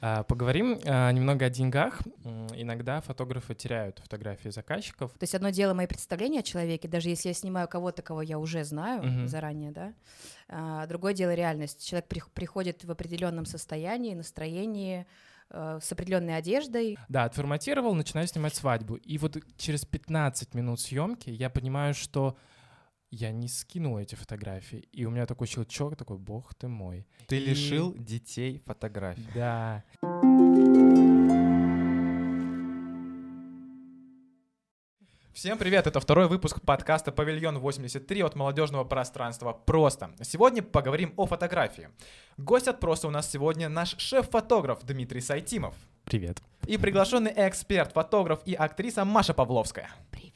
А, 0.00 0.22
Поговорим 0.24 0.78
а, 0.84 1.10
немного 1.12 1.46
о 1.46 1.50
деньгах. 1.50 2.00
Иногда 2.54 3.00
фотографы 3.00 3.54
теряют 3.54 3.98
фотографии 3.98 4.48
заказчиков. 4.50 5.12
То 5.12 5.22
есть 5.24 5.34
одно 5.34 5.50
дело 5.50 5.74
мои 5.74 5.86
представления 5.86 6.40
о 6.40 6.42
человеке, 6.42 6.88
даже 6.88 7.08
если 7.08 7.28
я 7.28 7.34
снимаю 7.34 7.68
кого-то, 7.68 8.02
кого 8.02 8.22
я 8.22 8.38
уже 8.38 8.64
знаю 8.64 9.02
Мгм. 9.02 9.28
заранее, 9.28 9.70
да. 9.72 9.92
А, 10.48 10.86
другое 10.86 11.14
дело 11.14 11.34
реальность. 11.34 11.86
Человек 11.86 12.08
прих- 12.08 12.30
приходит 12.32 12.84
в 12.84 12.90
определенном 12.90 13.46
состоянии, 13.46 14.14
настроении, 14.14 15.06
э, 15.52 15.78
с 15.82 15.90
определенной 15.92 16.36
одеждой. 16.36 16.96
Да, 17.08 17.24
отформатировал, 17.24 17.94
начинаю 17.94 18.26
снимать 18.28 18.54
свадьбу. 18.54 18.94
И 18.96 19.18
вот 19.18 19.36
через 19.56 19.84
15 19.84 20.54
минут 20.54 20.80
съемки 20.80 21.30
я 21.30 21.50
понимаю, 21.50 21.92
что 21.94 22.36
я 23.10 23.32
не 23.32 23.48
скинул 23.48 23.98
эти 23.98 24.14
фотографии. 24.14 24.88
И 24.92 25.04
у 25.04 25.10
меня 25.10 25.26
такой 25.26 25.46
щелчок, 25.46 25.96
такой, 25.96 26.18
бог 26.18 26.54
ты 26.54 26.68
мой. 26.68 27.06
Ты 27.26 27.38
И- 27.38 27.44
лишил 27.46 27.94
детей 27.94 28.62
фотографий. 28.64 29.26
Да. 29.34 29.84
Всем 35.32 35.56
привет, 35.56 35.86
это 35.86 36.00
второй 36.00 36.28
выпуск 36.28 36.60
подкаста 36.60 37.12
«Павильон 37.12 37.56
83» 37.58 38.20
от 38.26 38.34
молодежного 38.36 38.84
пространства 38.84 39.52
«Просто». 39.52 40.10
Сегодня 40.22 40.62
поговорим 40.62 41.14
о 41.16 41.24
фотографии. 41.26 41.88
Гость 42.36 42.68
от 42.68 42.78
«Просто» 42.80 43.08
у 43.08 43.10
нас 43.10 43.30
сегодня 43.30 43.68
наш 43.68 43.96
шеф-фотограф 43.98 44.84
Дмитрий 44.84 45.20
Сайтимов 45.20 45.74
Привет. 46.04 46.42
и 46.66 46.76
приглашенный 46.76 47.32
эксперт, 47.36 47.92
фотограф 47.92 48.40
и 48.44 48.54
актриса 48.54 49.04
Маша 49.04 49.32
Павловская. 49.32 49.88
Привет. 50.10 50.34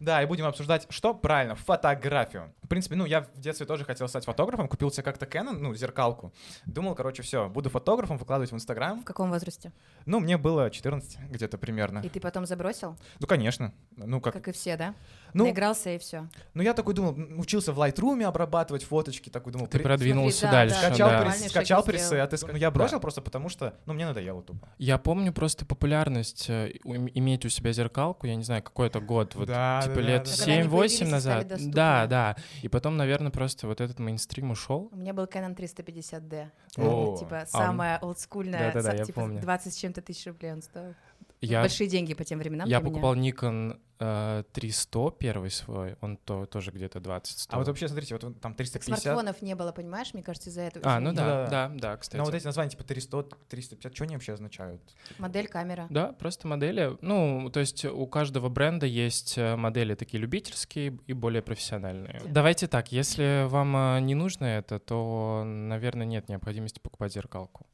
Да, 0.00 0.22
и 0.22 0.26
будем 0.26 0.46
обсуждать, 0.46 0.86
что 0.88 1.12
правильно, 1.12 1.54
фотографию. 1.54 2.54
В 2.62 2.68
принципе, 2.68 2.96
ну, 2.96 3.04
я 3.04 3.20
в 3.20 3.38
детстве 3.38 3.66
тоже 3.66 3.84
хотел 3.84 4.08
стать 4.08 4.24
фотографом, 4.24 4.66
купил 4.66 4.90
себе 4.90 5.02
как-то 5.02 5.26
Canon, 5.26 5.58
ну, 5.58 5.74
зеркалку. 5.74 6.32
Думал, 6.64 6.94
короче, 6.94 7.22
все, 7.22 7.50
буду 7.50 7.68
фотографом, 7.68 8.16
выкладывать 8.16 8.50
в 8.50 8.54
Инстаграм. 8.54 9.02
В 9.02 9.04
каком 9.04 9.28
возрасте? 9.28 9.72
Ну, 10.06 10.18
мне 10.20 10.38
было 10.38 10.70
14 10.70 11.18
где-то 11.28 11.58
примерно. 11.58 11.98
И 11.98 12.08
ты 12.08 12.18
потом 12.18 12.46
забросил, 12.46 12.96
Ну, 13.18 13.26
конечно. 13.26 13.74
Ну, 13.96 14.22
как... 14.22 14.32
как 14.32 14.48
и 14.48 14.52
все, 14.52 14.78
да? 14.78 14.94
Ну, 15.34 15.44
Наигрался 15.44 15.90
и 15.90 15.98
все. 15.98 16.28
ну, 16.54 16.62
я 16.62 16.74
такой 16.74 16.94
думал, 16.94 17.14
учился 17.38 17.72
в 17.72 17.78
Lightroom 17.78 18.22
обрабатывать 18.24 18.84
фоточки, 18.84 19.30
такой 19.30 19.52
думал, 19.52 19.66
Ты 19.66 19.78
при- 19.78 19.84
продвинулся 19.84 20.38
Смотри, 20.40 20.50
да, 20.50 20.58
дальше. 20.58 20.74
да. 20.80 20.88
скачал, 20.88 21.08
да. 21.10 21.22
прес- 21.22 21.48
скачал 21.48 21.84
шаги 21.84 21.98
сделал. 21.98 22.26
пресеты. 22.26 22.46
Ну, 22.52 22.58
я 22.58 22.70
бросил 22.70 23.00
просто 23.00 23.22
потому, 23.22 23.48
что, 23.48 23.74
ну, 23.86 23.92
мне 23.94 24.06
надоело 24.06 24.42
тупо. 24.42 24.68
Я 24.78 24.98
помню 24.98 25.32
просто 25.32 25.64
популярность 25.66 26.46
э, 26.48 26.72
иметь 26.84 27.44
у 27.44 27.48
себя 27.48 27.72
зеркалку, 27.72 28.26
я 28.26 28.34
не 28.36 28.44
знаю, 28.44 28.62
какой 28.62 28.88
это 28.88 29.00
год, 29.00 29.34
вот 29.34 29.48
Да, 29.48 29.80
типа 29.82 29.96
да, 29.96 30.00
лет 30.00 30.24
да, 30.24 30.30
да. 30.30 30.36
Когда 30.36 30.52
они 30.52 30.62
7-8 30.62 30.68
появились 30.70 30.92
и 30.92 30.96
стали 30.96 31.10
назад. 31.10 31.46
Да, 31.70 32.06
да. 32.06 32.36
И 32.62 32.68
потом, 32.68 32.96
наверное, 32.96 33.30
просто 33.30 33.66
вот 33.66 33.80
этот 33.80 33.98
мейнстрим 33.98 34.50
ушел. 34.50 34.88
У 34.92 34.96
меня 34.96 35.12
был 35.12 35.24
Canon 35.24 35.54
350D. 35.56 36.48
О, 36.76 37.16
типа 37.18 37.40
а, 37.42 37.46
самая 37.46 37.98
олдскульная, 37.98 38.72
типа 39.04 39.20
помню. 39.20 39.40
20 39.40 39.72
с 39.72 39.76
чем-то 39.76 40.02
тысяч 40.02 40.26
рублей 40.26 40.52
он 40.52 40.62
стоил. 40.62 40.94
Я, 41.40 41.62
Большие 41.62 41.88
деньги 41.88 42.12
по 42.12 42.22
тем 42.24 42.38
временам 42.38 42.68
я 42.68 42.80
для 42.80 42.88
меня. 42.90 43.00
покупал 43.00 43.16
Nikon 43.16 43.80
э, 43.98 44.44
300 44.52 45.10
первый 45.18 45.50
свой, 45.50 45.96
он 46.02 46.18
то, 46.18 46.44
тоже 46.44 46.70
где-то 46.70 47.00
20 47.00 47.38
стоил. 47.38 47.56
А 47.56 47.58
вот 47.58 47.68
вообще, 47.68 47.88
смотрите, 47.88 48.14
вот 48.14 48.40
там 48.42 48.54
350. 48.54 49.00
Смартфонов 49.00 49.40
не 49.40 49.54
было, 49.54 49.72
понимаешь, 49.72 50.12
мне 50.12 50.22
кажется, 50.22 50.50
из-за 50.50 50.60
этого. 50.62 50.84
А, 50.86 51.00
ну 51.00 51.12
да, 51.14 51.46
Да. 51.46 51.48
да, 51.48 51.72
да, 51.74 51.96
кстати. 51.96 52.18
Но 52.18 52.24
вот 52.24 52.34
эти 52.34 52.44
названия 52.44 52.70
типа 52.70 52.84
300, 52.84 53.22
350, 53.48 53.94
что 53.94 54.04
они 54.04 54.16
вообще 54.16 54.34
означают? 54.34 54.82
Модель 55.18 55.48
камера. 55.48 55.86
Да, 55.88 56.12
просто 56.12 56.46
модели. 56.46 56.98
Ну, 57.00 57.48
то 57.50 57.60
есть 57.60 57.86
у 57.86 58.06
каждого 58.06 58.50
бренда 58.50 58.84
есть 58.84 59.38
э, 59.38 59.56
модели 59.56 59.94
такие 59.94 60.20
любительские 60.20 60.98
и 61.06 61.12
более 61.14 61.40
профессиональные. 61.40 62.20
Давайте 62.26 62.66
так, 62.68 62.92
если 62.92 63.46
вам 63.48 63.74
э, 63.76 64.00
не 64.00 64.14
нужно 64.14 64.44
это, 64.44 64.78
то, 64.78 65.42
наверное, 65.46 66.04
нет 66.06 66.28
необходимости 66.28 66.80
покупать 66.80 67.14
зеркалку. 67.14 67.66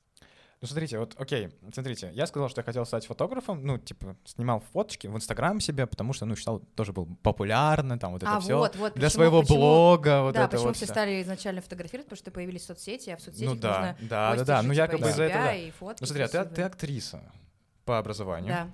Ну, 0.62 0.68
смотрите, 0.68 0.98
вот, 0.98 1.14
окей, 1.18 1.50
смотрите, 1.70 2.10
я 2.14 2.26
сказал, 2.26 2.48
что 2.48 2.60
я 2.60 2.64
хотел 2.64 2.86
стать 2.86 3.04
фотографом, 3.06 3.62
ну, 3.64 3.76
типа, 3.76 4.16
снимал 4.24 4.62
фоточки 4.72 5.06
в 5.06 5.14
Инстаграм 5.14 5.60
себе, 5.60 5.86
потому 5.86 6.14
что, 6.14 6.24
ну, 6.24 6.34
считал, 6.34 6.60
тоже 6.74 6.94
был 6.94 7.06
популярно, 7.22 7.98
там, 7.98 8.12
вот 8.12 8.22
это 8.22 8.36
а 8.36 8.40
все. 8.40 8.56
вот, 8.56 8.74
вот. 8.76 8.94
Для 8.94 9.08
почему- 9.08 9.10
своего 9.10 9.41
почему- 9.42 9.58
блога, 9.58 10.22
вот 10.22 10.34
да, 10.34 10.41
это 10.44 10.53
почему 10.53 10.69
вот 10.69 10.76
все 10.76 10.86
стали 10.86 11.20
изначально 11.20 11.60
фотографировать, 11.60 12.06
потому 12.06 12.16
что 12.16 12.31
появились 12.31 12.64
соцсети, 12.64 13.10
а 13.10 13.19
в 13.19 13.20
соцсетях 13.20 13.50
Ну 13.50 13.60
да, 13.60 13.78
нужно 13.81 14.08
да, 14.08 14.34
да, 14.34 14.44
да, 14.44 14.62
ну 14.62 14.72
типа, 14.72 14.82
якобы 14.82 15.06
и 15.06 15.10
из-за 15.10 15.22
этого, 15.25 15.44
да. 15.44 15.94
Ну, 16.00 16.06
смотри, 16.06 16.22
а 16.22 16.28
ты, 16.28 16.32
ты 16.32 16.38
красивые. 16.38 16.66
актриса 16.66 17.32
по 17.84 17.98
образованию. 17.98 18.48
Да. 18.48 18.69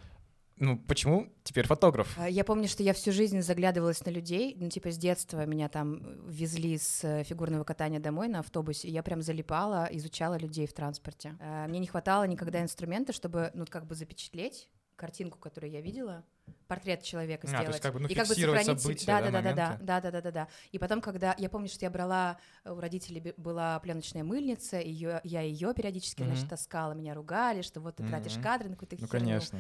Ну, 0.63 0.79
почему 0.79 1.27
теперь 1.43 1.67
фотограф? 1.67 2.17
А, 2.17 2.29
Я 2.31 2.45
помню, 2.45 2.69
что 2.69 2.85
я 2.85 2.93
всю 2.95 3.11
жизнь 3.11 3.43
заглядывалась 3.43 4.05
на 4.07 4.11
людей, 4.11 4.55
ну, 4.57 4.69
типа, 4.71 4.93
с 4.93 4.97
детства 4.97 5.45
меня 5.45 5.69
там 5.69 6.25
везли 6.31 6.79
с 6.79 7.03
э, 7.03 7.25
фигурного 7.25 7.65
катания 7.65 7.99
домой 7.99 8.29
на 8.29 8.39
автобусе, 8.39 8.87
и 8.87 8.93
я 8.93 9.03
прям 9.03 9.23
залипала, 9.23 9.89
изучала 9.91 10.39
людей 10.39 10.69
в 10.69 10.73
транспорте. 10.73 11.37
А, 11.41 11.67
Мне 11.67 11.81
не 11.81 11.89
хватало 11.89 12.23
никогда 12.29 12.63
инструмента, 12.63 13.13
чтобы, 13.13 13.51
ну, 13.55 13.65
как 13.69 13.87
бы 13.89 13.97
запечатлеть 13.97 14.69
картинку, 14.95 15.37
которую 15.37 15.73
я 15.73 15.81
видела, 15.81 16.23
портрет 16.69 17.03
человека 17.03 17.47
А, 17.49 17.51
сделать. 17.51 17.67
то 17.67 17.73
есть 17.73 17.83
как 17.83 17.93
бы, 17.95 17.99
ну, 18.01 18.07
и 18.09 18.15
как 18.15 18.29
бы 18.29 18.35
сохранить 18.35 18.81
события, 18.81 19.07
да, 19.07 19.21
да, 19.21 19.31
да, 19.31 19.43
да, 19.43 19.53
да, 19.53 19.79
да, 19.81 20.01
да, 20.01 20.11
да, 20.13 20.21
да, 20.21 20.31
да. 20.31 20.49
И 20.71 20.79
потом, 20.79 21.01
когда 21.01 21.35
я 21.39 21.51
помню, 21.51 21.69
что 21.69 21.85
я 21.85 21.91
брала 21.91 22.39
у 22.65 22.79
родителей 22.79 23.35
была 23.37 23.81
пленочная 23.81 24.23
мыльница, 24.23 24.79
ее 24.79 25.21
я 25.25 25.41
ее 25.41 25.75
периодически, 25.75 26.23
значит, 26.23 26.45
Мгм. 26.45 26.51
таскала, 26.51 26.93
меня 26.93 27.15
ругали, 27.15 27.63
что 27.63 27.81
вот 27.81 27.97
ты 27.97 28.05
тратишь 28.09 28.35
Мгм. 28.35 28.43
кадры 28.43 28.69
на 28.69 28.77
какую-то 28.77 28.97
Ну, 28.97 29.07
херню. 29.09 29.25
конечно. 29.27 29.59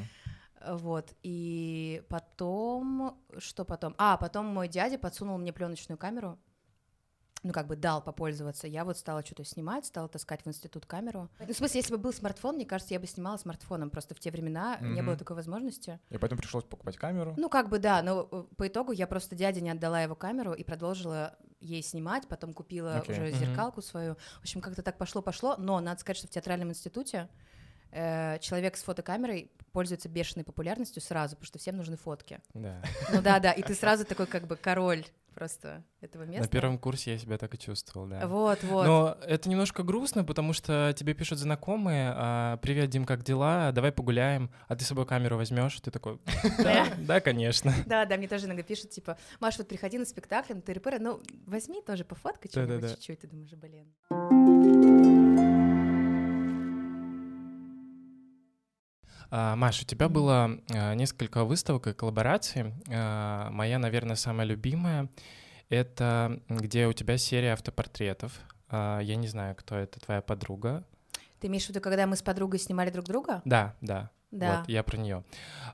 Э, 0.64 0.76
Вот, 0.76 1.14
и 1.22 2.02
потом, 2.08 3.18
что 3.38 3.64
потом? 3.64 3.94
А, 3.98 4.16
потом 4.16 4.46
мой 4.46 4.68
дядя 4.68 4.98
подсунул 4.98 5.38
мне 5.38 5.52
пленочную 5.52 5.98
камеру, 5.98 6.38
ну, 7.42 7.52
как 7.52 7.66
бы 7.66 7.74
дал 7.74 8.00
попользоваться. 8.00 8.68
Я 8.68 8.84
вот 8.84 8.96
стала 8.96 9.24
что-то 9.24 9.44
снимать, 9.44 9.84
стала 9.84 10.08
таскать 10.08 10.44
в 10.44 10.48
институт 10.48 10.86
камеру. 10.86 11.28
Ну, 11.40 11.52
в 11.52 11.56
смысле, 11.56 11.80
если 11.80 11.92
бы 11.92 11.98
был 11.98 12.12
смартфон, 12.12 12.54
мне 12.54 12.64
кажется, 12.64 12.94
я 12.94 13.00
бы 13.00 13.06
снимала 13.08 13.36
смартфоном. 13.36 13.90
Просто 13.90 14.14
в 14.14 14.20
те 14.20 14.30
времена 14.30 14.78
не 14.80 15.02
было 15.02 15.16
такой 15.16 15.34
возможности. 15.34 15.98
И 16.10 16.18
поэтому 16.18 16.40
пришлось 16.40 16.62
покупать 16.62 16.96
камеру. 16.96 17.34
Ну, 17.36 17.48
как 17.48 17.68
бы 17.68 17.80
да, 17.80 18.00
но 18.02 18.28
э, 18.30 18.44
по 18.56 18.68
итогу 18.68 18.92
я 18.92 19.08
просто 19.08 19.34
дяде 19.34 19.60
не 19.60 19.70
отдала 19.70 20.00
его 20.00 20.14
камеру 20.14 20.52
и 20.52 20.62
продолжила 20.62 21.36
ей 21.58 21.82
снимать, 21.82 22.28
потом 22.28 22.52
купила 22.52 22.98
Окей. 22.98 23.14
уже 23.14 23.28
Мгм. 23.30 23.38
зеркалку 23.38 23.82
свою. 23.82 24.14
В 24.14 24.42
общем, 24.42 24.60
как-то 24.60 24.82
так 24.82 24.96
пошло-пошло, 24.96 25.56
но 25.58 25.80
надо 25.80 25.98
сказать, 26.00 26.18
что 26.18 26.28
в 26.28 26.30
театральном 26.30 26.70
институте 26.70 27.28
э, 27.92 28.38
человек 28.40 28.76
с 28.76 28.82
фотокамерой 28.82 29.50
пользуется 29.72 30.08
бешеной 30.08 30.44
популярностью 30.44 31.00
сразу, 31.02 31.36
потому 31.36 31.46
что 31.46 31.58
всем 31.58 31.76
нужны 31.76 31.96
фотки. 31.96 32.40
Да. 32.54 32.82
Ну 33.12 33.22
да, 33.22 33.38
да, 33.38 33.52
и 33.52 33.62
ты 33.62 33.74
сразу 33.74 34.04
такой 34.04 34.26
как 34.26 34.46
бы 34.46 34.56
король 34.56 35.04
просто 35.34 35.82
этого 36.00 36.24
места. 36.24 36.42
На 36.42 36.48
первом 36.48 36.78
курсе 36.78 37.12
я 37.12 37.18
себя 37.18 37.38
так 37.38 37.54
и 37.54 37.58
чувствовал, 37.58 38.06
да. 38.06 38.26
Вот, 38.26 38.62
вот. 38.64 38.86
Но 38.86 39.16
это 39.22 39.48
немножко 39.48 39.82
грустно, 39.82 40.24
потому 40.24 40.52
что 40.52 40.92
тебе 40.96 41.14
пишут 41.14 41.38
знакомые, 41.38 42.12
а, 42.14 42.56
привет, 42.58 42.90
Дим, 42.90 43.04
как 43.04 43.22
дела? 43.22 43.72
Давай 43.72 43.92
погуляем, 43.92 44.50
а 44.68 44.76
ты 44.76 44.84
с 44.84 44.88
собой 44.88 45.06
камеру 45.06 45.36
возьмешь? 45.36 45.80
Ты 45.80 45.90
такой, 45.90 46.20
да, 46.58 46.86
да, 46.98 47.20
конечно. 47.20 47.72
Да, 47.86 48.04
да, 48.04 48.16
мне 48.16 48.28
тоже 48.28 48.46
иногда 48.46 48.62
пишут, 48.62 48.90
типа, 48.90 49.16
Маш, 49.40 49.58
вот 49.58 49.68
приходи 49.68 49.98
на 49.98 50.04
спектакль, 50.04 50.54
на 50.54 50.60
тыры 50.60 50.80
ну, 50.98 51.20
возьми 51.46 51.82
тоже 51.82 52.04
пофоткай 52.04 52.50
Да-да-да. 52.52 52.90
чуть-чуть, 52.90 53.20
ты 53.20 53.26
думаешь, 53.26 53.52
блин. 53.52 55.01
Маш, 59.30 59.82
у 59.82 59.84
тебя 59.84 60.08
было 60.08 60.58
а, 60.74 60.94
несколько 60.94 61.44
выставок 61.44 61.86
и 61.86 61.92
коллабораций. 61.92 62.74
А, 62.90 63.50
Моя, 63.50 63.78
наверное, 63.78 64.16
самая 64.16 64.46
любимая— 64.46 65.08
это 65.68 66.40
где 66.48 66.86
у 66.86 66.92
тебя 66.92 67.16
серия 67.18 67.52
автопортретов. 67.52 68.32
А, 68.68 69.00
Я 69.00 69.16
не 69.16 69.28
знаю, 69.28 69.54
кто 69.56 69.76
это, 69.76 70.00
твоя 70.00 70.20
подруга. 70.20 70.84
Ты 71.40 71.48
имеешь 71.48 71.66
в 71.66 71.68
виду, 71.70 71.80
когда 71.80 72.06
мы 72.06 72.16
с 72.16 72.22
подругой 72.22 72.60
снимали 72.60 72.90
друг 72.90 73.06
друга? 73.06 73.42
Да, 73.44 73.74
да. 73.80 74.10
Да. 74.32 74.60
Вот, 74.60 74.68
я 74.68 74.82
про 74.82 74.96
нее. 74.96 75.24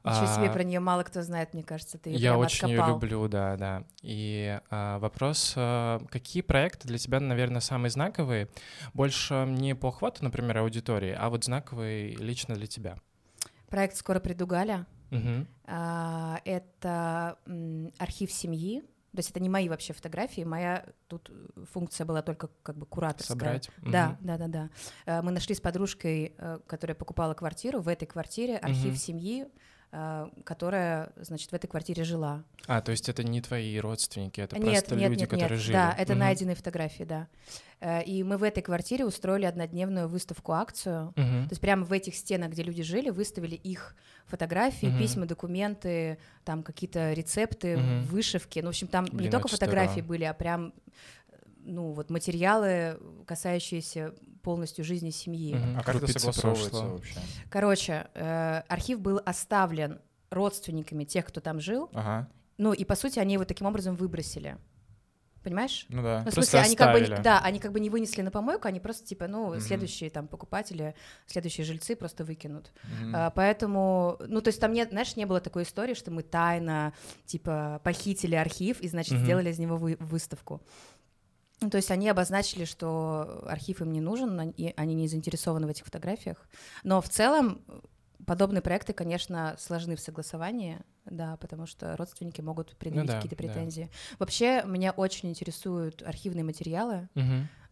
Ничего 0.02 0.26
себе, 0.26 0.50
про 0.50 0.64
нее 0.64 0.80
мало 0.80 1.04
кто 1.04 1.22
знает, 1.22 1.54
мне 1.54 1.62
кажется, 1.62 1.96
ты 1.96 2.10
её 2.10 2.18
Я 2.18 2.36
очень 2.36 2.68
ее 2.68 2.84
люблю, 2.88 3.28
да, 3.28 3.56
да. 3.56 3.84
И 4.02 4.60
а, 4.70 4.98
вопрос, 4.98 5.54
а, 5.56 6.00
какие 6.10 6.42
проекты 6.42 6.88
для 6.88 6.98
тебя, 6.98 7.20
наверное, 7.20 7.60
самые 7.60 7.90
знаковые? 7.90 8.48
Больше 8.94 9.44
не 9.46 9.76
по 9.76 9.88
охвату, 9.88 10.24
например, 10.24 10.58
аудитории, 10.58 11.14
а 11.16 11.28
вот 11.30 11.44
знаковые 11.44 12.16
лично 12.16 12.56
для 12.56 12.66
тебя. 12.66 12.96
Проект 13.68 13.96
«Скоро 13.96 14.20
приду, 14.20 14.46
Галя». 14.46 14.86
Мгм. 15.10 15.46
А, 15.64 16.40
Это 16.44 17.38
м, 17.46 17.92
архив 17.98 18.30
семьи. 18.32 18.80
То 19.12 19.20
есть 19.20 19.30
это 19.30 19.40
не 19.40 19.48
мои 19.48 19.68
вообще 19.68 19.94
фотографии, 19.94 20.42
моя 20.44 20.84
тут 21.08 21.30
функция 21.72 22.04
была 22.04 22.20
только 22.22 22.48
как 22.62 22.76
бы 22.76 22.84
кураторская. 22.86 23.36
Собрать. 23.36 23.70
Да, 23.78 24.10
Мгм. 24.10 24.18
да, 24.20 24.38
да, 24.38 24.46
да. 24.48 24.70
Э, 25.06 25.22
Мы 25.22 25.32
нашли 25.32 25.54
с 25.54 25.60
подружкой, 25.60 26.34
э, 26.36 26.58
которая 26.66 26.94
покупала 26.94 27.32
квартиру, 27.34 27.80
в 27.80 27.88
этой 27.88 28.06
квартире 28.06 28.58
архив 28.58 28.92
Мгм. 28.92 28.96
семьи, 28.96 29.46
которая, 30.44 31.12
значит, 31.16 31.50
в 31.50 31.54
этой 31.54 31.66
квартире 31.66 32.04
жила. 32.04 32.44
А, 32.66 32.82
то 32.82 32.90
есть 32.90 33.08
это 33.08 33.22
не 33.24 33.40
твои 33.40 33.78
родственники, 33.78 34.40
это 34.40 34.58
нет, 34.58 34.80
просто 34.84 34.96
нет, 34.96 35.08
люди, 35.10 35.20
нет, 35.20 35.30
которые 35.30 35.56
нет. 35.56 35.60
жили. 35.60 35.72
Да, 35.72 35.94
это 35.98 36.12
Мгм. 36.12 36.20
найденные 36.20 36.56
фотографии, 36.56 37.04
да. 37.04 37.26
Э, 37.80 38.02
И 38.02 38.22
мы 38.22 38.36
в 38.36 38.42
этой 38.42 38.62
квартире 38.62 39.06
устроили 39.06 39.46
однодневную 39.46 40.06
выставку-акцию. 40.08 41.14
Мгм. 41.16 41.44
То 41.44 41.52
есть 41.52 41.60
прямо 41.60 41.84
в 41.84 41.92
этих 41.92 42.14
стенах, 42.16 42.50
где 42.50 42.62
люди 42.62 42.82
жили, 42.82 43.08
выставили 43.10 43.54
их 43.54 43.96
фотографии, 44.26 44.86
Мгм. 44.86 44.98
письма, 44.98 45.26
документы, 45.26 46.18
там 46.44 46.62
какие-то 46.62 47.12
рецепты, 47.14 47.78
Мгм. 47.78 48.02
вышивки. 48.02 48.58
Ну, 48.58 48.66
в 48.66 48.68
общем, 48.70 48.88
там 48.88 49.06
не 49.06 49.10
Блин, 49.16 49.30
только 49.30 49.46
очень 49.46 49.56
фотографии 49.56 49.92
здорово. 50.00 50.08
были, 50.08 50.24
а 50.24 50.34
прям 50.34 50.74
ну, 51.68 51.92
вот 51.92 52.10
материалы, 52.10 52.98
касающиеся 53.26 54.14
полностью 54.42 54.84
жизни 54.84 55.10
семьи. 55.10 55.54
Мгм. 55.54 55.78
А 55.78 55.82
как 55.82 55.96
это 55.96 56.06
согласовывается 56.18 56.84
вообще? 56.86 57.14
Короче, 57.50 58.06
э, 58.14 58.62
архив 58.68 59.00
был 59.00 59.20
оставлен 59.24 60.00
родственниками 60.30 61.04
тех, 61.04 61.26
кто 61.26 61.40
там 61.40 61.60
жил, 61.60 61.90
Ага, 61.94 62.28
ну, 62.58 62.72
и, 62.72 62.84
по 62.84 62.96
сути, 62.96 63.18
они 63.18 63.34
его 63.34 63.44
таким 63.44 63.66
образом 63.66 63.94
выбросили. 63.94 64.56
Понимаешь? 65.44 65.86
ну 65.88 66.02
да. 66.02 66.22
Ну, 66.24 66.30
в 66.32 66.34
Просто 66.34 66.50
смысле, 66.50 66.60
они 66.66 66.76
как 66.76 66.92
бы, 66.92 67.22
да, 67.22 67.38
они 67.40 67.60
как 67.60 67.72
бы 67.72 67.78
не 67.80 67.88
вынесли 67.90 68.22
на 68.22 68.30
помойку, 68.32 68.66
они 68.66 68.80
просто 68.80 69.06
типа, 69.06 69.28
ну, 69.28 69.50
Мгм. 69.50 69.60
следующие 69.60 70.10
там 70.10 70.26
покупатели, 70.26 70.94
следующие 71.26 71.64
жильцы 71.64 71.94
просто 71.94 72.24
выкинут. 72.24 72.72
Мгм. 73.00 73.12
А, 73.16 73.30
поэтому, 73.30 74.16
ну, 74.26 74.40
то 74.42 74.48
есть 74.48 74.60
там 74.60 74.72
нет, 74.72 74.90
знаешь, 74.90 75.14
не 75.16 75.24
было 75.26 75.40
такой 75.40 75.62
истории, 75.62 75.94
что 75.94 76.10
мы 76.10 76.22
тайно, 76.24 76.92
типа, 77.24 77.80
похитили 77.84 78.34
архив 78.34 78.80
и, 78.80 78.88
значит, 78.88 79.12
Мгм. 79.14 79.24
сделали 79.24 79.50
из 79.50 79.58
него 79.60 79.76
вы- 79.76 79.96
выставку. 80.00 80.60
Ну, 81.60 81.70
то 81.70 81.76
есть 81.76 81.90
они 81.90 82.08
обозначили, 82.08 82.64
что 82.64 83.44
архив 83.46 83.80
им 83.80 83.92
не 83.92 84.00
нужен, 84.00 84.50
и 84.50 84.72
они 84.76 84.94
не 84.94 85.08
заинтересованы 85.08 85.66
в 85.66 85.70
этих 85.70 85.84
фотографиях. 85.84 86.48
Но 86.84 87.00
в 87.00 87.08
целом 87.08 87.62
э, 87.66 87.80
подобные 88.26 88.62
проекты, 88.62 88.92
конечно, 88.92 89.56
сложны 89.58 89.96
в 89.96 90.00
согласовании, 90.00 90.78
да, 91.04 91.36
потому 91.38 91.66
что 91.66 91.96
родственники 91.96 92.40
могут 92.40 92.76
предъявить 92.76 93.08
да, 93.08 93.16
какие-то 93.16 93.36
да. 93.36 93.42
претензии. 93.42 93.90
Вообще, 94.18 94.62
меня 94.66 94.92
очень 94.92 95.30
интересуют 95.30 96.02
архивные 96.02 96.44
материалы, 96.44 97.08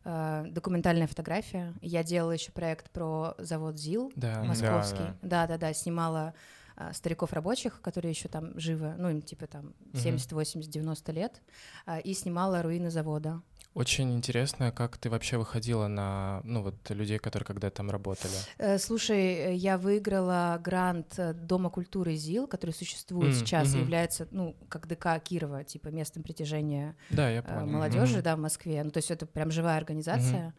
э, 0.04 0.46
документальная 0.50 1.06
фотография. 1.06 1.72
Я 1.80 2.02
делала 2.02 2.32
еще 2.32 2.50
проект 2.50 2.90
про 2.90 3.34
завод 3.38 3.78
ЗИЛ 3.78 4.12
Да. 4.16 4.42
Московский. 4.42 4.98
да. 4.98 5.16
Да, 5.22 5.46
да, 5.46 5.58
да, 5.58 5.72
снимала 5.74 6.34
а, 6.76 6.92
стариков 6.92 7.32
рабочих, 7.32 7.80
которые 7.80 8.10
еще 8.10 8.28
там 8.28 8.58
живы, 8.58 8.94
ну, 8.98 9.08
им 9.08 9.22
типа 9.22 9.46
там 9.46 9.72
70, 9.94 10.32
80, 10.32 10.70
90 10.70 11.12
лет, 11.12 11.42
а, 11.86 11.98
и 11.98 12.12
снимала 12.12 12.62
руины 12.62 12.90
завода. 12.90 13.40
Очень 13.76 14.14
интересно, 14.14 14.72
как 14.72 14.96
ты 14.96 15.10
вообще 15.10 15.36
выходила 15.36 15.86
на, 15.86 16.40
ну 16.44 16.62
вот, 16.62 16.74
людей, 16.88 17.18
которые 17.18 17.46
когда 17.46 17.68
там 17.68 17.90
работали. 17.90 18.32
Э, 18.56 18.78
Слушай, 18.78 19.54
я 19.54 19.76
выиграла 19.76 20.58
грант 20.64 21.18
э, 21.18 21.34
Дома 21.34 21.68
культуры 21.68 22.14
ЗИЛ, 22.16 22.46
который 22.46 22.70
существует 22.70 23.32
М, 23.32 23.38
сейчас 23.38 23.74
мгм. 23.74 23.80
является, 23.82 24.28
ну, 24.30 24.56
как 24.70 24.86
ДК 24.86 25.22
Кирова, 25.22 25.62
типа 25.62 25.88
местом 25.88 26.22
притяжения 26.22 26.96
Да, 27.10 27.28
я 27.28 27.40
э, 27.40 27.42
понял. 27.42 27.66
молодежи, 27.66 28.14
Мгм. 28.14 28.22
да, 28.22 28.36
в 28.36 28.38
Москве. 28.38 28.82
Ну, 28.82 28.90
то 28.90 28.96
есть 28.96 29.10
это 29.10 29.26
прям 29.26 29.50
живая 29.50 29.76
организация. 29.76 30.46
А, 30.48 30.52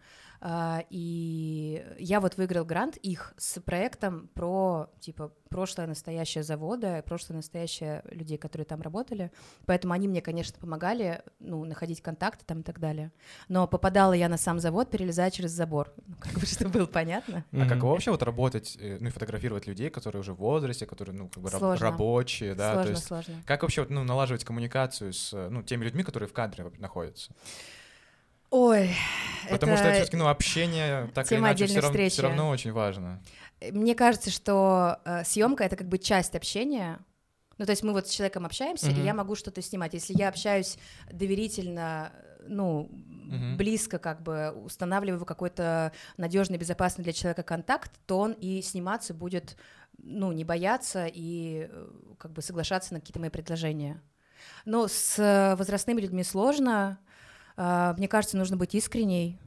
И 0.45 1.86
я 2.00 2.19
вот 2.19 2.38
выиграл 2.38 2.66
грант 2.66 2.98
их 2.98 3.34
с 3.38 3.60
проектом 3.60 4.30
про, 4.34 4.89
типа, 5.00 5.34
прошлое, 5.50 5.88
настоящее 5.88 6.44
завода, 6.44 7.01
прошлое, 7.06 7.38
настоящее 7.38 8.04
людей, 8.10 8.38
которые 8.38 8.66
там 8.66 8.81
работали. 8.81 9.31
Поэтому 9.66 9.94
они 9.94 10.07
мне, 10.07 10.22
конечно, 10.22 10.57
помогали, 10.60 11.24
ну, 11.39 11.63
находить 11.66 12.01
контакты 12.01 12.45
там 12.45 12.60
и 12.60 12.63
так 12.63 12.80
далее. 12.80 13.12
Но 13.48 13.68
попадала 13.68 14.13
я 14.13 14.30
на 14.30 14.38
сам 14.38 14.60
завод, 14.60 14.92
перелезая 14.92 15.31
через 15.31 15.51
забор. 15.51 15.92
Ну, 16.06 16.16
как 16.19 16.34
бы, 16.34 16.42
чтобы 16.45 16.72
было 16.72 16.86
понятно. 16.86 17.45
А 17.51 17.68
каково 17.68 17.92
вообще 17.92 18.12
вот 18.12 18.24
работать, 18.24 18.78
э, 18.80 18.98
ну 19.00 19.07
и 19.07 19.12
фотографировать 19.12 19.68
людей, 19.68 19.89
которые 19.89 20.19
уже 20.19 20.34
в 20.34 20.38
возрасте, 20.38 20.86
которые, 20.86 21.16
ну, 21.16 21.30
как 21.30 21.44
бы 21.44 21.50
рабочие, 21.50 22.56
да, 22.56 22.74
сложно, 22.74 22.95
сложно. 22.98 23.44
как 23.45 23.63
вообще 23.63 23.81
вот, 23.81 23.89
ну, 23.89 24.04
налаживать 24.04 24.44
коммуникацию 24.44 25.13
с, 25.13 25.34
э, 25.34 25.50
ну, 25.50 25.63
теми 25.63 25.86
людьми, 25.86 26.04
которые 26.04 26.30
в 26.30 26.34
кадре 26.34 26.72
находятся? 26.78 27.34
Ой, 28.50 28.96
Потому 29.50 29.78
что 29.78 29.88
это 29.88 29.98
все-таки, 29.98 30.18
ну, 30.18 30.28
общение 30.28 31.08
так 31.14 31.26
или 31.26 31.38
тема 31.38 31.48
иначе 31.50 31.68
все 31.68 31.80
равно, 31.82 32.22
равно 32.22 32.50
очень 32.50 32.72
важно. 32.72 33.22
Мне 33.62 33.96
кажется, 33.96 34.30
что 34.30 35.00
съемка 35.26 35.64
это 35.64 35.76
как 35.76 35.88
бы 35.88 35.98
часть 35.98 36.36
общения. 36.36 37.00
Ну, 37.58 37.66
то 37.66 37.72
есть 37.72 37.84
мы 37.84 37.92
вот 37.92 38.08
с 38.08 38.12
человеком 38.12 38.46
общаемся, 38.46 38.92
Мгм. 38.92 39.02
и 39.02 39.04
я 39.04 39.14
могу 39.14 39.36
что-то 39.36 39.62
снимать. 39.62 39.94
Если 39.94 40.14
я 40.16 40.30
общаюсь 40.30 40.78
доверительно, 41.12 42.12
ну, 42.48 42.90
Мгм. 42.92 43.58
близко, 43.58 43.98
как 44.00 44.22
бы 44.22 44.52
устанавливаю 44.52 45.26
какой-то 45.26 45.92
надежный, 46.18 46.58
безопасный 46.58 47.04
для 47.04 47.14
человека 47.14 47.44
контакт, 47.44 47.92
то 48.06 48.20
он 48.20 48.34
и 48.34 48.62
сниматься 48.62 49.14
будет, 49.14 49.58
ну, 49.98 50.32
не 50.32 50.44
бояться 50.46 51.08
и 51.12 51.68
э, 51.70 51.88
как 52.20 52.32
бы 52.32 52.42
соглашаться 52.42 52.94
на 52.94 53.00
какие-то 53.00 53.20
мои 53.20 53.30
предложения. 53.30 54.02
Но 54.66 54.88
с 54.88 55.18
э, 55.18 55.56
возрастными 55.56 56.00
людьми 56.00 56.24
сложно. 56.24 57.00
А, 57.57 57.95
Мне 57.98 58.07
кажется, 58.07 58.38
нужно 58.38 58.56
быть 58.56 58.75
искренней, 58.75 59.39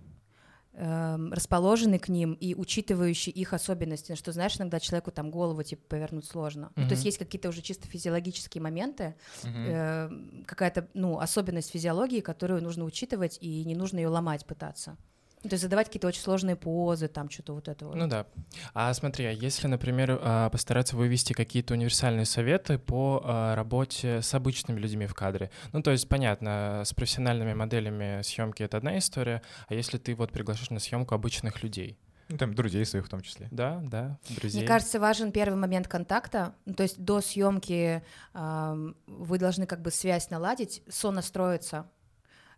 эм, 0.72 1.32
расположенный 1.32 1.98
к 1.98 2.08
ним 2.08 2.32
и 2.34 2.54
учитывающий 2.54 3.30
их 3.32 3.52
особенности, 3.52 4.14
что, 4.16 4.32
знаешь, 4.32 4.56
иногда 4.56 4.80
человеку 4.80 5.10
там 5.12 5.30
голову 5.30 5.62
типа 5.62 5.82
повернуть 5.88 6.24
сложно. 6.26 6.72
Ну, 6.76 6.86
то 6.86 6.92
есть 6.92 7.04
есть 7.04 7.18
какие-то 7.18 7.48
уже 7.48 7.62
чисто 7.62 7.86
физиологические 7.86 8.62
моменты, 8.62 9.14
Мгм. 9.44 9.54
э, 9.66 10.10
какая-то, 10.46 10.88
ну, 10.94 11.18
особенность 11.20 11.70
физиологии, 11.70 12.20
которую 12.20 12.62
нужно 12.62 12.84
учитывать, 12.84 13.38
и 13.40 13.64
не 13.64 13.74
нужно 13.76 13.98
ее 13.98 14.08
ломать 14.08 14.44
пытаться. 14.44 14.96
То 15.42 15.48
есть 15.52 15.62
задавать 15.62 15.86
какие-то 15.86 16.08
очень 16.08 16.20
сложные 16.20 16.54
позы, 16.54 17.08
там 17.08 17.30
что-то 17.30 17.54
вот 17.54 17.68
это 17.68 17.86
вот. 17.86 17.96
Ну 17.96 18.06
да. 18.06 18.26
А 18.74 18.92
смотри, 18.92 19.24
а 19.24 19.30
если, 19.30 19.68
например, 19.68 20.18
а, 20.20 20.50
постараться 20.50 20.96
вывести 20.96 21.32
какие-то 21.32 21.72
универсальные 21.74 22.26
советы 22.26 22.78
по 22.78 23.22
а, 23.24 23.54
работе 23.54 24.20
с 24.20 24.34
обычными 24.34 24.78
людьми 24.78 25.06
в 25.06 25.14
кадре? 25.14 25.50
Ну, 25.72 25.82
то 25.82 25.92
есть, 25.92 26.08
понятно, 26.08 26.82
с 26.84 26.92
профессиональными 26.92 27.54
моделями 27.54 28.20
съемки 28.22 28.62
это 28.62 28.76
одна 28.76 28.98
история, 28.98 29.42
а 29.68 29.74
если 29.74 29.96
ты 29.96 30.14
вот 30.14 30.30
приглашаешь 30.30 30.70
на 30.70 30.78
съемку 30.78 31.14
обычных 31.14 31.62
людей? 31.62 31.98
Ну, 32.30 32.36
там 32.36 32.54
друзей 32.54 32.84
своих 32.84 33.06
в 33.06 33.08
том 33.08 33.22
числе. 33.22 33.48
Да, 33.50 33.80
да, 33.82 34.18
друзей. 34.28 34.60
Мне 34.60 34.68
кажется, 34.68 35.00
важен 35.00 35.32
первый 35.32 35.56
момент 35.56 35.88
контакта. 35.88 36.54
Ну, 36.64 36.74
то 36.74 36.84
есть 36.84 36.98
до 36.98 37.20
съемки 37.20 38.04
ам, 38.34 38.94
вы 39.06 39.38
должны 39.38 39.66
как 39.66 39.82
бы 39.82 39.90
связь 39.90 40.30
наладить, 40.30 40.82
сонастроиться. 40.88 41.90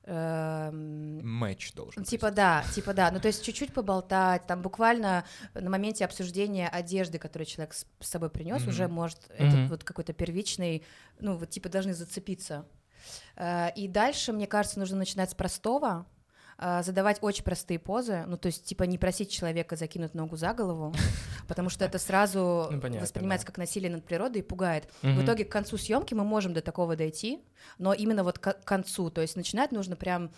Эм, 0.04 1.24
Матч 1.26 1.72
должен 1.74 2.02
быть. 2.02 2.10
Типа 2.10 2.30
да, 2.30 2.64
типа 2.74 2.92
да. 2.92 3.10
Ну, 3.10 3.20
то 3.20 3.28
есть 3.28 3.44
чуть-чуть 3.44 3.72
поболтать, 3.72 4.46
там 4.46 4.60
буквально 4.62 5.24
на 5.54 5.70
моменте 5.70 6.04
обсуждения 6.04 6.68
одежды, 6.68 7.18
которую 7.18 7.46
человек 7.46 7.72
с 7.74 7.86
собой 8.00 8.30
принес, 8.30 8.66
уже 8.66 8.88
может 8.88 9.18
этот 9.30 9.70
вот 9.70 9.84
какой-то 9.84 10.12
первичный, 10.12 10.84
ну, 11.20 11.36
вот 11.36 11.50
типа 11.50 11.68
должны 11.68 11.94
зацепиться. 11.94 12.66
Э, 13.36 13.68
И 13.76 13.86
дальше, 13.88 14.32
мне 14.32 14.46
кажется, 14.46 14.78
нужно 14.78 14.96
начинать 14.96 15.30
с 15.30 15.34
простого, 15.34 16.06
задавать 16.58 17.18
очень 17.20 17.44
простые 17.44 17.78
позы, 17.78 18.24
ну, 18.26 18.36
то 18.36 18.46
есть, 18.46 18.64
типа, 18.64 18.84
не 18.84 18.98
просить 18.98 19.30
человека 19.30 19.76
закинуть 19.76 20.14
ногу 20.14 20.36
за 20.36 20.54
голову, 20.54 20.94
потому 21.48 21.68
что 21.70 21.84
это 21.84 21.98
сразу 21.98 22.68
Ну, 22.70 22.80
понятно, 22.80 23.00
воспринимается 23.00 23.46
да. 23.46 23.52
как 23.52 23.58
насилие 23.58 23.90
над 23.90 24.04
природой 24.04 24.40
и 24.40 24.44
пугает. 24.44 24.88
В 25.02 25.22
итоге 25.24 25.44
к 25.44 25.50
концу 25.52 25.76
съемки 25.76 26.14
мы 26.14 26.24
можем 26.24 26.52
до 26.54 26.60
такого 26.60 26.96
дойти, 26.96 27.42
но 27.78 27.92
именно 27.92 28.24
вот 28.24 28.38
к 28.38 28.52
концу, 28.64 29.10
то 29.10 29.20
есть 29.20 29.36
начинать 29.36 29.72
нужно 29.72 29.96
прям 29.96 30.30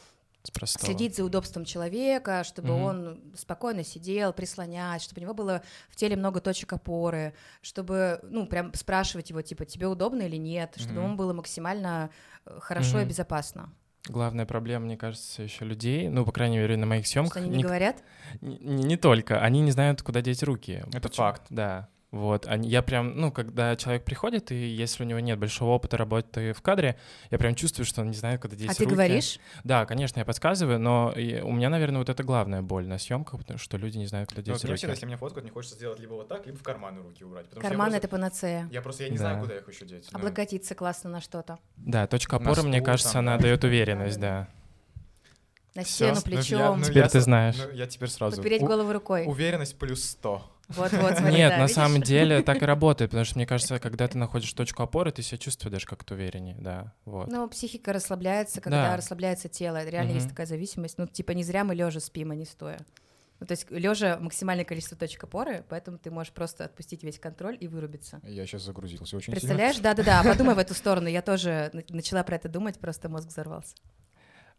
следить 0.67 1.17
за 1.17 1.25
удобством 1.25 1.65
человека, 1.65 2.45
чтобы 2.45 2.73
он 2.73 3.21
спокойно 3.37 3.83
сидел, 3.83 4.33
прислонять, 4.33 5.03
чтобы 5.03 5.21
у 5.21 5.23
него 5.23 5.35
было 5.35 5.63
в 5.89 5.97
теле 5.97 6.17
много 6.17 6.41
точек 6.41 6.73
опоры, 6.75 7.35
чтобы, 7.63 8.21
ну, 8.23 8.47
прям 8.47 8.73
спрашивать 8.75 9.31
его, 9.31 9.41
типа, 9.43 9.65
тебе 9.65 9.87
удобно 9.87 10.23
или 10.23 10.37
нет, 10.37 10.75
чтобы 10.77 10.95
Мгм. 11.01 11.05
ему 11.05 11.17
было 11.17 11.33
максимально 11.33 12.11
э, 12.45 12.59
хорошо 12.61 13.01
и 13.01 13.05
безопасно. 13.07 13.73
Главная 14.09 14.45
проблема, 14.45 14.85
мне 14.85 14.97
кажется, 14.99 15.43
еще 15.43 15.65
людей, 15.65 16.09
ну, 16.09 16.27
по 16.27 16.33
крайней 16.33 16.59
мере, 16.59 16.77
на 16.77 16.85
моих 16.85 17.05
Что 17.07 17.13
съемках. 17.13 17.37
они 17.39 17.49
не 17.49 17.63
говорят? 17.63 18.03
Не, 18.43 18.59
не 18.59 18.97
только, 18.99 19.41
они 19.41 19.61
не 19.61 19.71
знают, 19.71 20.03
куда 20.03 20.21
деть 20.21 20.43
руки. 20.43 20.83
Это 20.93 21.01
Почему? 21.09 21.27
факт. 21.27 21.43
Да. 21.49 21.89
Вот, 22.15 22.47
они, 22.47 22.69
я 22.69 22.81
прям, 22.83 23.17
ну, 23.17 23.33
когда 23.33 23.75
человек 23.75 24.05
приходит, 24.05 24.53
и 24.53 24.55
если 24.55 25.03
у 25.03 25.07
него 25.07 25.19
нет 25.19 25.37
большого 25.37 25.71
опыта 25.71 25.97
работы 25.97 26.53
в 26.53 26.63
кадре, 26.63 26.97
я 27.33 27.39
прям 27.39 27.57
чувствую, 27.57 27.85
что 27.85 28.03
он 28.03 28.11
не 28.11 28.15
знает, 28.15 28.41
куда 28.41 28.55
деть 28.55 28.71
А 28.71 28.75
ты 28.75 28.85
руки. 28.85 28.95
говоришь? 28.95 29.41
Да, 29.65 29.85
конечно, 29.85 30.21
я 30.21 30.25
подсказываю, 30.25 30.79
но 30.79 31.11
и 31.11 31.41
у 31.41 31.51
меня, 31.51 31.71
наверное, 31.71 31.99
вот 31.99 32.09
это 32.09 32.23
главная 32.23 32.63
боль 32.63 32.87
на 32.87 32.99
съемках, 32.99 33.41
потому 33.41 33.59
что 33.59 33.77
люди 33.79 33.99
не 33.99 34.07
знают, 34.07 34.29
куда 34.29 34.43
Ну, 34.43 34.45
деть 34.45 34.63
мне 34.63 34.71
руки. 34.71 34.77
всегда, 34.79 34.93
если 34.93 35.07
меня 35.07 35.17
фоткают, 35.17 35.43
мне 35.45 35.53
хочется 35.53 35.75
сделать 35.75 35.99
либо 35.99 36.13
вот 36.13 36.29
так, 36.29 36.47
либо 36.47 36.57
в 36.57 36.63
карманы 36.63 37.03
руки 37.03 37.25
убрать. 37.25 37.47
Карман— 37.61 37.93
это 37.95 38.07
панацея. 38.07 38.69
Я 38.71 38.81
просто 38.81 39.03
я 39.03 39.09
не 39.09 39.17
Да. 39.19 39.25
знаю, 39.25 39.41
куда 39.41 39.57
их 39.57 39.69
еще 39.69 39.85
деть. 39.85 40.09
Облокотиться 40.13 40.77
классно 40.77 41.11
на 41.11 41.21
что-то. 41.21 41.59
Да, 41.79 42.07
точка 42.07 42.39
На 42.39 42.45
опоры, 42.47 42.63
мне 42.63 42.79
стул 42.79 42.87
кажется, 42.87 43.13
там, 43.15 43.19
она 43.27 43.37
да. 43.39 43.43
дает 43.43 43.65
уверенность, 43.65 44.21
да. 44.21 44.47
На 45.75 45.83
стену, 45.85 46.13
ну, 46.13 46.17
я- 46.17 46.23
плечом, 46.23 46.79
ну, 46.79 46.85
Теперь 46.85 46.99
я 47.03 47.09
ты 47.09 47.21
знаешь. 47.21 47.57
ну, 47.59 47.73
я 47.73 47.89
теперь 47.89 48.09
сразу. 48.09 48.37
подпереть 48.37 48.63
голову 48.63 48.93
рукой. 48.93 49.25
Уверенность 49.27 49.77
плюс 49.77 50.05
100. 50.11 50.49
Вот-вот, 50.69 51.19
смотри, 51.19 51.37
Нет, 51.37 51.51
да, 51.51 51.57
на 51.59 51.63
видишь? 51.63 51.75
самом 51.75 52.03
деле 52.03 52.43
так 52.43 52.63
и 52.63 52.65
работает, 52.67 53.11
потому 53.11 53.25
что 53.25 53.37
мне 53.37 53.47
кажется, 53.47 53.79
когда 53.79 54.09
ты 54.09 54.17
находишь 54.19 54.53
точку 54.53 54.83
опоры, 54.83 55.13
ты 55.13 55.23
себя 55.23 55.39
чувствуешь 55.39 55.73
даже 55.73 55.87
как-то 55.87 56.15
увереннее, 56.15 56.57
да, 56.59 56.93
вот. 57.05 57.29
Ну, 57.29 57.47
психика 57.49 57.93
расслабляется, 57.93 58.61
когда 58.61 58.91
Да. 58.91 58.97
расслабляется 58.97 59.49
тело. 59.49 59.85
Реально 59.87 60.13
есть 60.13 60.27
Мгм. 60.27 60.31
такая 60.31 60.47
зависимость. 60.47 60.99
Ну, 60.99 61.07
типа, 61.07 61.33
не 61.33 61.45
зря 61.45 61.65
мы 61.65 61.75
лежа 61.75 62.01
спим, 62.01 62.31
а 62.31 62.35
не 62.35 62.45
стоя. 62.47 62.79
Ну, 63.41 63.47
то 63.47 63.53
есть 63.53 63.69
лежа 63.71 64.17
максимальное 64.21 64.65
количество 64.65 64.97
точек 64.97 65.25
опоры, 65.25 65.65
поэтому 65.69 65.99
ты 65.99 66.11
можешь 66.11 66.33
просто 66.33 66.65
отпустить 66.65 67.03
весь 67.03 67.19
контроль 67.19 67.59
и 67.61 67.67
вырубиться. 67.69 68.21
Я 68.23 68.47
сейчас 68.47 68.63
загрузился 68.63 69.17
очень 69.17 69.33
Представляешь? 69.33 69.79
Да-да-да, 69.79 70.23
подумай 70.23 70.55
в 70.55 70.59
эту 70.59 70.73
сторону. 70.73 71.09
Я 71.09 71.21
тоже 71.21 71.69
на- 71.73 71.83
начала 71.89 72.23
про 72.23 72.37
это 72.37 72.49
думать, 72.49 72.79
просто 72.79 73.09
мозг 73.09 73.29
взорвался. 73.29 73.75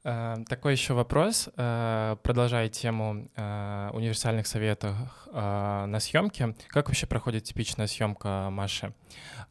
Э, 0.06 0.36
Такой 0.48 0.74
еще 0.74 0.94
вопрос, 0.94 1.50
э, 1.58 2.16
продолжая 2.22 2.70
тему 2.70 3.28
э, 3.36 3.90
универсальных 3.92 4.46
советов 4.46 4.96
на 5.34 6.00
съемке. 6.00 6.56
Как 6.68 6.88
вообще 6.88 7.08
проходит 7.08 7.44
типичная 7.44 7.88
съемка 7.88 8.48
Маши? 8.52 8.94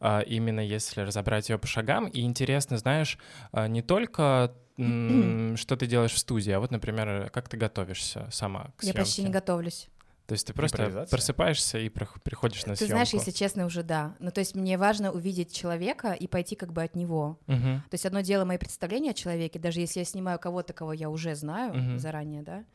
Именно 0.01 0.61
если 0.61 1.01
разобрать 1.01 1.49
ее 1.49 1.59
по 1.59 1.67
шагам. 1.67 2.07
И 2.07 2.21
интересно, 2.21 2.77
знаешь, 2.79 3.19
не 3.53 3.83
только 3.83 4.51
что 4.77 5.75
ты 5.77 5.85
делаешь 5.85 6.13
в 6.13 6.17
студии, 6.17 6.51
а 6.51 6.59
вот, 6.59 6.71
например, 6.71 7.29
как 7.29 7.49
ты 7.49 7.57
готовишься 7.57 8.27
сама 8.31 8.71
к 8.77 8.83
Я 8.83 8.93
съемке. 8.93 8.99
почти 8.99 9.23
не 9.23 9.29
готовлюсь. 9.29 9.89
То 10.27 10.33
есть 10.33 10.47
ты 10.47 10.53
просто 10.53 11.05
просыпаешься 11.11 11.77
и 11.77 11.87
приходишь 11.89 12.65
на 12.65 12.73
Ты 12.73 12.77
съемку. 12.77 12.93
знаешь, 12.93 13.13
если 13.13 13.29
честно, 13.31 13.65
уже 13.65 13.83
да. 13.83 14.15
Ну, 14.19 14.31
то 14.31 14.39
есть 14.39 14.55
мне 14.55 14.75
важно 14.77 15.11
увидеть 15.11 15.53
человека 15.53 16.13
и 16.13 16.25
пойти 16.27 16.55
как 16.55 16.73
бы 16.73 16.81
от 16.81 16.95
него. 16.95 17.37
Мгм. 17.45 17.81
То 17.89 17.93
есть 17.93 18.05
одно 18.07 18.21
дело 18.21 18.43
мои 18.43 18.57
представления 18.57 19.11
о 19.11 19.13
человеке, 19.13 19.59
даже 19.59 19.81
если 19.81 19.99
я 19.99 20.05
снимаю 20.05 20.39
кого-то, 20.39 20.73
кого 20.73 20.93
я 20.93 21.09
уже 21.11 21.35
знаю 21.35 21.75
Мгм. 21.75 21.99
заранее, 21.99 22.41
да. 22.41 22.65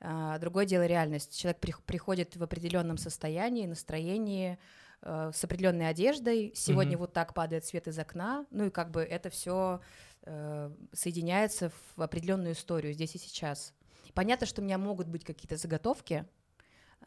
А, 0.00 0.38
другое 0.38 0.66
дело 0.66 0.84
реальность. 0.86 1.38
Человек 1.38 1.60
прих- 1.60 1.82
приходит 1.84 2.34
в 2.36 2.42
определенном 2.42 2.98
состоянии, 2.98 3.66
настроении, 3.66 4.58
э, 5.02 5.30
с 5.32 5.44
определенной 5.44 5.88
одеждой. 5.88 6.52
Сегодня 6.56 6.92
Мгм. 6.92 7.00
вот 7.02 7.12
так 7.12 7.34
падает 7.34 7.64
свет 7.64 7.86
из 7.86 7.98
окна. 7.98 8.46
Ну 8.50 8.66
и 8.66 8.70
как 8.70 8.90
бы 8.90 9.02
это 9.02 9.30
все 9.30 9.80
соединяется 10.92 11.70
в 11.94 12.02
определенную 12.02 12.54
историю 12.54 12.92
здесь 12.92 13.14
и 13.14 13.18
сейчас. 13.18 13.72
Понятно, 14.14 14.46
что 14.46 14.60
у 14.60 14.64
меня 14.64 14.76
могут 14.78 15.06
быть 15.08 15.24
какие-то 15.24 15.56
заготовки, 15.56 16.24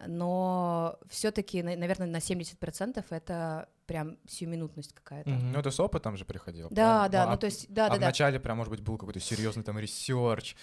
но 0.08 0.98
все-таки, 1.10 1.62
наверное, 1.62 2.08
на 2.08 2.18
70% 2.20 3.06
это 3.10 3.70
прям 3.86 4.18
сиюминутность 4.27 4.94
какая-то. 4.94 5.29
Мгм. 5.29 5.51
Ну, 5.53 5.60
это 5.60 5.72
с 5.72 5.79
опытом 5.79 6.15
же 6.15 6.24
приходило. 6.24 6.70
Да, 6.70 7.08
правильно? 7.08 7.10
да, 7.10 7.24
а, 7.24 7.32
ну 7.34 7.38
то 7.38 7.46
есть, 7.48 7.65
да, 7.70 7.88
а 7.88 7.89
да, 7.89 7.96
да. 7.96 8.01
вначале 8.06 8.39
прям, 8.39 8.58
может 8.58 8.72
быть, 8.72 8.82
был 8.82 8.98
какой-то 8.98 9.20
серьезный 9.20 9.63
там 9.63 9.79
research. 9.80 10.56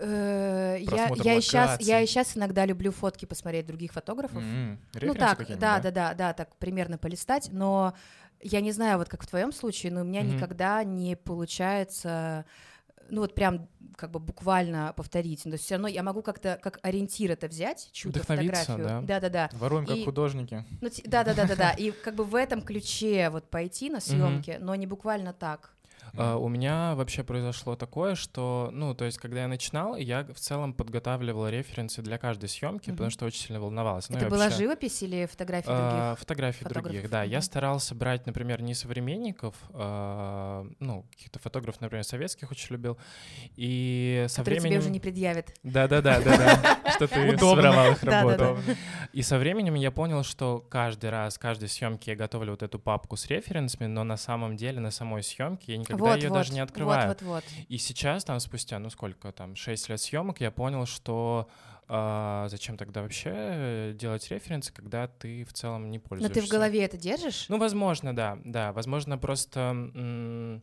Э, 0.00 0.76
Я, 0.80 1.10
я, 1.16 1.34
и 1.36 1.40
сейчас, 1.40 1.80
я 1.80 2.00
и 2.00 2.06
сейчас 2.06 2.36
иногда 2.36 2.66
люблю 2.66 2.92
фотки 2.92 3.24
посмотреть 3.24 3.66
других 3.66 3.92
фотографов. 3.92 4.42
М, 4.42 4.78
Ну 5.00 5.14
так, 5.14 5.46
да, 5.58 5.80
да, 5.80 5.90
да, 5.90 6.14
да, 6.14 6.32
так 6.34 6.56
примерно 6.56 6.98
полистать, 6.98 7.48
но 7.52 7.94
я 8.40 8.60
не 8.60 8.72
знаю, 8.72 8.98
вот 8.98 9.08
как 9.08 9.22
в 9.22 9.26
твоем 9.26 9.52
случае, 9.52 9.92
но 9.92 10.02
у 10.02 10.04
меня 10.04 10.20
Мгм. 10.20 10.32
никогда 10.34 10.84
не 10.84 11.16
получается, 11.16 12.44
ну 13.10 13.20
вот 13.20 13.34
прям 13.34 13.68
как 13.96 14.10
бы 14.10 14.18
буквально 14.18 14.92
повторить. 14.96 15.42
То 15.44 15.50
есть 15.50 15.64
все 15.64 15.74
равно 15.76 15.88
я 15.88 16.02
могу 16.02 16.22
как-то 16.22 16.58
как 16.62 16.80
ориентир 16.82 17.30
это 17.30 17.46
взять, 17.48 17.88
чью-то 17.92 18.20
фотографию. 18.20 18.78
да. 18.78 19.00
Да, 19.02 19.20
да, 19.20 19.28
да. 19.28 19.50
Воруем 19.52 19.86
как 19.86 19.96
И- 19.96 20.04
художники. 20.04 20.64
Ну, 20.80 20.88
да, 21.04 21.24
да, 21.24 21.34
да, 21.34 21.46
да, 21.46 21.56
да. 21.56 21.70
И 21.72 21.90
как 21.90 22.14
бы 22.14 22.24
в 22.24 22.34
этом 22.34 22.62
ключе 22.62 23.30
вот 23.30 23.48
пойти 23.48 23.90
на 23.90 24.00
съемки, 24.00 24.58
но 24.60 24.74
не 24.74 24.86
буквально 24.86 25.32
так. 25.32 25.73
А, 26.16 26.36
У 26.36 26.48
меня 26.48 26.94
вообще 26.94 27.24
произошло 27.24 27.76
такое, 27.76 28.14
что, 28.14 28.70
ну, 28.72 28.94
то 28.94 29.04
есть, 29.04 29.18
когда 29.18 29.42
я 29.42 29.48
начинал, 29.48 29.96
я 29.96 30.24
в 30.24 30.38
целом 30.38 30.72
подготавливал 30.74 31.48
референсы 31.48 32.02
для 32.02 32.18
каждой 32.18 32.48
съемки, 32.48 32.90
потому 32.90 33.10
что 33.10 33.26
очень 33.26 33.40
сильно 33.40 33.60
волновался. 33.60 34.12
Ну, 34.12 34.18
это 34.18 34.28
была 34.28 34.44
вообще, 34.44 34.64
живопись 34.64 35.02
или 35.02 35.26
фотографии 35.26 35.68
а, 35.68 36.08
других? 36.08 36.18
Фотографии 36.20 36.64
других, 36.64 37.10
да. 37.10 37.22
Я 37.24 37.40
старался 37.40 37.94
брать, 37.94 38.26
например, 38.26 38.62
не 38.62 38.74
современников, 38.74 39.54
а, 39.72 40.66
ну, 40.78 41.04
каких-то 41.10 41.38
фотографов, 41.38 41.80
например, 41.80 42.04
советских 42.04 42.50
очень 42.50 42.72
любил. 42.72 42.98
И 43.56 44.26
со 44.28 44.40
Которые 44.40 44.60
тебе 44.60 44.68
временем... 44.68 44.80
уже 44.80 44.90
не 44.90 45.00
предъявят. 45.00 45.54
Да-да-да, 45.62 46.20
да-да, 46.20 46.80
что 46.94 47.08
ты 47.08 47.36
своровал 47.38 47.92
их 47.92 48.02
работу. 48.02 48.58
И 49.12 49.22
со 49.22 49.38
временем 49.38 49.74
я 49.74 49.90
понял, 49.90 50.22
что 50.22 50.64
каждый 50.68 51.10
раз, 51.10 51.38
каждой 51.38 51.68
съемке 51.68 52.12
я 52.12 52.16
готовлю 52.16 52.52
вот 52.52 52.62
эту 52.62 52.78
папку 52.78 53.16
с 53.16 53.26
референсами, 53.26 53.86
но 53.86 54.04
на 54.04 54.16
самом 54.16 54.56
деле 54.56 54.80
на 54.80 54.90
самой 54.90 55.22
съемке 55.22 55.72
я 55.72 55.78
никогда 55.78 55.93
Вот, 55.96 56.16
ее 56.16 56.28
вот, 56.28 56.34
даже 56.34 56.52
не 56.52 56.60
открываю. 56.60 57.08
Вот, 57.08 57.22
вот, 57.22 57.44
вот. 57.44 57.44
И 57.68 57.78
сейчас, 57.78 58.24
там, 58.24 58.40
спустя, 58.40 58.78
ну 58.78 58.90
сколько 58.90 59.32
там, 59.32 59.56
6 59.56 59.88
лет 59.88 60.00
съемок, 60.00 60.40
я 60.40 60.50
понял, 60.50 60.86
что 60.86 61.48
а, 61.86 62.46
зачем 62.48 62.76
тогда 62.76 63.02
вообще 63.02 63.94
делать 63.98 64.30
референсы, 64.30 64.72
когда 64.72 65.06
ты 65.06 65.44
в 65.44 65.52
целом 65.52 65.90
не 65.90 65.98
Но 65.98 66.04
пользуешься. 66.04 66.40
ты 66.40 66.46
в 66.46 66.50
голове 66.50 66.84
это 66.84 66.96
держишь? 66.96 67.46
Ну, 67.48 67.58
возможно, 67.58 68.16
да, 68.16 68.38
да. 68.44 68.72
Возможно, 68.72 69.18
просто 69.18 70.60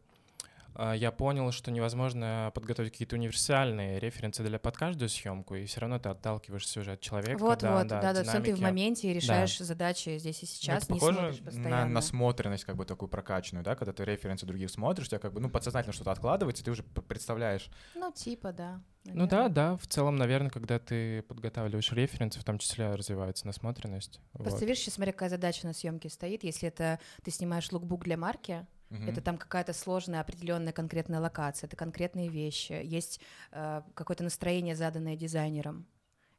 я 0.95 1.11
понял, 1.11 1.51
что 1.51 1.71
невозможно 1.71 2.51
подготовить 2.53 2.91
какие-то 2.91 3.15
универсальные 3.15 4.00
референсы 4.00 4.43
для 4.43 4.59
под 4.59 4.77
каждую 4.77 5.09
съемку, 5.09 5.55
и 5.55 5.65
все 5.65 5.81
равно 5.81 6.00
ты 6.00 6.09
отталкиваешься 6.09 6.79
уже 6.79 6.93
от 6.93 7.01
человека. 7.01 7.38
Вот, 7.38 7.59
да, 7.59 7.77
вот, 7.77 7.88
да, 7.88 8.01
да, 8.01 8.13
да, 8.13 8.23
всё 8.23 8.41
ты 8.41 8.55
в 8.55 8.61
моменте 8.61 9.11
и 9.11 9.13
решаешь 9.13 9.57
задачи 9.59 10.17
здесь 10.17 10.43
и 10.43 10.45
Ну, 10.45 10.51
сейчас, 10.51 10.83
это 10.83 10.93
не 10.93 11.00
похоже 11.00 11.17
смотришь 11.17 11.39
на 11.39 11.45
постоянно. 11.45 11.85
насмотренность 11.85 12.65
как 12.65 12.75
бы 12.75 12.85
такую 12.85 13.09
прокачанную, 13.09 13.63
да, 13.63 13.75
когда 13.75 13.93
ты 13.93 14.05
референсы 14.05 14.45
других 14.45 14.69
смотришь, 14.69 15.07
у 15.07 15.09
тебя 15.09 15.19
как 15.19 15.33
бы, 15.33 15.39
ну, 15.39 15.50
подсознательно 15.50 15.93
что-то 15.93 16.11
откладывается, 16.11 16.63
и 16.63 16.65
ты 16.65 16.71
уже 16.71 16.83
представляешь. 16.83 17.69
Ну, 17.95 18.11
типа, 18.11 18.51
да. 18.51 18.81
Ну 19.05 19.25
да, 19.25 19.38
наверное. 19.38 19.50
да, 19.50 19.77
в 19.77 19.88
целом, 19.88 20.15
наверное, 20.15 20.51
когда 20.51 20.77
ты 20.77 21.23
подготавливаешь 21.23 21.91
референсы, 21.91 22.39
в 22.39 22.43
том 22.43 22.59
числе 22.59 22.93
развивается 22.93 23.47
насмотренность. 23.47 24.19
Просто 24.33 24.51
вот. 24.51 24.61
видишь, 24.61 24.79
сейчас 24.79 24.95
смотри, 24.95 25.11
какая 25.11 25.29
задача 25.29 25.65
на 25.65 25.73
съемке 25.73 26.09
стоит. 26.09 26.43
Если 26.43 26.67
это 26.67 27.00
ты 27.23 27.31
снимаешь 27.31 27.71
лукбук 27.71 28.03
для 28.03 28.17
марки, 28.17 28.65
Мгм. 28.91 29.07
это 29.10 29.21
там 29.21 29.38
какая-то 29.38 29.74
сложная, 29.74 30.19
определенная 30.21 30.74
конкретная 30.74 31.19
локация, 31.19 31.67
это 31.67 31.77
конкретные 31.77 32.27
вещи, 32.27 32.74
есть 32.74 33.21
э, 33.51 33.81
какое-то 33.95 34.24
настроение, 34.24 34.75
заданное 34.75 35.15
дизайнером. 35.15 35.88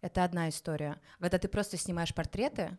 Это 0.02 0.23
одна 0.23 0.49
история. 0.49 1.00
Когда 1.18 1.38
ты 1.38 1.49
просто 1.49 1.76
снимаешь 1.78 2.14
портреты, 2.14 2.76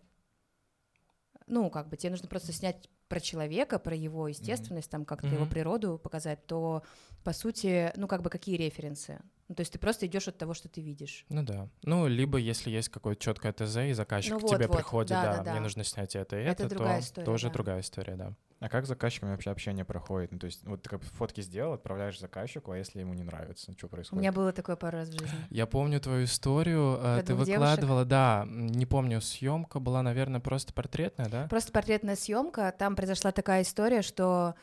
ну, 1.48 1.70
как 1.70 1.90
бы 1.90 1.98
тебе 1.98 2.12
нужно 2.12 2.28
просто 2.28 2.52
снять 2.54 2.90
про 3.08 3.20
человека, 3.20 3.80
про 3.80 3.96
его 3.96 4.28
естественность, 4.28 4.90
там 4.90 5.06
как-то 5.06 5.28
его 5.28 5.40
Мгм. 5.40 5.50
природу 5.50 5.98
показать, 5.98 6.46
то 6.48 6.84
по 7.24 7.34
сути, 7.34 7.92
ну, 7.96 8.08
как 8.08 8.22
бы 8.22 8.30
какие 8.30 8.58
референсы? 8.58 9.20
Ну, 9.50 9.56
то 9.56 9.62
есть 9.62 9.74
ты 9.74 9.80
просто 9.80 10.06
идешь 10.06 10.28
от 10.28 10.38
того, 10.38 10.54
что 10.54 10.70
ты 10.70 10.82
видишь. 10.82 11.26
Ну 11.30 11.44
да. 11.44 11.70
Ну, 11.84 12.08
либо 12.08 12.38
если 12.38 12.70
есть 12.70 12.90
какое-то 12.90 13.22
четкое 13.22 13.54
ТЗ, 13.54 13.78
и 13.78 13.94
заказчик 13.94 14.34
Ну 14.34 14.40
к 14.40 14.42
вот, 14.44 14.52
тебе 14.52 14.68
вот, 14.68 14.78
приходит, 14.78 15.10
да, 15.12 15.38
да, 15.38 15.44
да, 15.44 15.52
мне 15.52 15.60
нужно 15.62 15.84
снять 15.84 16.16
это 16.16 16.40
и 16.40 16.44
Это 16.44 16.64
это, 16.64 16.76
то 16.76 17.00
история, 17.00 17.26
тоже 17.26 17.48
да. 17.48 17.54
другая 17.54 17.80
история, 17.82 18.16
да. 18.16 18.34
А 18.64 18.70
как 18.70 18.86
с 18.86 18.88
заказчиками 18.88 19.32
вообще 19.32 19.52
общение 19.52 19.84
проходит? 19.84 20.32
Ну, 20.32 20.40
то 20.40 20.46
есть, 20.46 20.66
вот 20.66 20.82
ты 20.84 20.90
как 20.90 21.04
фотки 21.04 21.42
сделал, 21.42 21.74
отправляешь 21.74 22.18
заказчику, 22.18 22.72
а 22.72 22.78
если 22.78 23.02
ему 23.02 23.14
не 23.14 23.24
нравится, 23.24 23.74
что 23.78 23.88
У 23.88 23.90
происходит? 23.90 24.22
меня 24.22 24.32
было 24.32 24.54
такое 24.54 24.78
пару 24.78 25.00
раз 25.00 25.10
в 25.10 25.12
жизни. 25.12 25.38
Я 25.50 25.68
помню 25.68 26.00
твою 26.00 26.24
историю, 26.24 26.96
э, 26.98 27.18
Про 27.18 27.24
ты 27.26 27.34
двух 27.34 27.46
девушек? 27.46 27.50
выкладывала, 27.60 28.06
да, 28.06 28.46
не 28.48 28.86
помню, 28.86 29.20
съемка 29.20 29.82
была, 29.82 30.02
наверное, 30.02 30.40
просто 30.40 30.72
портретная, 30.72 31.28
да? 31.28 31.48
Просто 31.50 31.74
портретная 31.74 32.16
съемка. 32.16 32.74
Там 32.80 32.96
произошла 32.96 33.34
такая 33.34 33.64
история, 33.64 34.02
что, 34.02 34.56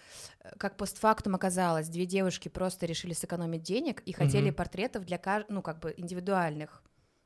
э, 0.43 0.49
как 0.57 0.79
постфактум 0.79 1.35
оказалось, 1.35 1.91
две 1.91 2.07
девушки 2.07 2.49
просто 2.49 2.87
решили 2.87 3.13
сэкономить 3.13 3.63
денег 3.63 4.01
и 4.07 4.13
хотели 4.15 4.47
Мгм. 4.49 4.55
портретов 4.55 5.05
для 5.05 5.19
кажд... 5.19 5.51
ну, 5.51 5.61
как 5.61 5.79
бы 5.79 5.93
индивидуальных. 5.95 6.83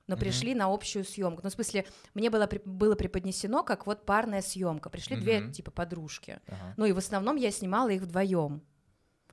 Но 0.06 0.14
Мгм. 0.16 0.20
пришли 0.20 0.54
на 0.54 0.66
общую 0.72 1.04
съемку. 1.04 1.40
Ну, 1.42 1.48
в 1.50 1.52
смысле, 1.52 1.86
мне 2.14 2.28
было, 2.30 2.48
было 2.64 2.94
преподнесено 2.94 3.62
как 3.62 3.86
вот 3.86 4.04
парная 4.04 4.42
съемка. 4.42 4.90
Пришли 4.90 5.16
две, 5.16 5.40
Мгм. 5.40 5.52
типа, 5.52 5.70
подружки. 5.70 6.40
Ага. 6.46 6.74
Ну, 6.76 6.84
и 6.84 6.92
в 6.92 6.98
основном 6.98 7.36
я 7.36 7.50
снимала 7.50 7.88
их 7.88 8.02
вдвоем. 8.02 8.62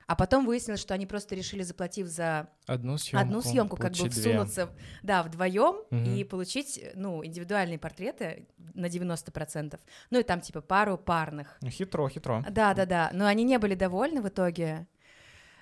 А 0.06 0.16
потом 0.16 0.46
выяснилось, 0.46 0.80
что 0.80 0.94
они 0.94 1.06
просто 1.06 1.34
решили, 1.34 1.62
заплатив 1.62 2.06
за 2.06 2.48
Одну 2.66 2.98
съемку. 2.98 3.22
одну 3.24 3.40
съемку, 3.40 3.76
как 3.76 3.92
бы 3.92 4.08
две. 4.08 4.10
всунуться, 4.10 4.68
да, 5.02 5.22
вдвоем 5.22 5.76
Мгм. 5.90 6.04
и 6.14 6.24
получить, 6.24 6.82
ну, 6.94 7.24
индивидуальные 7.24 7.78
портреты 7.78 8.48
на 8.74 8.88
90%. 8.88 9.80
Ну 10.10 10.18
и 10.18 10.22
там 10.22 10.40
типа 10.40 10.60
пару 10.60 10.98
парных. 10.98 11.56
Ну, 11.62 11.70
хитро, 11.70 12.08
хитро. 12.08 12.44
Да, 12.50 12.74
да, 12.74 12.84
да. 12.84 13.10
Но 13.14 13.26
они 13.26 13.44
не 13.44 13.58
были 13.58 13.74
довольны 13.74 14.20
в 14.20 14.28
итоге. 14.28 14.86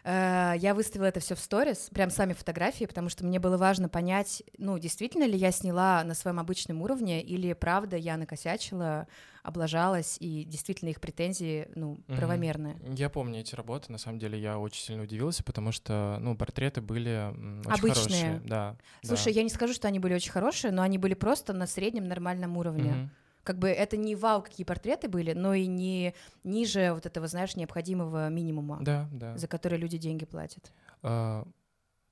Э, 0.04 0.54
Я 0.56 0.74
выставила 0.74 1.06
это 1.06 1.20
все 1.20 1.34
в 1.34 1.40
сторис, 1.40 1.88
прям 1.92 2.10
сами 2.10 2.32
фотографии, 2.32 2.84
потому 2.86 3.08
что 3.08 3.24
мне 3.24 3.38
было 3.38 3.56
важно 3.56 3.88
понять, 3.88 4.42
ну, 4.58 4.78
действительно 4.78 5.24
ли 5.24 5.36
я 5.36 5.50
сняла 5.52 6.02
на 6.04 6.14
своем 6.14 6.38
обычном 6.40 6.82
уровне, 6.82 7.22
или 7.22 7.52
правда 7.52 7.96
я 7.96 8.16
накосячила, 8.16 9.06
облажалась, 9.42 10.16
и 10.20 10.44
действительно 10.44 10.90
их 10.90 11.00
претензии, 11.00 11.68
ну, 11.74 11.98
Мгм. 12.08 12.16
правомерные. 12.16 12.76
Я 12.94 13.08
помню 13.08 13.40
эти 13.40 13.54
работы, 13.54 13.90
на 13.92 13.98
самом 13.98 14.18
деле 14.18 14.38
я 14.38 14.58
очень 14.58 14.82
сильно 14.82 15.02
удивился, 15.02 15.42
потому 15.42 15.72
что, 15.72 16.18
ну, 16.20 16.36
портреты 16.36 16.80
были 16.80 17.30
очень 17.66 17.78
Обычные. 17.78 17.94
хорошие. 17.94 18.40
Да, 18.44 18.76
Слушай, 19.02 19.32
я 19.32 19.42
не 19.42 19.48
скажу, 19.50 19.72
что 19.72 19.88
они 19.88 19.98
были 19.98 20.14
очень 20.14 20.30
хорошие, 20.32 20.72
но 20.72 20.82
они 20.82 20.98
были 20.98 21.14
просто 21.14 21.52
на 21.52 21.66
среднем 21.66 22.04
нормальном 22.04 22.56
уровне. 22.56 22.92
Мгм. 22.92 23.10
Как 23.50 23.58
бы 23.58 23.68
это 23.68 23.96
не 23.96 24.14
вау, 24.14 24.42
какие 24.42 24.64
портреты 24.64 25.08
были, 25.08 25.32
но 25.32 25.54
и 25.54 25.66
не 25.66 26.14
ниже 26.44 26.92
вот 26.92 27.04
этого, 27.04 27.26
знаешь, 27.26 27.56
необходимого 27.56 28.28
минимума, 28.28 28.78
Да, 28.80 29.08
да. 29.10 29.36
за 29.36 29.48
который 29.48 29.76
люди 29.76 29.98
деньги 29.98 30.24
платят. 30.24 30.70
А, 31.02 31.44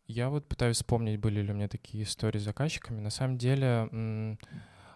Я 0.08 0.30
вот 0.30 0.48
пытаюсь 0.48 0.78
вспомнить, 0.78 1.20
были 1.20 1.40
ли 1.42 1.52
у 1.52 1.54
меня 1.54 1.68
такие 1.68 2.02
истории 2.02 2.40
с 2.40 2.42
заказчиками. 2.42 2.98
На 2.98 3.10
самом 3.10 3.38
деле, 3.38 3.88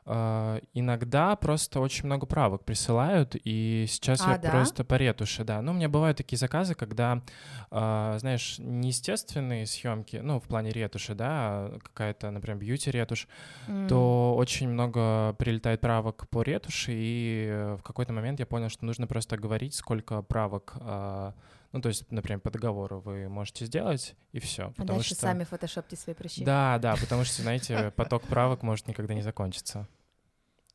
иногда 0.04 1.36
просто 1.36 1.80
очень 1.80 2.06
много 2.06 2.26
правок 2.26 2.64
присылают, 2.64 3.36
и 3.44 3.86
сейчас 3.88 4.20
А, 4.26 4.32
я 4.32 4.38
да? 4.38 4.50
просто 4.50 4.84
по 4.84 4.94
ретуши, 4.96 5.44
да. 5.44 5.62
Ну, 5.62 5.72
у 5.72 5.74
меня 5.74 5.88
бывают 5.88 6.16
такие 6.16 6.38
заказы, 6.38 6.74
когда, 6.74 7.22
а, 7.70 8.18
знаешь, 8.18 8.56
неестественные 8.58 9.66
съемки, 9.66 10.16
ну, 10.16 10.40
в 10.40 10.44
плане 10.48 10.70
ретуши, 10.72 11.14
да, 11.14 11.28
а 11.28 11.78
какая-то, 11.82 12.30
например, 12.30 12.58
бьюти-ретушь, 12.58 13.28
М. 13.68 13.86
то 13.88 14.34
очень 14.36 14.68
много 14.68 15.34
прилетает 15.38 15.80
правок 15.80 16.28
по 16.30 16.42
ретуши, 16.42 16.92
и 16.94 17.46
э, 17.48 17.76
в 17.76 17.82
какой-то 17.82 18.12
момент 18.12 18.40
я 18.40 18.46
понял, 18.46 18.68
что 18.70 18.84
нужно 18.84 19.06
просто 19.06 19.36
говорить, 19.36 19.74
сколько 19.74 20.22
правок 20.22 20.74
а, 20.80 21.34
Ну, 21.72 21.80
то 21.80 21.88
есть, 21.88 22.10
например, 22.10 22.40
по 22.40 22.50
договору 22.50 23.00
вы 23.00 23.28
можете 23.28 23.64
сделать, 23.64 24.14
и 24.32 24.38
все. 24.40 24.74
А 24.76 24.84
дальше 24.84 25.14
что... 25.14 25.22
сами 25.22 25.44
фотошопьте 25.44 25.96
свои 25.96 26.14
прыщи. 26.14 26.44
Да, 26.44 26.78
да, 26.78 26.96
потому 26.96 27.24
что, 27.24 27.42
знаете, 27.42 27.90
поток 27.96 28.22
правок 28.24 28.62
может 28.62 28.88
никогда 28.88 29.14
не 29.14 29.22
закончиться. 29.22 29.88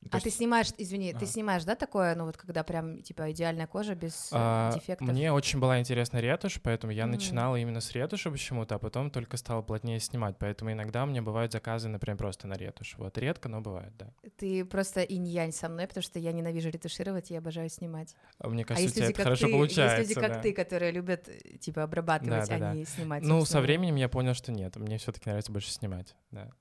То 0.04 0.10
а 0.12 0.18
есть... 0.18 0.24
ты 0.24 0.30
снимаешь, 0.32 0.68
извини, 0.78 1.10
ага. 1.10 1.20
ты 1.20 1.26
снимаешь, 1.26 1.66
да, 1.66 1.76
такое, 1.76 2.16
ну 2.16 2.26
вот 2.26 2.38
когда 2.38 2.64
прям 2.64 3.02
типа 3.02 3.32
идеальная 3.32 3.68
кожа 3.68 3.94
без 3.94 4.32
э, 4.32 4.36
а, 4.38 4.72
дефектов? 4.74 5.08
Мне 5.08 5.34
очень 5.34 5.60
была 5.60 5.80
интересна 5.80 6.20
ретушь, 6.20 6.62
поэтому 6.62 6.94
я 6.94 7.04
mm. 7.04 7.08
начинала 7.08 7.56
именно 7.58 7.82
с 7.82 7.92
ретуши 7.92 8.32
почему-то, 8.32 8.76
а 8.76 8.80
потом 8.80 9.10
только 9.12 9.36
стала 9.38 9.62
плотнее 9.62 10.00
снимать, 10.00 10.38
поэтому 10.38 10.72
иногда 10.72 11.04
у 11.04 11.08
меня 11.08 11.22
бывают 11.22 11.52
заказы, 11.52 11.90
например, 11.90 12.18
просто 12.18 12.48
на 12.48 12.54
ретушь. 12.54 12.96
Вот 12.98 13.18
редко, 13.18 13.50
но 13.50 13.60
бывает, 13.60 13.92
да. 13.98 14.14
Ты 14.38 14.64
просто 14.64 15.02
инь-янь 15.02 15.52
со 15.52 15.68
мной, 15.68 15.88
потому 15.88 16.04
что 16.04 16.20
я 16.20 16.32
ненавижу 16.32 16.70
ретушировать, 16.70 17.30
я 17.30 17.40
обожаю 17.40 17.70
снимать. 17.70 18.16
А 18.40 18.48
мне 18.48 18.64
кажется, 18.64 18.88
а 18.88 18.92
у 18.92 18.96
тебя 18.96 19.10
это 19.10 19.24
хорошо 19.24 19.48
ты, 19.48 19.52
получается. 19.52 19.98
Есть 19.98 20.10
люди, 20.10 20.22
да. 20.22 20.30
как 20.30 20.42
ты, 20.42 20.54
которые 20.54 20.92
любят 20.92 21.30
типа 21.60 21.84
обрабатывать, 21.84 22.48
да, 22.48 22.48
да, 22.48 22.56
а 22.56 22.60
да. 22.60 22.74
не 22.74 22.86
снимать. 22.86 23.24
Ну, 23.24 23.44
со 23.44 23.60
временем 23.60 23.96
я 23.96 24.08
понял, 24.08 24.36
что 24.36 24.52
нет, 24.52 24.76
мне 24.78 24.98
все-таки 24.98 25.28
нравится 25.28 25.52
больше 25.52 25.72
снимать, 25.72 26.16
да. 26.32 26.52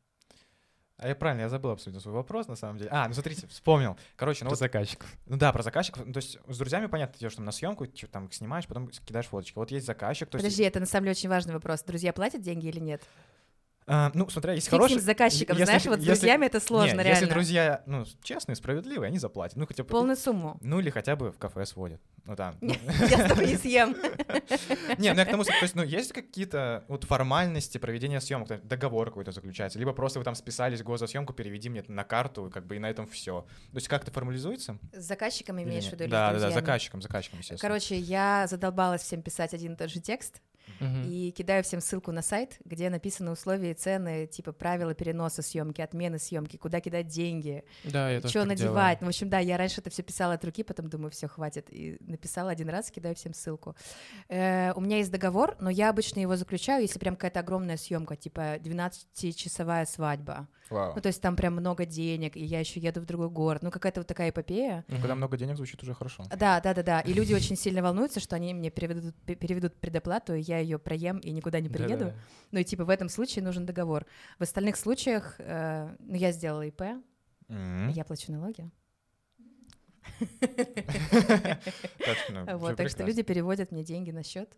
А 0.98 1.08
я 1.08 1.14
правильно, 1.14 1.42
я 1.42 1.48
забыл 1.50 1.70
абсолютно 1.70 2.00
свой 2.00 2.14
вопрос, 2.14 2.48
на 2.48 2.56
самом 2.56 2.78
деле. 2.78 2.90
А, 2.90 3.06
ну 3.06 3.12
смотрите, 3.12 3.46
вспомнил. 3.48 3.98
Короче, 4.16 4.44
ну 4.44 4.48
Про 4.48 4.54
вот, 4.54 4.58
заказчиков. 4.58 5.08
Ну 5.26 5.36
да, 5.36 5.52
про 5.52 5.62
заказчиков. 5.62 6.06
Ну, 6.06 6.12
то 6.12 6.18
есть 6.18 6.38
с 6.48 6.58
друзьями, 6.58 6.86
понятно, 6.86 7.18
идешь 7.18 7.34
там 7.34 7.44
на 7.44 7.52
съемку, 7.52 7.86
что 7.94 8.06
там 8.06 8.32
снимаешь, 8.32 8.66
потом 8.66 8.88
кидаешь 8.88 9.26
фоточки. 9.26 9.56
Вот 9.56 9.70
есть 9.70 9.84
заказчик. 9.84 10.30
То 10.30 10.38
Подожди, 10.38 10.62
это 10.62 10.80
на 10.80 10.86
самом 10.86 11.04
деле 11.04 11.12
очень 11.12 11.28
важный 11.28 11.52
вопрос. 11.52 11.82
Друзья 11.82 12.14
платят 12.14 12.40
деньги 12.40 12.68
или 12.68 12.80
нет? 12.80 13.02
А, 13.88 14.10
ну, 14.14 14.28
смотря, 14.28 14.54
есть 14.54 14.66
Фиг 14.66 14.72
хороший... 14.72 14.98
заказчиком, 14.98 15.56
если, 15.56 15.64
знаешь, 15.64 15.84
вот 15.86 15.98
с 15.98 16.02
если, 16.02 16.12
друзьями 16.12 16.46
это 16.46 16.58
сложно, 16.58 16.96
не, 16.96 17.04
реально. 17.04 17.20
Если 17.20 17.26
друзья, 17.26 17.82
ну, 17.86 18.04
честные, 18.22 18.56
справедливые, 18.56 19.08
они 19.08 19.18
заплатят. 19.18 19.56
Ну, 19.56 19.66
хотя 19.66 19.84
бы... 19.84 19.88
Полную 19.88 20.16
сумму. 20.16 20.58
Ну, 20.60 20.80
или 20.80 20.90
хотя 20.90 21.14
бы 21.14 21.30
в 21.30 21.38
кафе 21.38 21.64
сводят. 21.66 22.00
Ну, 22.24 22.34
там. 22.34 22.56
Ну. 22.60 22.74
Я 23.08 23.26
с 23.26 23.28
тобой 23.28 23.46
не 23.46 23.56
съем. 23.56 23.94
Не, 24.98 25.12
ну, 25.12 25.18
я 25.20 25.24
к 25.24 25.30
тому, 25.30 25.44
то 25.44 25.52
есть, 25.62 25.76
ну, 25.76 25.84
есть 25.84 26.12
какие-то 26.12 26.84
вот 26.88 27.04
формальности 27.04 27.78
проведения 27.78 28.20
съемок, 28.20 28.66
договор 28.66 29.08
какой-то 29.08 29.30
заключается, 29.30 29.78
либо 29.78 29.92
просто 29.92 30.18
вы 30.18 30.24
там 30.24 30.34
списались 30.34 30.82
год 30.82 30.98
за 30.98 31.06
съемку, 31.06 31.32
переведи 31.32 31.68
мне 31.68 31.84
на 31.86 32.02
карту, 32.02 32.50
как 32.52 32.66
бы, 32.66 32.76
и 32.76 32.78
на 32.78 32.90
этом 32.90 33.06
все. 33.06 33.42
То 33.70 33.76
есть 33.76 33.86
как-то 33.86 34.10
формализуется? 34.10 34.78
С 34.92 35.04
заказчиком 35.04 35.62
имеешь 35.62 35.84
в 35.84 35.92
виду? 35.92 36.08
Да, 36.08 36.32
да, 36.32 36.40
да, 36.40 36.50
заказчиком, 36.50 37.02
заказчиком, 37.02 37.38
естественно. 37.38 37.68
Короче, 37.68 37.96
я 37.96 38.46
задолбалась 38.48 39.02
всем 39.02 39.22
писать 39.22 39.54
один 39.54 39.74
и 39.74 39.76
тот 39.76 39.90
же 39.90 40.00
текст, 40.00 40.40
И 40.80 41.32
кидаю 41.36 41.62
всем 41.64 41.80
ссылку 41.80 42.12
на 42.12 42.22
сайт, 42.22 42.58
где 42.64 42.90
написаны 42.90 43.30
условия 43.30 43.72
и 43.72 43.74
цены, 43.74 44.26
типа 44.26 44.52
правила 44.52 44.94
переноса 44.94 45.42
съемки, 45.42 45.80
отмены 45.80 46.18
съемки, 46.18 46.56
куда 46.56 46.80
кидать 46.80 47.08
деньги, 47.08 47.64
да, 47.84 48.20
что 48.28 48.44
надевать. 48.44 49.00
Ну, 49.00 49.06
в 49.06 49.08
общем, 49.08 49.28
да, 49.28 49.38
я 49.38 49.56
раньше 49.56 49.80
это 49.80 49.90
все 49.90 50.02
писала 50.02 50.34
от 50.34 50.44
руки, 50.44 50.62
потом 50.62 50.88
думаю, 50.88 51.10
все, 51.10 51.28
хватит. 51.28 51.68
И 51.70 51.96
написала 52.00 52.50
один 52.50 52.68
раз, 52.68 52.90
кидаю 52.90 53.14
всем 53.14 53.34
ссылку. 53.34 53.76
Э, 54.28 54.72
у 54.74 54.80
меня 54.80 54.98
есть 54.98 55.10
договор, 55.10 55.56
но 55.60 55.70
я 55.70 55.90
обычно 55.90 56.20
его 56.20 56.36
заключаю, 56.36 56.82
если 56.82 56.98
прям 56.98 57.16
какая-то 57.16 57.40
огромная 57.40 57.76
съемка, 57.76 58.16
типа 58.16 58.56
12-часовая 58.58 59.86
свадьба. 59.86 60.48
Wow. 60.70 60.92
Ну, 60.96 61.00
то 61.00 61.08
есть 61.08 61.22
там 61.22 61.36
прям 61.36 61.54
много 61.54 61.86
денег, 61.86 62.36
и 62.36 62.44
я 62.44 62.60
еще 62.60 62.80
еду 62.80 63.00
в 63.00 63.06
другой 63.06 63.30
город. 63.30 63.62
Ну, 63.62 63.70
какая-то 63.70 64.00
вот 64.00 64.06
такая 64.06 64.30
эпопея. 64.30 64.84
Ну, 64.88 64.96
когда 64.96 65.14
много 65.14 65.36
денег 65.36 65.56
звучит 65.56 65.82
уже 65.82 65.94
хорошо. 65.94 66.24
Да, 66.30 66.60
да, 66.60 66.74
да, 66.74 66.82
да. 66.82 67.00
И 67.00 67.12
люди 67.12 67.34
очень 67.34 67.56
сильно 67.56 67.82
волнуются, 67.82 68.20
что 68.20 68.36
они 68.36 68.52
мне 68.52 68.70
переведут, 68.70 69.14
переведут 69.24 69.76
предоплату, 69.76 70.34
и 70.34 70.40
я 70.40 70.55
ее 70.58 70.78
проем 70.78 71.18
и 71.18 71.30
никуда 71.30 71.60
не 71.60 71.68
приеду. 71.68 72.06
Да-да-да. 72.06 72.20
Ну, 72.52 72.58
и 72.60 72.64
типа 72.64 72.84
в 72.84 72.90
этом 72.90 73.08
случае 73.08 73.44
нужен 73.44 73.66
договор. 73.66 74.06
В 74.38 74.42
остальных 74.42 74.76
случаях, 74.76 75.36
э, 75.38 75.94
ну, 75.98 76.14
я 76.14 76.32
сделала 76.32 76.66
ИП, 76.66 76.82
mm-hmm. 77.48 77.90
я 77.92 78.04
плачу 78.04 78.32
налоги. 78.32 78.70
Вот, 82.54 82.76
так 82.76 82.88
что 82.88 83.04
люди 83.04 83.22
переводят 83.22 83.72
мне 83.72 83.82
деньги 83.84 84.10
на 84.10 84.22
счет. 84.22 84.56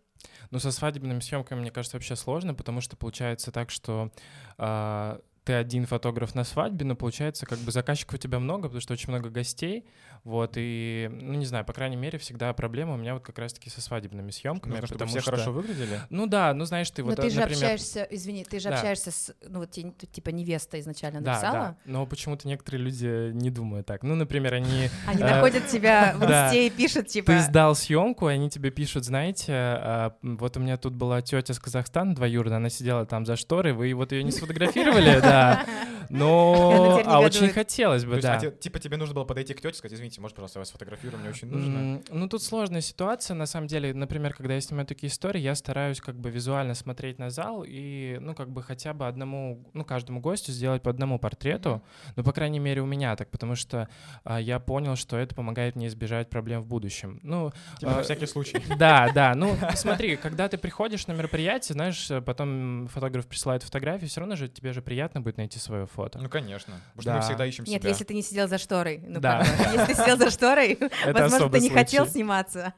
Ну, 0.51 0.59
со 0.59 0.71
свадебными 0.71 1.19
съемками, 1.19 1.61
мне 1.61 1.71
кажется, 1.71 1.97
вообще 1.97 2.15
сложно, 2.15 2.53
потому 2.53 2.81
что 2.81 2.95
получается 2.97 3.51
так, 3.51 3.69
что 3.69 4.11
а, 4.57 5.21
ты 5.43 5.53
один 5.53 5.85
фотограф 5.85 6.35
на 6.35 6.43
свадьбе, 6.43 6.85
но 6.85 6.95
получается, 6.95 7.45
как 7.45 7.59
бы 7.59 7.71
заказчиков 7.71 8.15
у 8.15 8.17
тебя 8.17 8.39
много, 8.39 8.63
потому 8.63 8.81
что 8.81 8.93
очень 8.93 9.09
много 9.09 9.29
гостей, 9.29 9.85
вот, 10.23 10.53
и, 10.55 11.09
ну, 11.11 11.33
не 11.35 11.45
знаю, 11.45 11.65
по 11.65 11.73
крайней 11.73 11.95
мере, 11.95 12.19
всегда 12.19 12.51
проблема 12.53 12.95
у 12.95 12.97
меня 12.97 13.13
вот 13.13 13.23
как 13.23 13.39
раз-таки 13.39 13.69
со 13.69 13.81
свадебными 13.81 14.31
съемками. 14.31 14.73
Нужно, 14.73 14.87
потому 14.87 15.09
чтобы 15.09 15.19
все 15.19 15.21
что... 15.21 15.31
хорошо 15.31 15.51
выглядели? 15.51 16.01
Ну 16.09 16.27
да, 16.27 16.53
ну 16.53 16.65
знаешь, 16.65 16.89
ты 16.91 17.03
но 17.03 17.09
вот, 17.09 17.15
ты 17.15 17.29
же 17.29 17.39
например... 17.39 17.63
общаешься, 17.63 18.07
извини, 18.09 18.43
ты 18.43 18.59
же 18.59 18.69
да. 18.69 18.75
общаешься 18.75 19.11
с, 19.11 19.33
ну 19.47 19.59
вот 19.59 19.71
типа 19.71 20.29
невеста 20.29 20.79
изначально 20.79 21.21
написала? 21.21 21.53
Да, 21.53 21.59
да, 21.59 21.77
но 21.85 22.05
почему-то 22.05 22.47
некоторые 22.47 22.83
люди 22.83 23.31
не 23.31 23.49
думают 23.49 23.87
так. 23.87 24.03
Ну, 24.03 24.15
например, 24.15 24.53
они... 24.53 24.89
Они 25.07 25.21
э, 25.21 25.35
находят 25.35 25.67
тебя 25.67 26.13
в 26.15 26.23
инсте 26.25 26.67
и 26.67 26.69
пишут, 26.69 27.07
типа... 27.07 27.27
Ты 27.27 27.39
сдал 27.39 27.75
съемку, 27.75 28.27
они 28.27 28.49
тебе 28.49 28.71
пишут, 28.71 29.05
знаете, 29.05 29.53
а, 29.53 30.15
вот 30.21 30.57
у 30.57 30.59
меня 30.59 30.77
тут 30.77 30.95
была 30.95 31.21
тетя 31.21 31.53
с 31.53 31.59
Казахстана 31.59 32.13
двоюродная, 32.13 32.57
она 32.57 32.69
сидела 32.69 33.05
там 33.05 33.25
за 33.25 33.35
шторой, 33.35 33.73
вы 33.73 33.93
вот 33.93 34.11
ее 34.11 34.23
не 34.23 34.31
сфотографировали, 34.31 35.19
да, 35.29 35.65
но... 36.09 37.01
А 37.05 37.19
очень 37.19 37.49
хотелось 37.49 38.05
бы, 38.05 38.19
да. 38.21 38.39
Типа 38.39 38.79
тебе 38.79 38.97
нужно 38.97 39.15
было 39.15 39.25
подойти 39.25 39.53
к 39.53 39.61
тете 39.61 39.75
и 39.75 39.77
сказать, 39.77 39.95
извините, 39.95 40.21
может, 40.21 40.35
пожалуйста, 40.35 40.59
я 40.59 40.61
вас 40.61 40.69
сфотографирую, 40.69 41.19
мне 41.19 41.29
очень 41.29 41.47
нужно. 41.47 42.01
Ну, 42.09 42.27
тут 42.27 42.43
сложная 42.43 42.81
ситуация, 42.81 43.35
на 43.35 43.45
самом 43.45 43.67
деле. 43.67 43.93
Например, 43.93 44.33
когда 44.33 44.55
я 44.55 44.61
снимаю 44.61 44.87
такие 44.87 45.09
истории, 45.09 45.39
я 45.39 45.55
стараюсь 45.55 46.01
как 46.01 46.15
бы 46.15 46.29
визуально 46.29 46.73
смотреть 46.73 47.19
на 47.19 47.29
зал 47.29 47.63
и, 47.65 48.17
ну, 48.21 48.33
как 48.33 48.49
бы 48.49 48.63
хотя 48.63 48.93
бы 48.93 49.07
одному, 49.07 49.69
ну, 49.73 49.85
каждому 49.85 50.19
гостю 50.19 50.51
сделать 50.51 50.81
по 50.81 50.89
одному 50.89 51.19
портрету, 51.19 51.83
ну, 52.15 52.23
по 52.23 52.31
крайней 52.31 52.59
мере, 52.59 52.81
у 52.81 52.85
меня 52.85 53.15
так, 53.15 53.29
потому 53.29 53.55
что 53.55 53.87
а, 54.23 54.39
я 54.39 54.59
понял, 54.59 54.95
что 54.95 55.17
это 55.17 55.35
помогает 55.35 55.75
мне 55.75 55.87
избежать 55.87 56.29
проблем 56.29 56.61
в 56.61 56.67
будущем. 56.67 57.19
Ну, 57.23 57.51
типа 57.79 57.93
а, 57.93 57.95
на 57.97 58.03
всякий 58.03 58.25
случай. 58.25 58.63
Да, 58.79 59.09
да. 59.13 59.35
Ну, 59.35 59.57
смотри, 59.75 60.15
когда 60.15 60.47
ты 60.47 60.57
приходишь 60.57 61.05
на 61.07 61.11
мероприятие, 61.11 61.73
знаешь, 61.73 62.09
потом 62.25 62.87
фотограф 62.87 63.27
присылает 63.27 63.63
фотографии, 63.63 64.05
все 64.05 64.21
равно 64.21 64.35
же 64.35 64.47
тебе 64.47 64.73
же 64.73 64.81
приятно 64.81 65.18
будет 65.21 65.37
найти 65.37 65.59
свое 65.59 65.85
фото. 65.85 66.19
Ну, 66.19 66.29
конечно. 66.29 66.73
Потому 66.95 67.01
что 67.01 67.13
мы 67.15 67.21
всегда 67.21 67.45
ищем 67.45 67.63
Нет, 67.65 67.81
себя. 67.81 67.89
если 67.89 68.03
ты 68.03 68.13
не 68.13 68.21
сидел 68.21 68.47
за 68.47 68.57
шторой. 68.57 69.01
Ну, 69.05 69.19
да. 69.19 69.43
Если 69.73 69.93
ты 69.93 69.95
сидел 69.95 70.17
за 70.17 70.29
шторой, 70.31 70.77
возможно, 71.05 71.49
ты 71.49 71.59
не 71.59 71.69
хотел 71.69 72.07
сниматься. 72.07 72.73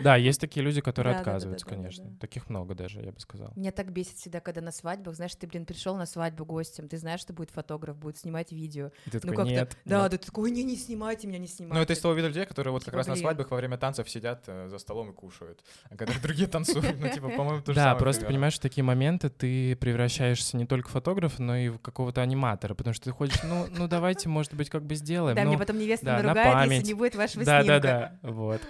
Да, 0.00 0.16
есть 0.16 0.40
такие 0.40 0.64
люди, 0.64 0.80
которые 0.80 1.16
отказываются, 1.16 1.66
конечно. 1.66 2.16
Таких 2.20 2.48
много 2.48 2.74
даже, 2.74 3.00
я 3.00 3.12
бы 3.12 3.20
сказал. 3.20 3.52
Меня 3.56 3.72
так 3.72 3.92
бесит 3.92 4.16
всегда, 4.16 4.40
когда 4.40 4.60
на 4.60 4.72
свадьбах, 4.72 5.14
знаешь, 5.14 5.34
ты, 5.34 5.46
блин, 5.46 5.66
пришел 5.66 5.96
на 5.96 6.06
свадьбу 6.06 6.44
гостем, 6.44 6.88
ты 6.88 6.98
знаешь, 6.98 7.20
что 7.20 7.32
будет 7.32 7.50
фотограф, 7.50 7.96
будет 7.96 8.18
снимать 8.18 8.52
видео. 8.52 8.90
ты 9.10 9.20
ну, 9.22 9.30
такой, 9.32 9.44
нет. 9.44 9.76
Да, 9.84 10.08
ты 10.08 10.18
такой, 10.18 10.50
не, 10.50 10.62
не 10.64 10.76
снимайте 10.76 11.26
меня, 11.26 11.38
не 11.38 11.46
снимайте. 11.46 11.76
Ну, 11.76 11.82
это 11.82 11.92
из 11.92 12.00
того 12.00 12.14
вида 12.14 12.28
людей, 12.28 12.46
которые 12.46 12.72
вот 12.72 12.84
как 12.84 12.94
раз 12.94 13.06
на 13.06 13.16
свадьбах 13.16 13.50
во 13.50 13.56
время 13.56 13.76
танцев 13.78 14.08
сидят 14.08 14.44
э, 14.46 14.68
за 14.68 14.78
столом 14.78 15.10
и 15.10 15.12
кушают, 15.12 15.62
а 15.90 15.96
когда 15.96 16.14
другие 16.22 16.48
танцуют, 16.48 16.98
ну, 16.98 17.08
типа, 17.08 17.28
по-моему, 17.28 17.62
то 17.62 17.72
же 17.72 17.76
Да, 17.76 17.94
просто 17.94 18.26
понимаешь, 18.26 18.58
такие 18.58 18.84
моменты 18.84 19.28
ты 19.28 19.76
превращаешься 19.76 20.56
не 20.56 20.66
только 20.66 20.88
в 20.88 20.92
фотографа, 20.92 21.42
но 21.42 21.56
и 21.56 21.68
в 21.68 21.78
какого-то 21.78 22.20
аниматора, 22.20 22.74
потому 22.74 22.94
что 22.94 23.04
ты 23.04 23.10
ходишь, 23.10 23.42
ну, 23.44 23.66
ну 23.70 23.88
давайте, 23.88 24.28
может 24.28 24.54
быть, 24.54 24.70
как 24.70 24.84
бы 24.84 24.94
сделаем. 24.94 25.36
Да, 25.36 25.42
мне 25.42 25.52
ну, 25.52 25.58
потом 25.58 25.78
невеста 25.78 26.06
наругает, 26.06 26.70
если 26.70 26.86
не 26.86 26.94
будет 26.94 27.14
вашего 27.14 27.44
снимка. 27.44 27.64
Да-да-да, 27.66 28.18
вот. 28.22 28.60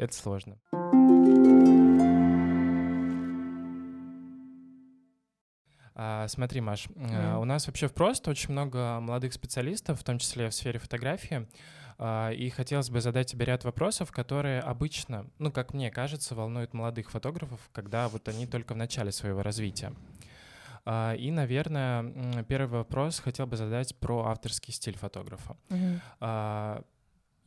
Это 0.00 0.14
сложно. 0.14 0.56
А, 5.94 6.26
смотри, 6.28 6.62
Маш, 6.62 6.86
mm. 6.86 7.38
у 7.38 7.44
нас 7.44 7.66
вообще 7.66 7.86
в 7.86 7.92
просто 7.92 8.30
очень 8.30 8.52
много 8.52 8.98
молодых 9.00 9.34
специалистов, 9.34 10.00
в 10.00 10.04
том 10.04 10.18
числе 10.18 10.48
в 10.48 10.54
сфере 10.54 10.78
фотографии, 10.78 11.46
а, 11.98 12.30
и 12.30 12.48
хотелось 12.48 12.88
бы 12.88 13.02
задать 13.02 13.30
тебе 13.30 13.44
ряд 13.44 13.64
вопросов, 13.64 14.10
которые 14.10 14.60
обычно, 14.60 15.26
ну, 15.38 15.52
как 15.52 15.74
мне 15.74 15.90
кажется, 15.90 16.34
волнуют 16.34 16.72
молодых 16.72 17.10
фотографов, 17.10 17.60
когда 17.74 18.08
вот 18.08 18.26
они 18.26 18.46
только 18.46 18.72
в 18.72 18.78
начале 18.78 19.12
своего 19.12 19.42
развития. 19.42 19.92
А, 20.86 21.12
и, 21.12 21.30
наверное, 21.30 22.42
первый 22.44 22.78
вопрос 22.78 23.20
хотел 23.20 23.46
бы 23.46 23.58
задать 23.58 23.94
про 23.96 24.28
авторский 24.28 24.72
стиль 24.72 24.96
фотографа. 24.96 25.58
Mm-hmm. 25.68 26.84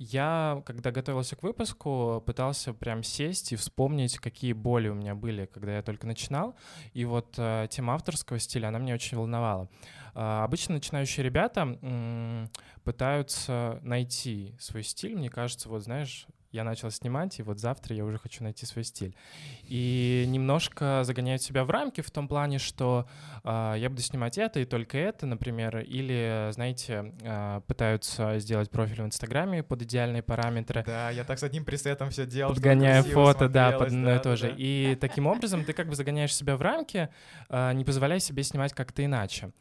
Я, 0.04 0.62
когда 0.66 0.92
готовился 0.92 1.38
к 1.38 1.44
выпуску, 1.44 2.22
пытался 2.26 2.74
прям 2.74 3.04
сесть 3.04 3.54
и 3.54 3.56
вспомнить, 3.56 4.18
какие 4.18 4.52
боли 4.52 4.90
у 4.90 4.96
меня 4.96 5.16
были, 5.16 5.46
когда 5.46 5.78
я 5.78 5.82
только 5.82 6.06
начинал. 6.06 6.56
И 6.94 7.06
вот 7.06 7.36
э, 7.38 7.68
тема 7.70 7.94
авторского 7.94 8.38
стиля, 8.38 8.68
она 8.68 8.80
меня 8.80 8.96
очень 8.96 9.18
волновала. 9.18 9.70
Э, 10.14 10.44
обычно 10.44 10.76
начинающие 10.76 11.24
ребята 11.24 11.78
э, 11.82 12.48
пытаются 12.84 13.80
найти 13.82 14.56
свой 14.60 14.84
стиль. 14.84 15.16
Мне 15.16 15.30
кажется, 15.30 15.70
вот 15.70 15.84
знаешь, 15.84 16.28
я 16.54 16.64
начал 16.64 16.92
снимать, 16.92 17.40
и 17.40 17.44
вот 17.44 17.60
завтра 17.60 17.96
я 17.96 18.06
уже 18.06 18.20
хочу 18.20 18.44
найти 18.44 18.66
свой 18.66 18.86
стиль. 18.86 19.16
И 19.64 20.24
немножко 20.28 21.02
загоняют 21.04 21.42
себя 21.42 21.66
в 21.66 21.72
рамки 21.72 22.02
в 22.02 22.12
том 22.12 22.28
плане, 22.28 22.60
что 22.60 23.08
э, 23.44 23.76
я 23.78 23.90
буду 23.90 24.02
снимать 24.02 24.38
это 24.38 24.60
и 24.60 24.66
только 24.66 24.98
это, 24.98 25.26
например, 25.26 25.80
или, 25.80 26.50
знаете, 26.52 27.14
э, 27.22 27.62
пытаются 27.68 28.40
сделать 28.40 28.70
профиль 28.70 29.02
в 29.02 29.06
Инстаграме 29.06 29.64
под 29.64 29.82
идеальные 29.82 30.22
параметры. 30.22 30.84
Да, 30.86 31.10
я 31.10 31.24
так 31.24 31.40
с 31.40 31.44
одним 31.44 31.66
пресетом 31.66 32.12
все 32.12 32.28
делал. 32.28 32.54
Подгоняя 32.54 33.02
фото, 33.02 33.50
да, 33.50 33.72
под 33.72 33.90
да, 33.90 34.20
тоже. 34.20 34.50
Да. 34.50 34.56
И 34.56 34.96
таким 34.96 35.26
образом 35.26 35.66
ты 35.66 35.74
как 35.74 35.90
бы 35.90 35.96
загоняешь 35.96 36.36
себя 36.36 36.56
в 36.56 36.62
рамки, 36.62 37.10
э, 37.50 37.74
не 37.74 37.84
позволяя 37.84 38.20
себе 38.20 38.44
снимать 38.44 38.74
как-то 38.74 39.04
иначе. 39.04 39.52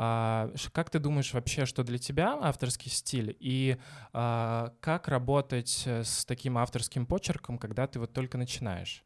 А, 0.00 0.52
как 0.72 0.90
ты 0.90 1.00
думаешь 1.00 1.34
вообще, 1.34 1.66
что 1.66 1.82
для 1.82 1.98
тебя 1.98 2.38
авторский 2.40 2.88
стиль 2.88 3.36
и 3.40 3.78
а, 4.12 4.72
как 4.78 5.08
работать 5.08 5.82
э, 5.86 6.04
с 6.04 6.24
таким 6.24 6.56
авторским 6.56 7.04
почерком, 7.04 7.58
когда 7.58 7.88
ты 7.88 7.98
вот 7.98 8.12
только 8.12 8.38
начинаешь? 8.38 9.04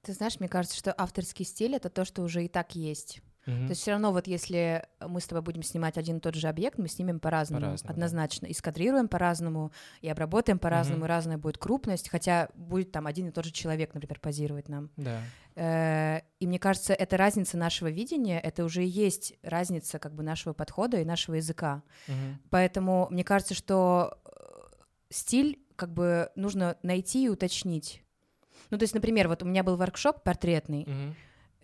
Ты 0.00 0.14
знаешь, 0.14 0.40
мне 0.40 0.48
кажется, 0.48 0.78
что 0.78 0.94
авторский 0.96 1.44
стиль 1.44 1.74
это 1.74 1.90
то, 1.90 2.06
что 2.06 2.22
уже 2.22 2.46
и 2.46 2.48
так 2.48 2.74
есть. 2.74 3.20
Мгм. 3.46 3.66
То 3.66 3.70
есть 3.70 3.80
все 3.82 3.92
равно 3.92 4.12
вот 4.12 4.26
если 4.26 4.84
мы 5.00 5.20
с 5.20 5.26
тобой 5.26 5.42
будем 5.42 5.62
снимать 5.62 5.96
один 5.96 6.18
и 6.18 6.20
тот 6.20 6.34
же 6.34 6.48
объект, 6.48 6.78
мы 6.78 6.88
снимем 6.88 7.20
по-разному, 7.20 7.60
По-разному, 7.62 7.86
да. 7.88 7.92
однозначно. 7.94 8.46
И 8.46 8.52
скадрируем 8.52 9.08
по-разному, 9.08 9.72
и 10.00 10.08
обработаем 10.08 10.58
по-разному, 10.58 11.04
и 11.04 11.08
разная 11.08 11.38
будет 11.38 11.58
крупность, 11.58 12.08
хотя 12.08 12.48
будет 12.54 12.92
там 12.92 13.06
один 13.06 13.28
и 13.28 13.30
тот 13.30 13.44
же 13.44 13.52
человек, 13.52 13.94
например, 13.94 14.18
позировать 14.20 14.68
нам. 14.68 14.90
Да. 14.96 15.20
Э, 15.54 16.20
И 16.38 16.46
мне 16.46 16.58
кажется, 16.58 16.92
эта 16.92 17.16
разница 17.16 17.56
нашего 17.56 17.88
видения, 17.88 18.38
это 18.40 18.64
уже 18.64 18.84
и 18.84 18.88
есть 18.88 19.34
разница 19.42 19.98
как 19.98 20.14
бы 20.14 20.22
нашего 20.22 20.52
подхода 20.52 21.00
и 21.00 21.04
нашего 21.04 21.36
языка. 21.36 21.82
Мгм. 22.08 22.38
Поэтому 22.50 23.06
мне 23.10 23.24
кажется, 23.24 23.54
что 23.54 24.18
э, 24.24 24.30
стиль 25.10 25.60
как 25.76 25.92
бы 25.92 26.30
нужно 26.36 26.76
найти 26.82 27.24
и 27.24 27.28
уточнить. 27.28 28.02
Ну, 28.70 28.78
то 28.78 28.82
есть, 28.82 28.94
например, 28.94 29.28
вот 29.28 29.42
у 29.42 29.46
меня 29.46 29.62
был 29.62 29.76
воркшоп 29.76 30.22
портретный, 30.24 30.84
Мгм. 30.86 31.14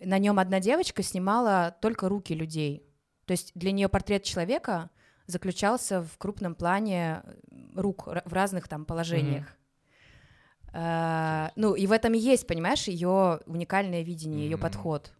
На 0.05 0.17
нем 0.19 0.39
одна 0.39 0.59
девочка 0.59 1.03
снимала 1.03 1.75
только 1.81 2.09
руки 2.09 2.33
людей. 2.33 2.85
То 3.25 3.31
есть 3.31 3.51
для 3.55 3.71
нее 3.71 3.89
портрет 3.89 4.23
человека 4.23 4.89
заключался 5.27 6.01
в 6.01 6.17
крупном 6.17 6.55
плане 6.55 7.21
э, 7.23 7.33
рук 7.75 8.07
в 8.07 8.33
разных 8.33 8.67
там 8.67 8.85
положениях. 8.85 9.45
А, 10.73 11.51
ну, 11.55 11.75
и 11.75 11.85
в 11.87 11.91
этом 11.91 12.13
и 12.13 12.17
есть, 12.17 12.47
понимаешь, 12.47 12.87
ее 12.87 13.39
уникальное 13.45 14.01
видение, 14.01 14.45
ее 14.45 14.55
Мгм. 14.57 14.63
подход. 14.63 15.13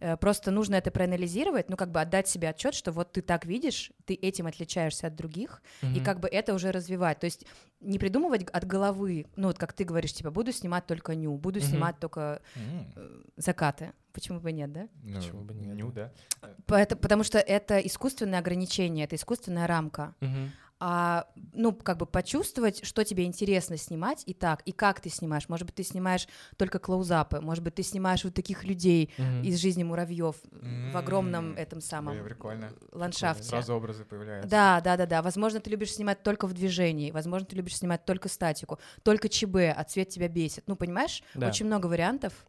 Э, 0.00 0.16
Просто 0.16 0.50
нужно 0.50 0.74
это 0.76 0.90
проанализировать, 0.90 1.68
ну, 1.70 1.76
как 1.76 1.90
бы 1.90 2.00
отдать 2.00 2.28
себе 2.28 2.48
отчет, 2.48 2.74
что 2.74 2.92
вот 2.92 3.12
ты 3.12 3.22
так 3.22 3.44
видишь, 3.46 3.92
ты 4.04 4.14
этим 4.14 4.46
отличаешься 4.46 5.06
от 5.06 5.14
других, 5.16 5.62
и 5.82 5.86
Мгм. 5.86 6.04
как 6.04 6.20
бы 6.20 6.28
это 6.28 6.54
уже 6.54 6.72
развивать. 6.72 7.18
То 7.20 7.26
есть 7.26 7.46
не 7.80 7.98
придумывать 7.98 8.44
от 8.50 8.64
головы, 8.66 9.26
ну, 9.36 9.48
вот 9.48 9.58
как 9.58 9.72
ты 9.72 9.84
говоришь, 9.84 10.12
типа, 10.14 10.30
буду 10.30 10.52
снимать 10.52 10.86
только 10.86 11.14
ню, 11.14 11.36
буду 11.36 11.60
Мгм. 11.60 11.68
снимать 11.68 11.98
только 11.98 12.40
э, 12.96 13.20
закаты. 13.36 13.92
Почему 14.12 14.38
бы 14.40 14.52
нет, 14.52 14.72
да? 14.72 14.88
ну, 15.02 15.16
Почему 15.16 15.42
бы 15.42 15.54
нет, 15.54 15.74
ню, 15.76 15.90
да. 15.90 16.12
да. 16.40 16.48
Поэт- 16.66 16.96
потому 17.00 17.24
что 17.24 17.38
это 17.38 17.78
искусственное 17.80 18.38
ограничение, 18.38 19.04
это 19.06 19.16
искусственная 19.16 19.66
рамка. 19.66 20.14
Мгм. 20.20 20.52
А, 20.80 21.28
ну, 21.52 21.72
как 21.72 21.98
бы 21.98 22.06
почувствовать, 22.06 22.84
что 22.84 23.04
тебе 23.04 23.24
интересно 23.24 23.76
снимать 23.76 24.22
и 24.26 24.34
так, 24.34 24.60
и 24.62 24.72
как 24.72 25.00
ты 25.00 25.08
снимаешь. 25.08 25.48
Может 25.48 25.66
быть, 25.66 25.76
ты 25.76 25.84
снимаешь 25.84 26.26
только 26.56 26.78
клоузапы, 26.78 27.40
может 27.40 27.62
быть, 27.62 27.76
ты 27.76 27.82
снимаешь 27.82 28.24
вот 28.24 28.34
таких 28.34 28.64
людей 28.64 29.12
Мгм. 29.16 29.42
из 29.42 29.58
жизни 29.60 29.84
муравьев 29.84 30.36
в 30.50 30.96
огромном 30.96 31.54
этом 31.54 31.80
самом 31.80 32.16
ой, 32.18 32.24
прикольно. 32.24 32.72
ландшафте. 32.92 33.44
Сразу 33.44 33.74
образы 33.74 34.04
появляются. 34.04 34.48
Да, 34.50 34.80
да, 34.80 34.96
да, 34.96 35.06
да. 35.06 35.22
Возможно, 35.22 35.60
ты 35.60 35.70
любишь 35.70 35.92
снимать 35.94 36.22
только 36.22 36.46
в 36.46 36.52
движении, 36.52 37.12
возможно, 37.12 37.46
ты 37.46 37.56
любишь 37.56 37.76
снимать 37.76 38.04
только 38.04 38.28
статику, 38.28 38.78
только 39.02 39.28
ЧБ, 39.28 39.56
а 39.76 39.84
цвет 39.84 40.08
тебя 40.08 40.28
бесит. 40.28 40.64
Ну, 40.66 40.76
понимаешь, 40.76 41.22
Да. 41.34 41.48
очень 41.48 41.66
много 41.66 41.86
вариантов. 41.86 42.46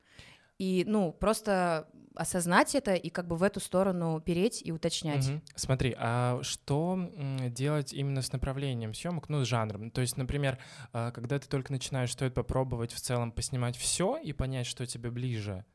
И, 0.58 0.84
ну, 0.88 1.12
просто 1.14 1.88
осознать 2.16 2.76
это 2.76 2.94
и 2.94 3.10
как 3.10 3.28
бы 3.28 3.36
в 3.36 3.44
эту 3.44 3.60
сторону 3.60 4.22
переть 4.22 4.62
и 4.66 4.72
уточнять. 4.72 5.28
Мгм. 5.28 5.42
Смотри, 5.56 5.96
а 5.98 6.40
что 6.42 7.12
делать 7.50 7.94
именно 7.94 8.22
с 8.22 8.32
направлением 8.32 8.94
съемок, 8.94 9.30
ну, 9.30 9.44
с 9.44 9.48
жанром? 9.48 9.92
То 9.92 10.02
есть, 10.02 10.18
например, 10.18 10.58
а, 10.94 11.12
когда 11.12 11.40
ты 11.40 11.48
только 11.48 11.72
начинаешь, 11.72 12.12
стоит 12.12 12.34
попробовать 12.34 12.92
в 12.92 13.00
целом 13.00 13.32
поснимать 13.32 13.78
все 13.78 14.18
и 14.18 14.34
понять, 14.34 14.68
что 14.68 14.86
тебе 14.86 15.12
ближе. 15.12 15.66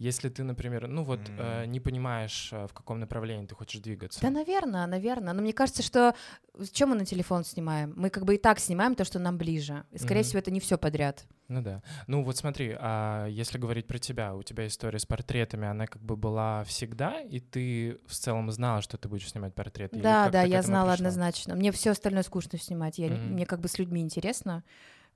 Если 0.00 0.30
ты, 0.30 0.44
например, 0.44 0.88
ну 0.88 1.04
вот 1.04 1.20
э, 1.36 1.64
М. 1.64 1.70
не 1.72 1.78
понимаешь, 1.78 2.48
э, 2.52 2.66
в 2.66 2.72
каком 2.72 3.00
направлении 3.00 3.44
ты 3.46 3.54
хочешь 3.54 3.82
двигаться. 3.82 4.18
Да, 4.22 4.30
наверное, 4.30 4.86
наверное. 4.86 5.34
Но 5.34 5.42
мне 5.42 5.52
кажется, 5.52 5.82
что 5.82 6.14
с 6.58 6.70
чем 6.70 6.88
мы 6.88 6.94
на 6.96 7.04
телефон 7.04 7.44
снимаем? 7.44 7.92
Мы 7.96 8.08
как 8.08 8.24
бы 8.24 8.36
и 8.36 8.38
так 8.38 8.60
снимаем 8.60 8.94
то, 8.94 9.04
что 9.04 9.18
нам 9.18 9.36
ближе. 9.36 9.84
И, 9.90 9.98
скорее 9.98 10.20
Мгм. 10.20 10.24
всего, 10.28 10.38
это 10.38 10.50
не 10.50 10.58
все 10.60 10.78
подряд. 10.78 11.26
Ну 11.48 11.60
да. 11.60 11.82
Ну 12.06 12.22
вот 12.22 12.38
смотри, 12.38 12.74
а 12.80 13.26
если 13.26 13.58
говорить 13.58 13.86
про 13.86 13.98
тебя, 13.98 14.34
у 14.34 14.42
тебя 14.42 14.66
история 14.66 14.98
с 14.98 15.04
портретами, 15.04 15.68
она 15.68 15.86
как 15.86 16.00
бы 16.00 16.16
была 16.16 16.64
всегда, 16.64 17.20
и 17.20 17.38
ты 17.38 17.98
в 18.06 18.14
целом 18.14 18.50
знала, 18.52 18.80
что 18.80 18.96
ты 18.96 19.06
будешь 19.06 19.28
снимать 19.30 19.54
портреты? 19.54 19.96
Или 19.96 20.02
да, 20.02 20.30
да, 20.30 20.42
я 20.44 20.62
знала 20.62 20.92
пришла? 20.92 21.08
однозначно. 21.08 21.56
Мне 21.56 21.72
все 21.72 21.90
остальное 21.90 22.22
скучно 22.22 22.58
снимать. 22.58 22.98
Я, 22.98 23.10
Мгм. 23.10 23.34
Мне 23.34 23.44
как 23.44 23.60
бы 23.60 23.68
с 23.68 23.78
людьми 23.78 24.00
интересно. 24.00 24.64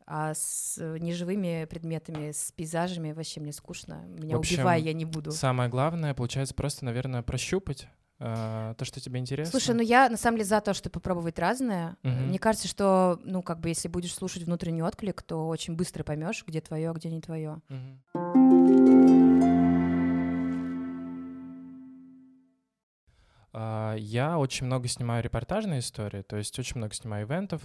А 0.06 0.34
с 0.34 0.76
э, 0.78 0.98
неживыми 0.98 1.64
предметами, 1.64 2.30
с 2.30 2.52
пейзажами 2.52 3.12
вообще 3.12 3.40
мне 3.40 3.52
скучно. 3.52 4.04
Меня 4.06 4.36
общем, 4.36 4.56
убивай, 4.56 4.82
я 4.82 4.92
не 4.92 5.06
буду. 5.06 5.32
Самое 5.32 5.70
главное, 5.70 6.12
получается, 6.12 6.54
просто, 6.54 6.84
наверное, 6.84 7.22
прощупать 7.22 7.88
э, 8.18 8.74
то, 8.76 8.84
что 8.84 9.00
тебе 9.00 9.18
интересно. 9.18 9.50
Слушай, 9.58 9.74
ну 9.74 9.80
я 9.82 10.10
на 10.10 10.18
самом 10.18 10.36
деле 10.36 10.46
за 10.46 10.60
то, 10.60 10.74
чтобы 10.74 10.92
попробовать 10.92 11.38
разное. 11.38 11.96
Мгм. 12.02 12.26
Мне 12.28 12.38
кажется, 12.38 12.68
что, 12.68 13.18
ну, 13.24 13.42
как 13.42 13.60
бы, 13.60 13.70
если 13.70 13.88
будешь 13.88 14.12
слушать 14.14 14.42
внутренний 14.42 14.82
отклик, 14.82 15.22
то 15.22 15.48
очень 15.48 15.74
быстро 15.74 16.04
поймешь, 16.04 16.44
где 16.46 16.60
твое, 16.60 16.90
а 16.90 16.92
где 16.92 17.10
не 17.10 17.22
твое. 17.22 17.62
Мгм. 17.68 18.02
А, 23.52 23.94
Я 23.96 24.38
очень 24.38 24.66
много 24.66 24.88
снимаю 24.88 25.22
репортажные 25.22 25.78
истории, 25.80 26.22
то 26.22 26.36
есть 26.36 26.58
очень 26.58 26.78
много 26.78 26.92
снимаю 26.94 27.26
ивентов, 27.26 27.62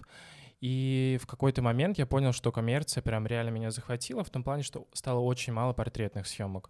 и 0.62 1.17
в 1.22 1.28
какой-то 1.28 1.62
момент 1.62 1.98
я 1.98 2.06
понял, 2.06 2.34
что 2.34 2.52
коммерция 2.52 3.02
прям 3.02 3.26
реально 3.26 3.50
меня 3.50 3.72
захватила, 3.72 4.24
в 4.24 4.30
том 4.30 4.43
плане, 4.43 4.63
что 4.63 4.88
стало 4.93 5.19
очень 5.19 5.54
мало 5.54 5.74
портретных 5.74 6.28
съемок. 6.28 6.69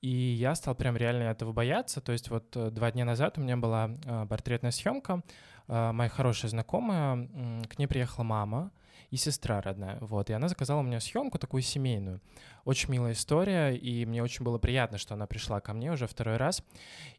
И 0.00 0.08
я 0.08 0.54
стал 0.54 0.74
прям 0.74 0.96
реально 0.96 1.24
этого 1.24 1.52
бояться. 1.52 2.00
То 2.00 2.12
есть 2.12 2.30
вот 2.30 2.56
э, 2.56 2.70
два 2.70 2.90
дня 2.92 3.04
назад 3.04 3.38
у 3.38 3.40
меня 3.40 3.56
была 3.56 3.90
э, 4.04 4.26
портретная 4.28 4.70
съемка. 4.70 5.22
Э, 5.66 5.90
Моя 5.92 6.08
хорошая 6.08 6.50
знакомая, 6.50 7.28
к 7.68 7.78
ней 7.78 7.86
приехала 7.86 8.24
мама 8.24 8.70
и 9.10 9.16
сестра 9.16 9.60
родная. 9.60 9.98
Вот, 10.00 10.30
и 10.30 10.32
она 10.32 10.48
заказала 10.48 10.80
у 10.80 10.84
меня 10.84 11.00
съемку 11.00 11.38
такую 11.38 11.62
семейную. 11.62 12.20
Очень 12.68 12.92
милая 12.92 13.14
история, 13.14 13.70
и 13.74 14.04
мне 14.04 14.22
очень 14.22 14.44
было 14.44 14.58
приятно, 14.58 14.98
что 14.98 15.14
она 15.14 15.26
пришла 15.26 15.58
ко 15.58 15.72
мне 15.72 15.90
уже 15.90 16.06
второй 16.06 16.36
раз. 16.36 16.62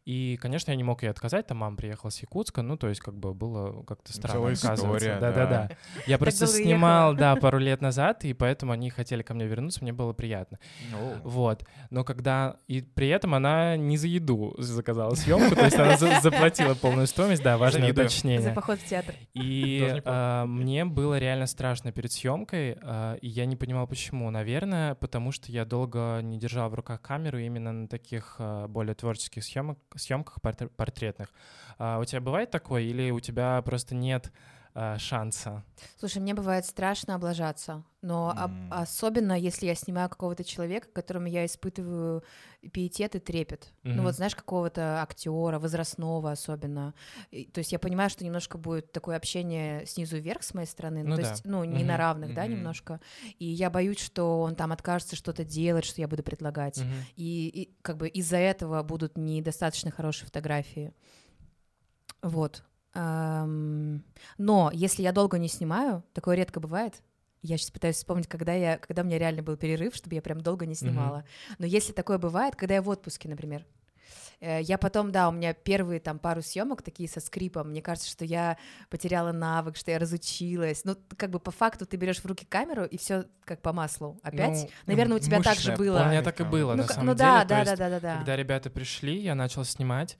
И, 0.04 0.38
конечно, 0.40 0.70
я 0.70 0.76
не 0.76 0.84
мог 0.84 1.02
ей 1.02 1.08
отказать, 1.08 1.48
там 1.48 1.56
мама 1.58 1.76
приехала 1.76 2.10
с 2.10 2.20
Якутска, 2.22 2.62
ну, 2.62 2.76
то 2.76 2.88
есть 2.88 3.00
как 3.00 3.16
бы 3.16 3.34
было 3.34 3.82
как-то 3.82 4.12
странно 4.12 4.38
Целая 4.38 4.54
отказываться. 4.54 5.18
Да-да-да. 5.20 5.70
Я 6.06 6.18
просто 6.20 6.46
снимал, 6.46 7.14
да, 7.14 7.34
пару 7.40 7.58
лет 7.58 7.80
назад, 7.80 8.24
и 8.24 8.32
поэтому 8.32 8.70
они 8.70 8.90
хотели 8.90 9.22
ко 9.22 9.34
мне 9.34 9.48
вернуться, 9.48 9.82
мне 9.82 9.92
было 9.92 10.12
приятно. 10.12 10.60
Вот. 11.24 11.64
Но 11.90 12.04
когда... 12.04 12.56
И 12.68 12.80
при 12.82 13.08
этом 13.08 13.34
она 13.34 13.76
не 13.76 13.96
за 13.96 14.06
еду 14.06 14.54
заказала 14.56 15.16
съемку, 15.16 15.56
то 15.56 15.64
есть 15.64 15.76
она 15.76 15.96
за- 15.96 16.20
заплатила 16.20 16.74
полную 16.74 17.08
стоимость, 17.08 17.42
да, 17.42 17.58
важное 17.58 17.80
Завидую. 17.82 18.08
За 18.08 18.14
уточнение. 18.14 18.52
поход 18.52 18.78
в 18.78 18.86
театр. 18.88 19.16
И 19.34 20.00
а, 20.04 20.46
мне 20.46 20.84
было 20.84 21.18
реально 21.18 21.46
страшно 21.46 21.90
перед 21.90 22.12
съемкой, 22.12 22.78
а, 22.82 23.16
и 23.16 23.26
я 23.26 23.46
не 23.46 23.56
понимал, 23.56 23.88
почему. 23.88 24.30
Наверное, 24.30 24.94
потому 24.94 25.32
что 25.32 25.39
я 25.46 25.64
долго 25.64 26.20
не 26.22 26.38
держал 26.38 26.68
в 26.70 26.74
руках 26.74 27.00
камеру 27.00 27.38
именно 27.38 27.72
на 27.72 27.88
таких 27.88 28.36
а, 28.38 28.68
более 28.68 28.94
творческих 28.94 29.44
съемок, 29.44 29.78
съемках 29.96 30.38
портре- 30.42 30.70
портретных. 30.76 31.32
А 31.78 31.98
у 31.98 32.04
тебя 32.04 32.20
бывает 32.20 32.50
такое, 32.50 32.82
или 32.82 33.10
у 33.10 33.20
тебя 33.20 33.60
просто 33.62 33.94
нет 33.94 34.32
а, 34.74 34.98
шанса? 34.98 35.64
Слушай, 35.98 36.18
мне 36.22 36.34
бывает 36.34 36.64
страшно 36.64 37.14
облажаться, 37.16 37.82
но 38.02 38.30
об- 38.30 38.50
М. 38.52 38.72
особенно 38.72 39.38
если 39.38 39.66
я 39.66 39.74
снимаю 39.74 40.08
какого-то 40.08 40.44
человека, 40.44 40.88
которому 40.92 41.26
я 41.26 41.44
испытываю 41.44 42.22
пиетет 42.72 43.14
и 43.16 43.18
трепет. 43.18 43.72
Ну 43.82 43.94
Мгм. 43.94 44.02
вот 44.04 44.14
знаешь, 44.14 44.34
какого-то 44.36 45.02
актера, 45.02 45.58
возрастного 45.58 46.30
особенно. 46.32 46.94
И- 47.30 47.46
то 47.46 47.58
есть 47.58 47.72
я 47.72 47.78
понимаю, 47.78 48.10
что 48.10 48.24
немножко 48.24 48.58
будет 48.58 48.92
такое 48.92 49.16
общение 49.16 49.86
снизу 49.86 50.18
вверх 50.18 50.42
с 50.42 50.52
моей 50.54 50.66
стороны, 50.68 51.02
ну, 51.02 51.10
Ну 51.10 51.16
то 51.16 51.22
да. 51.22 51.30
есть, 51.30 51.44
ну, 51.46 51.64
не 51.64 51.78
Мгм. 51.78 51.86
на 51.86 51.96
равных, 51.96 52.34
да, 52.34 52.42
Мгм. 52.44 52.52
немножко. 52.52 53.00
И 53.38 53.46
я 53.46 53.70
боюсь, 53.70 53.98
что 53.98 54.40
он 54.42 54.54
там 54.54 54.72
откажется 54.72 55.16
что-то 55.16 55.44
делать, 55.44 55.84
что 55.84 56.00
я 56.00 56.06
буду 56.08 56.22
предлагать. 56.22 56.78
Мгм. 56.78 56.92
И, 57.16 57.48
и 57.48 57.74
как 57.82 57.96
бы 57.96 58.08
из-за 58.08 58.36
этого 58.36 58.82
будут 58.82 59.16
недостаточно 59.16 59.90
хорошие 59.90 60.26
фотографии. 60.26 60.92
Вот. 62.22 62.62
Но 62.94 64.70
если 64.72 65.02
я 65.02 65.12
долго 65.12 65.38
не 65.38 65.48
снимаю, 65.48 66.02
такое 66.12 66.36
редко 66.36 66.60
бывает. 66.60 67.02
Я 67.42 67.56
сейчас 67.56 67.70
пытаюсь 67.70 67.96
вспомнить, 67.96 68.26
когда 68.26 68.52
я, 68.52 68.76
когда 68.76 69.02
у 69.02 69.04
меня 69.06 69.18
реально 69.18 69.42
был 69.42 69.56
перерыв, 69.56 69.94
чтобы 69.94 70.14
я 70.14 70.20
прям 70.22 70.40
долго 70.42 70.66
не 70.66 70.74
снимала. 70.74 71.24
Но 71.58 71.66
если 71.66 71.92
такое 71.92 72.18
бывает, 72.18 72.54
когда 72.54 72.74
я 72.74 72.82
в 72.82 72.88
отпуске, 72.90 73.30
например, 73.30 73.64
э, 74.40 74.60
я 74.60 74.76
потом, 74.76 75.10
да, 75.10 75.26
у 75.30 75.32
меня 75.32 75.54
первые 75.54 76.00
там 76.00 76.18
пару 76.18 76.42
съемок 76.42 76.82
такие 76.82 77.08
со 77.08 77.18
скрипом. 77.20 77.70
Мне 77.70 77.80
кажется, 77.80 78.10
что 78.10 78.26
я 78.26 78.58
потеряла 78.90 79.32
навык, 79.32 79.76
что 79.78 79.90
я 79.90 79.98
разучилась. 79.98 80.84
Ну, 80.84 80.96
как 81.16 81.30
бы 81.30 81.40
по 81.40 81.50
факту 81.50 81.86
ты 81.86 81.96
берешь 81.96 82.18
в 82.18 82.26
руки 82.26 82.44
камеру 82.44 82.84
и 82.84 82.98
все 82.98 83.24
как 83.46 83.62
по 83.62 83.72
маслу. 83.72 84.18
Опять, 84.22 84.64
Ну, 84.64 84.68
наверное, 84.86 85.16
у 85.16 85.20
тебя 85.20 85.40
так 85.40 85.56
же 85.58 85.74
было. 85.76 86.02
У 86.02 86.08
меня 86.08 86.22
так 86.22 86.40
и 86.40 86.44
было, 86.44 86.72
Ну, 86.74 86.82
на 86.82 86.88
самом 86.88 87.06
ну 87.06 87.14
деле. 87.14 87.26
да, 87.26 87.42
То 87.42 87.48
да, 87.48 87.58
есть 87.60 87.70
да, 87.70 87.76
да, 87.76 87.88
да, 87.88 88.00
да. 88.00 88.16
Когда 88.18 88.36
ребята 88.36 88.68
пришли, 88.68 89.18
я 89.18 89.34
начал 89.34 89.64
снимать, 89.64 90.18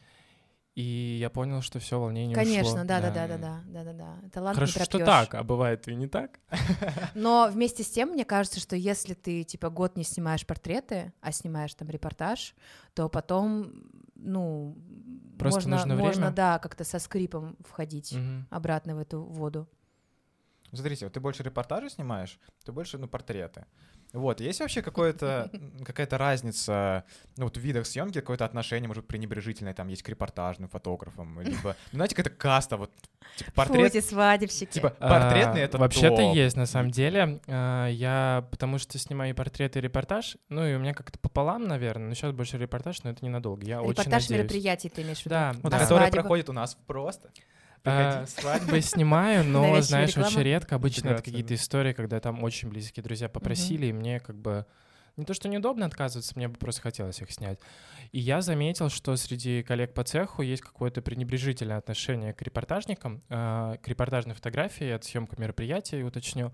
и 0.81 1.19
я 1.19 1.31
понял, 1.31 1.63
что 1.63 1.79
все 1.79 1.99
волнение 2.01 2.35
Конечно, 2.35 2.83
ушло. 2.83 2.85
да, 2.85 3.01
да, 3.01 3.11
да, 3.11 3.27
да, 3.27 3.39
да, 3.39 3.63
да, 3.67 3.85
да, 3.85 3.93
да. 3.93 4.29
Талант 4.31 4.57
не 4.57 4.61
Хорошо, 4.67 4.85
что 4.85 4.99
пропьёшь. 4.99 5.07
так, 5.07 5.35
а 5.35 5.43
бывает 5.45 5.89
и 5.89 5.95
не 5.95 6.07
так. 6.07 6.39
Но 7.15 7.49
вместе 7.53 7.83
с 7.83 7.91
тем, 7.91 8.11
мне 8.11 8.25
кажется, 8.25 8.61
что 8.61 8.77
если 8.77 9.15
ты 9.15 9.45
типа 9.45 9.71
год 9.71 9.97
не 9.97 10.05
снимаешь 10.05 10.47
портреты, 10.47 11.13
а 11.21 11.33
снимаешь 11.33 11.75
там 11.75 11.89
репортаж, 11.89 12.55
то 12.95 13.09
потом, 13.09 13.73
ну, 14.15 14.77
Просто 15.39 15.69
можно, 15.69 15.77
нужно 15.77 15.95
можно, 15.97 16.21
время. 16.27 16.37
да, 16.37 16.59
как-то 16.59 16.85
со 16.85 16.99
скрипом 16.99 17.57
входить 17.61 18.13
Мгм. 18.13 18.47
обратно 18.51 18.95
в 18.95 18.99
эту 18.99 19.23
воду. 19.23 19.69
Смотрите, 20.73 21.07
вот 21.07 21.15
ты 21.15 21.21
больше 21.21 21.43
репортажи 21.43 21.91
снимаешь, 21.91 22.39
ты 22.65 22.73
больше, 22.73 22.99
ну, 22.99 23.09
портреты. 23.09 23.67
Вот, 24.13 24.41
есть 24.41 24.59
вообще 24.61 24.83
какое-то, 24.83 25.51
какая-то 25.85 26.19
разница, 26.19 27.05
ну, 27.37 27.45
вот 27.45 27.57
в 27.57 27.61
видах 27.61 27.87
съемки, 27.87 28.15
какое-то 28.21 28.45
отношение, 28.45 28.89
может, 28.89 29.07
пренебрежительное, 29.07 29.73
там, 29.73 29.87
есть 29.89 30.03
к 30.03 30.09
репортажным 30.09 30.69
фотографам, 30.69 31.41
либо, 31.41 31.77
ну, 31.93 31.97
знаете, 31.99 32.17
какая-то 32.17 32.37
каста, 32.37 32.77
вот, 32.77 32.91
типа, 33.37 33.53
портрет, 33.55 33.93
Фу, 33.93 34.01
свадебщики. 34.03 34.73
типа, 34.73 34.91
портретный— 34.91 35.61
А, 35.63 35.65
это 35.65 35.79
Вообще-то 35.79 36.17
топ. 36.17 36.35
есть, 36.35 36.57
на 36.57 36.67
самом 36.67 36.91
деле. 36.91 37.41
А, 37.47 37.87
Я, 37.87 38.47
потому 38.51 38.79
что 38.79 38.99
снимаю 38.99 39.31
и 39.31 39.33
портрет, 39.35 39.77
и 39.77 39.81
репортаж, 39.81 40.37
ну, 40.49 40.67
и 40.67 40.75
у 40.75 40.79
меня 40.81 40.93
как-то 40.93 41.19
пополам, 41.19 41.69
наверное, 41.69 42.09
но 42.09 42.15
сейчас 42.15 42.33
больше 42.33 42.59
репортаж, 42.59 43.03
но 43.05 43.11
это 43.11 43.25
ненадолго. 43.25 43.65
Я 43.65 43.81
очень 43.81 43.91
Репортаж 43.93 44.29
мероприятий 44.31 44.89
ты 44.89 45.03
имеешь 45.03 45.19
в 45.19 45.27
виду? 45.27 45.31
Да, 45.35 45.53
Вот, 45.63 45.71
да. 45.71 45.79
который 45.79 46.11
проходит 46.11 46.49
у 46.49 46.53
нас 46.53 46.77
просто. 46.87 47.31
А. 47.85 48.27
Свадьбы 48.27 48.81
снимаю, 48.81 49.45
но, 49.45 49.81
знаешь, 49.81 50.11
реклама? 50.11 50.29
очень 50.29 50.43
редко. 50.43 50.75
Обычно 50.75 51.11
это 51.11 51.23
какие-то 51.23 51.55
истории, 51.55 51.93
когда 51.93 52.21
там 52.21 52.43
очень 52.43 52.69
близкие 52.69 53.03
друзья 53.03 53.29
попросили, 53.29 53.87
и 53.87 53.93
мне 53.93 54.21
как 54.21 54.37
бы 54.37 54.67
не 55.17 55.25
то, 55.25 55.35
что 55.35 55.49
неудобно 55.49 55.87
отказываться, 55.87 56.33
мне 56.37 56.49
бы 56.49 56.57
просто 56.57 56.83
хотелось 56.83 57.21
их 57.21 57.31
снять. 57.31 57.59
И 58.13 58.19
я 58.19 58.41
заметил, 58.41 58.89
что 58.89 59.17
среди 59.17 59.63
коллег 59.63 59.95
по 59.95 60.05
цеху 60.05 60.43
есть 60.43 60.63
какое-то 60.63 61.03
пренебрежительное 61.03 61.79
отношение 61.79 62.33
к 62.33 62.43
репортажникам, 62.43 63.23
э, 63.29 63.77
к 63.83 63.89
репортажной 63.89 64.35
фотографии, 64.35 64.89
от 64.91 65.05
съемка 65.05 65.41
мероприятий, 65.41 66.03
уточню. 66.03 66.53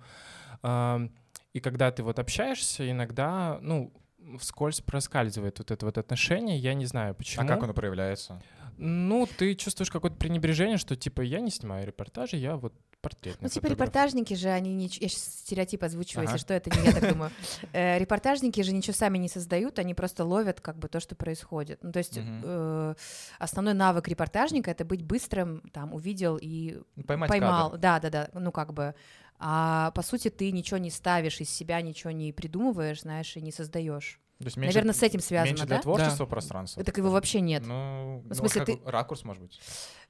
Ам, 0.63 1.13
И 1.53 1.61
когда 1.61 1.91
ты 1.91 2.03
вот 2.03 2.19
общаешься, 2.19 2.91
иногда, 2.91 3.59
ну, 3.63 3.93
вскользь 4.39 4.81
проскальзывает 4.81 5.59
вот 5.59 5.71
это 5.71 5.87
вот 5.87 5.97
отношение, 5.97 6.59
я 6.59 6.75
не 6.75 6.85
знаю 6.87 7.15
почему. 7.15 7.45
А 7.45 7.49
как 7.49 7.63
оно 7.63 7.73
проявляется? 7.73 8.43
Ну, 8.79 9.27
ты 9.39 9.55
чувствуешь 9.55 9.91
какое-то 9.91 10.17
пренебрежение, 10.17 10.77
что 10.79 10.97
типа 10.97 11.23
я 11.23 11.41
не 11.41 11.51
снимаю 11.51 11.87
репортажи, 11.87 12.37
я 12.37 12.57
вот 12.57 12.75
портретный 13.01 13.45
Ну, 13.45 13.49
типа 13.49 13.69
фотограф». 13.69 13.89
репортажники 13.89 14.35
же, 14.35 14.49
они 14.49 14.75
не... 14.75 14.87
Я 14.87 15.09
сейчас 15.09 15.23
стереотип 15.23 15.85
озвучиваю, 15.85 16.25
Ага. 16.25 16.33
если 16.35 16.45
что, 16.45 16.55
это 16.55 16.71
не 16.77 16.85
я 16.87 16.93
так 16.93 17.09
думаю. 17.13 17.31
Э, 17.73 17.99
Репортажники 17.99 18.61
же 18.63 18.73
ничего 18.73 18.95
сами 18.95 19.19
не 19.19 19.29
создают, 19.29 19.79
они 19.79 19.95
просто 19.95 20.25
ловят 20.25 20.61
как 20.61 20.79
бы 20.79 20.89
то, 20.89 20.99
что 21.01 21.15
происходит. 21.15 21.79
Ну, 21.83 21.93
то 21.93 21.99
есть 21.99 22.19
э, 22.19 22.95
основной 23.39 23.75
навык 23.75 24.09
репортажника— 24.09 24.71
это 24.73 24.85
быть 24.85 25.03
быстрым, 25.03 25.63
там, 25.73 25.95
увидел 25.95 26.37
и 26.41 26.81
Ну, 26.97 27.05
Поймать 27.05 27.29
поймал. 27.31 27.71
кадр. 27.71 27.81
Да, 27.81 28.01
да, 28.01 28.11
да, 28.11 28.29
ну 28.41 28.51
как 28.51 28.73
бы. 28.73 28.95
А 29.39 29.91
по 29.91 30.03
сути 30.03 30.31
ты 30.31 30.51
ничего 30.51 30.79
не 30.79 30.91
ставишь 30.91 31.41
из 31.41 31.51
себя, 31.51 31.81
ничего 31.83 32.11
не 32.11 32.33
придумываешь, 32.33 33.03
знаешь, 33.03 33.37
и 33.37 33.43
не 33.43 33.53
создаешь. 33.53 34.19
Есть 34.39 34.57
меньше- 34.59 34.75
Наверное, 34.75 34.95
с 34.95 35.03
этим 35.03 35.21
связано, 35.21 35.49
Меньше 35.53 35.67
для 35.67 35.77
да? 35.77 35.83
творчества 35.83 36.27
пространства. 36.27 36.85
Так 36.85 36.99
его 36.99 37.11
вообще 37.11 37.41
нет. 37.41 37.65
Ну, 37.67 38.23
В 38.29 38.35
смысле, 38.35 38.65
ну, 38.67 38.77
ты- 38.77 38.91
ракурс, 38.91 39.25
может 39.25 39.43
быть. 39.43 39.61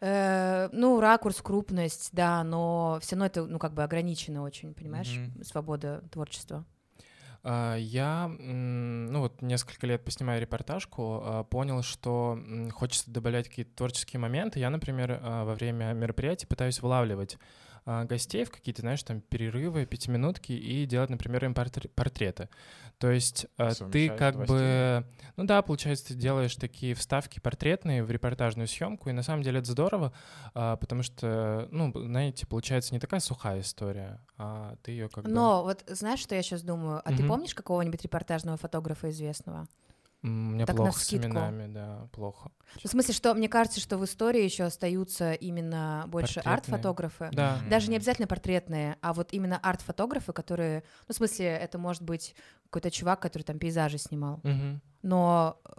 Э, 0.00 0.68
ну, 0.72 0.98
ракурс, 1.00 1.40
крупность, 1.42 2.08
да, 2.12 2.42
но 2.42 2.98
все 3.00 3.14
равно 3.14 3.26
это, 3.26 3.44
ну, 3.46 3.58
как 3.58 3.72
бы 3.74 3.84
ограничено 3.84 4.42
очень, 4.42 4.74
понимаешь, 4.74 5.14
Мгм. 5.16 5.44
свобода 5.44 6.02
творчества. 6.10 6.64
А, 7.48 7.76
Я, 7.76 8.26
ну 8.40 9.20
вот 9.20 9.40
несколько 9.40 9.86
лет 9.86 10.04
поснимая 10.04 10.40
репортажку, 10.40 11.20
а, 11.22 11.44
понял, 11.44 11.82
что 11.84 12.36
хочется 12.72 13.08
добавлять 13.08 13.48
какие-то 13.48 13.70
творческие 13.76 14.18
моменты. 14.18 14.58
Я, 14.58 14.68
например, 14.70 15.20
а, 15.22 15.44
во 15.44 15.54
время 15.54 15.92
мероприятий 15.92 16.46
пытаюсь 16.46 16.80
вылавливать 16.82 17.38
а, 17.88 18.02
гостей 18.04 18.44
в 18.44 18.50
какие-то, 18.50 18.80
знаешь, 18.80 19.00
там 19.04 19.20
перерывы, 19.20 19.86
пятиминутки 19.86 20.50
и 20.50 20.86
делать, 20.86 21.08
например, 21.08 21.44
им 21.44 21.52
портре- 21.52 21.88
портреты. 21.94 22.48
То 22.98 23.10
есть 23.10 23.46
а, 23.58 23.72
ты 23.74 24.08
как 24.08 24.46
бы, 24.46 25.06
ну 25.36 25.44
да, 25.44 25.60
получается, 25.60 26.08
ты 26.08 26.14
делаешь 26.14 26.56
такие 26.56 26.94
вставки 26.94 27.40
портретные 27.40 28.02
в 28.02 28.10
репортажную 28.10 28.68
съемку, 28.68 29.10
и 29.10 29.12
на 29.12 29.22
самом 29.22 29.42
деле 29.42 29.58
это 29.58 29.70
здорово, 29.70 30.14
а, 30.54 30.76
потому 30.76 31.02
что, 31.02 31.68
ну, 31.70 31.92
знаете, 31.94 32.46
получается 32.46 32.94
не 32.94 33.00
такая 33.00 33.20
сухая 33.20 33.60
история, 33.60 34.24
а 34.38 34.76
ты 34.82 34.92
ее 34.92 35.10
как 35.10 35.24
бы... 35.24 35.30
Но 35.30 35.62
вот 35.62 35.84
знаешь, 35.88 36.20
что 36.20 36.34
я 36.34 36.42
сейчас 36.42 36.62
думаю? 36.62 37.02
А 37.04 37.12
ты 37.12 37.18
Мгм. 37.18 37.28
помнишь 37.28 37.54
какого-нибудь 37.54 38.02
репортажного 38.02 38.56
фотографа 38.56 39.10
известного? 39.10 39.68
Мне 40.28 40.66
Так 40.66 40.76
плохо 40.76 40.92
с 40.92 40.94
навскидку. 40.96 41.26
именами, 41.28 41.72
да, 41.72 42.08
плохо. 42.12 42.50
Ну, 42.74 42.80
В 42.84 42.90
смысле, 42.90 43.14
что 43.14 43.32
мне 43.34 43.48
кажется, 43.48 43.80
что 43.80 43.96
в 43.96 44.04
истории 44.04 44.42
еще 44.42 44.64
остаются 44.64 45.32
именно 45.34 46.04
больше 46.08 46.40
арт-фотографы. 46.40 47.28
Да. 47.32 47.60
Даже 47.70 47.90
не 47.90 47.96
обязательно 47.96 48.26
портретные, 48.26 48.96
а 49.00 49.12
вот 49.12 49.32
именно 49.32 49.56
арт-фотографы, 49.58 50.32
которые, 50.32 50.82
ну, 51.08 51.12
в 51.12 51.16
смысле, 51.16 51.46
это 51.46 51.78
может 51.78 52.02
быть 52.02 52.34
какой-то 52.64 52.90
чувак, 52.90 53.20
который 53.22 53.44
там 53.44 53.58
пейзажи 53.58 53.98
снимал, 53.98 54.40
Мгм. 54.42 54.80
но, 55.02 55.60
э, 55.64 55.70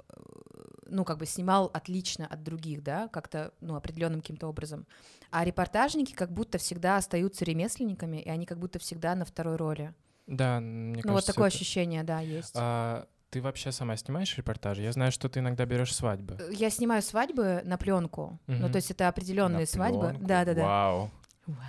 ну, 0.90 1.04
как 1.04 1.18
бы 1.18 1.26
снимал 1.26 1.70
отлично 1.74 2.26
от 2.26 2.42
других, 2.44 2.82
да, 2.84 3.10
как-то, 3.10 3.52
ну, 3.60 3.76
определенным 3.76 4.22
каким-то 4.22 4.48
образом. 4.48 4.88
А 5.30 5.44
репортажники 5.44 6.14
как 6.14 6.32
будто 6.32 6.58
всегда 6.58 6.96
остаются 6.96 7.44
ремесленниками, 7.44 8.18
и 8.22 8.30
они 8.30 8.46
как 8.46 8.60
будто 8.60 8.80
всегда 8.80 9.14
на 9.16 9.26
второй 9.26 9.58
роли. 9.58 9.94
Да, 10.26 10.62
мне 10.62 11.02
ну, 11.04 11.12
вот 11.12 11.16
кажется, 11.16 11.34
такое 11.34 11.48
это- 11.50 11.56
ощущение, 11.58 12.04
да, 12.04 12.22
есть. 12.22 12.54
А, 12.56 13.06
ты 13.30 13.42
вообще 13.42 13.72
сама 13.72 13.96
снимаешь 13.98 14.36
репортажи? 14.38 14.82
Я 14.82 14.92
знаю, 14.92 15.12
что 15.12 15.30
ты 15.30 15.40
иногда 15.40 15.66
берешь 15.66 15.94
свадьбы. 15.94 16.38
Э, 16.40 16.50
Я 16.54 16.70
снимаю 16.70 17.02
свадьбы 17.02 17.62
на 17.66 17.78
пленку. 17.78 18.40
Ну, 18.48 18.56
Мгм. 18.56 18.72
то 18.72 18.76
есть 18.78 18.92
это 18.92 19.08
определенные 19.08 19.62
На 19.62 19.66
свадьбы. 19.66 20.10
пленку? 20.10 20.26
Да, 20.26 20.46
да, 20.46 20.54
да. 20.54 20.64
Вау. 20.64 21.12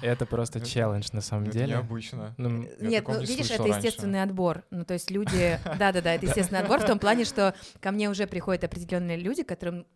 Это 0.03 0.27
просто 0.27 0.59
Это- 0.59 0.69
челлендж 0.69 1.07
на 1.13 1.21
самом 1.21 1.45
Это 1.45 1.53
деле. 1.53 1.67
необычно. 1.75 2.35
Ну, 2.37 2.67
Нет, 2.81 3.07
ну 3.07 3.21
не 3.21 3.27
видишь, 3.27 3.51
это 3.53 3.63
раньше. 3.63 3.79
естественный 3.79 4.23
отбор. 4.25 4.65
Ну, 4.71 4.85
то 4.85 4.95
есть 4.95 5.09
люди. 5.11 5.61
Да, 5.79 5.93
да, 5.93 6.01
да, 6.01 6.15
это 6.15 6.27
естественный 6.27 6.63
отбор 6.63 6.81
в 6.81 6.85
том 6.87 6.99
плане, 6.99 7.25
что 7.25 7.55
ко 7.81 7.93
мне 7.93 8.11
уже 8.11 8.27
приходят 8.27 8.65
определенные 8.65 9.17
люди, 9.17 9.45
которым 9.45 9.87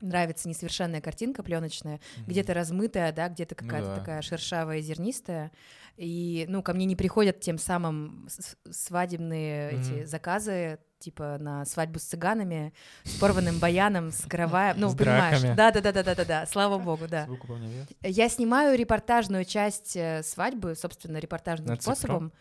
нравится 0.00 0.48
несовершенная 0.48 1.00
картинка 1.00 1.42
пленочная, 1.42 2.00
Мгм. 2.16 2.26
где-то 2.26 2.54
размытая, 2.54 3.12
да, 3.12 3.28
где-то 3.28 3.54
Ну 3.60 3.66
какая-то 3.66 3.88
да. 3.88 3.94
такая 3.94 4.22
шершавая, 4.22 4.80
зернистая. 4.80 5.52
И, 5.96 6.44
ну, 6.48 6.62
ко 6.62 6.72
мне 6.74 6.86
не 6.86 6.96
приходят 6.96 7.40
тем 7.40 7.58
самым 7.58 8.28
свадебные 8.70 9.74
эти 9.74 10.00
Мгм. 10.00 10.06
заказы, 10.06 10.78
типа 10.98 11.36
на 11.38 11.64
свадьбу 11.64 11.98
с 11.98 12.04
цыганами, 12.04 12.72
с 13.04 13.18
порванным 13.18 13.58
баяном, 13.58 14.10
с 14.10 14.22
караваем. 14.26 14.78
Ну, 14.78 14.88
С 14.90 14.94
понимаешь. 14.96 15.40
драками. 15.40 15.56
Да, 15.56 15.70
да, 15.70 15.80
да, 15.80 15.92
да, 15.92 16.02
да, 16.02 16.14
да, 16.14 16.24
да. 16.24 16.46
Слава 16.46 16.78
богу, 16.78 17.06
да. 17.08 17.28
Я 18.02 18.28
снимаю 18.28 18.76
репортажную 18.78 19.44
часть 19.44 19.96
э, 19.96 20.22
свадьбы, 20.22 20.74
собственно, 20.74 21.18
репортажным 21.18 21.68
На 21.68 21.80
способом. 21.80 22.32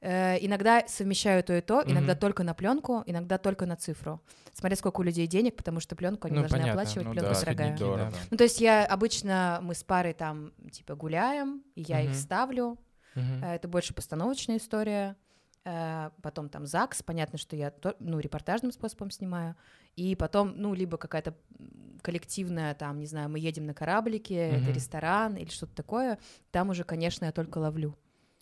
Э, 0.00 0.36
иногда 0.40 0.84
совмещаю 0.86 1.42
то 1.42 1.54
и 1.56 1.60
то, 1.60 1.82
иногда 1.86 2.12
Мгм. 2.12 2.20
только 2.20 2.42
на 2.44 2.54
пленку, 2.54 3.02
иногда 3.06 3.38
только 3.38 3.66
на 3.66 3.76
цифру. 3.76 4.20
Смотря 4.52 4.76
сколько 4.76 5.00
у 5.00 5.02
людей 5.02 5.26
денег, 5.26 5.56
потому 5.56 5.80
что 5.80 5.96
пленку 5.96 6.26
они 6.26 6.36
Ну, 6.36 6.42
должны 6.42 6.58
понятно. 6.58 6.80
оплачивать, 6.82 7.06
Ну 7.06 7.12
пленка 7.12 7.32
да, 7.34 7.40
дорогая. 7.40 7.76
Дорого. 7.78 8.12
Ну, 8.30 8.36
то 8.36 8.44
есть 8.44 8.60
я 8.60 8.84
обычно, 8.84 9.60
мы 9.62 9.74
с 9.74 9.82
парой 9.82 10.12
там, 10.12 10.52
типа, 10.72 10.94
гуляем, 10.94 11.62
и 11.74 11.82
я 11.82 12.00
их 12.02 12.10
Мгм. 12.10 12.18
ставлю. 12.18 12.78
Э, 13.14 13.54
Это 13.54 13.66
больше 13.68 13.94
постановочная 13.94 14.58
история. 14.58 15.16
Э, 15.64 16.10
Потом 16.22 16.48
там 16.48 16.66
ЗАГС, 16.66 17.02
понятно, 17.02 17.38
что 17.38 17.56
я 17.56 17.72
ну, 17.98 18.18
репортажным 18.18 18.72
способом 18.72 19.10
снимаю. 19.10 19.56
И 19.96 20.14
потом, 20.16 20.54
ну, 20.56 20.74
либо 20.74 20.96
какая-то 20.96 21.34
коллективная, 22.02 22.74
там, 22.74 22.98
не 22.98 23.06
знаю, 23.06 23.28
мы 23.28 23.38
едем 23.38 23.66
на 23.66 23.74
кораблике, 23.74 24.34
это 24.34 24.70
Мгм. 24.70 24.72
ресторан 24.72 25.36
или 25.36 25.48
что-то 25.50 25.74
такое. 25.74 26.18
Там 26.50 26.70
уже, 26.70 26.84
конечно, 26.84 27.26
я 27.26 27.32
только 27.32 27.58
ловлю. 27.58 27.96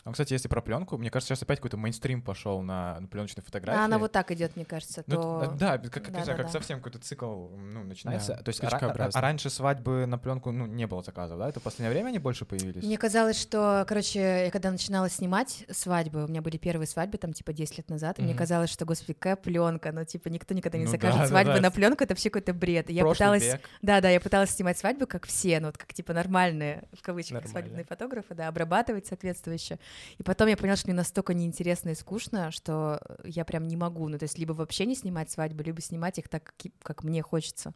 А, 0.04 0.12
кстати, 0.12 0.32
если 0.32 0.48
про 0.48 0.62
пленку, 0.62 0.96
мне 0.96 1.10
кажется, 1.10 1.34
сейчас 1.34 1.42
опять 1.42 1.58
какой-то 1.58 1.76
мейнстрим 1.76 2.22
пошел 2.22 2.62
на, 2.62 3.00
пленочной 3.10 3.42
фотографии. 3.42 3.78
А 3.80 3.84
она 3.84 3.98
вот 3.98 4.12
так 4.12 4.30
идет, 4.30 4.56
мне 4.56 4.64
кажется, 4.64 5.02
Ну, 5.06 5.16
то... 5.16 5.46
т- 5.50 5.56
да, 5.58 5.78
как, 5.78 5.92
как, 5.92 6.06
не 6.08 6.12
знаю, 6.12 6.26
как 6.26 6.36
Да-да-да. 6.36 6.48
совсем 6.52 6.78
какой-то 6.78 6.98
цикл 6.98 7.48
ну, 7.48 7.82
начинается. 7.82 8.34
Да, 8.36 8.42
То 8.42 8.48
есть 8.50 8.62
а, 8.62 8.68
а- 8.68 9.10
а 9.12 9.20
раньше 9.20 9.50
свадьбы 9.50 10.06
на 10.06 10.16
пленку 10.16 10.50
ну, 10.52 10.66
не 10.66 10.86
было 10.86 11.02
заказов, 11.02 11.38
да? 11.38 11.48
Это 11.48 11.60
в 11.60 11.62
последнее 11.62 11.92
время 11.92 12.08
они 12.08 12.18
больше 12.18 12.44
появились? 12.44 12.82
Мне 12.82 12.96
казалось, 12.96 13.38
что, 13.40 13.84
короче, 13.88 14.44
я 14.44 14.50
когда 14.50 14.70
начинала 14.70 15.10
снимать 15.10 15.64
свадьбы, 15.70 16.24
у 16.24 16.28
меня 16.28 16.42
были 16.42 16.56
первые 16.56 16.86
свадьбы, 16.86 17.18
там, 17.18 17.32
типа, 17.32 17.52
10 17.52 17.78
лет 17.78 17.90
назад, 17.90 18.18
и 18.18 18.22
мне 18.22 18.34
казалось, 18.34 18.70
что, 18.70 18.84
господи, 18.84 19.14
какая 19.14 19.36
пленка, 19.36 19.92
ну, 19.92 20.04
типа, 20.04 20.28
никто 20.28 20.54
никогда 20.54 20.78
не 20.78 20.84
Ну 20.84 20.90
закажет 20.90 21.16
да, 21.16 21.22
да, 21.24 21.28
свадьбы 21.28 21.54
да. 21.54 21.60
на 21.60 21.70
пленку, 21.70 22.04
это 22.04 22.12
вообще 22.14 22.30
какой-то 22.30 22.54
бред. 22.54 22.88
И 22.88 22.94
я 22.94 23.04
пыталась 23.04 23.42
век. 23.44 23.60
Да, 23.82 24.00
да, 24.00 24.08
я 24.08 24.20
пыталась 24.20 24.50
снимать 24.50 24.78
свадьбы, 24.78 25.06
как 25.06 25.26
все, 25.26 25.60
ну 25.60 25.66
вот 25.66 25.76
как 25.76 25.92
типа 25.92 26.12
нормальные, 26.12 26.84
в 26.92 27.02
кавычках, 27.02 27.34
Нормально. 27.34 27.50
свадебные 27.50 27.84
фотографы, 27.84 28.34
да, 28.34 28.48
обрабатывать 28.48 29.06
соответствующе. 29.06 29.78
И 30.18 30.22
потом 30.22 30.48
я 30.48 30.56
поняла, 30.56 30.76
что 30.76 30.88
мне 30.88 30.94
настолько 30.96 31.34
неинтересно 31.34 31.90
и 31.90 31.94
скучно, 31.94 32.50
что 32.50 33.00
я 33.24 33.44
прям 33.44 33.66
не 33.68 33.76
могу. 33.76 34.08
Ну, 34.08 34.18
то 34.18 34.24
есть 34.24 34.38
либо 34.38 34.52
вообще 34.52 34.86
не 34.86 34.94
снимать 34.94 35.30
свадьбы, 35.30 35.62
либо 35.64 35.80
снимать 35.80 36.18
их 36.18 36.28
так, 36.28 36.54
как, 36.82 37.04
мне 37.04 37.22
хочется. 37.22 37.72